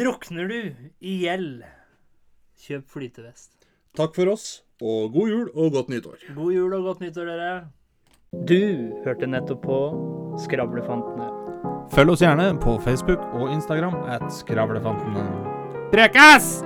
Drukner 0.00 0.50
du 0.50 0.58
i 1.04 1.14
gjeld, 1.22 1.62
kjøp 2.64 2.90
flytevest. 2.90 3.52
Takk 3.94 4.16
for 4.16 4.32
oss, 4.32 4.64
og 4.82 5.12
god 5.14 5.30
jul 5.30 5.48
og 5.54 5.72
godt 5.76 5.92
nyttår. 5.92 6.18
God 6.34 6.52
jul 6.56 6.74
og 6.74 6.90
godt 6.90 7.04
nyttår, 7.04 7.30
dere. 7.30 7.54
Du 8.48 8.90
hørte 9.04 9.28
nettopp 9.30 9.62
på 9.62 9.80
Skravlefantene. 10.42 11.30
Følg 11.94 12.16
oss 12.16 12.24
gjerne 12.24 12.50
på 12.58 12.78
Facebook 12.82 13.22
og 13.36 13.52
Instagram 13.54 14.00
at 14.10 14.26
Skravlefantene. 14.34 15.28
Prekas! 15.94 16.56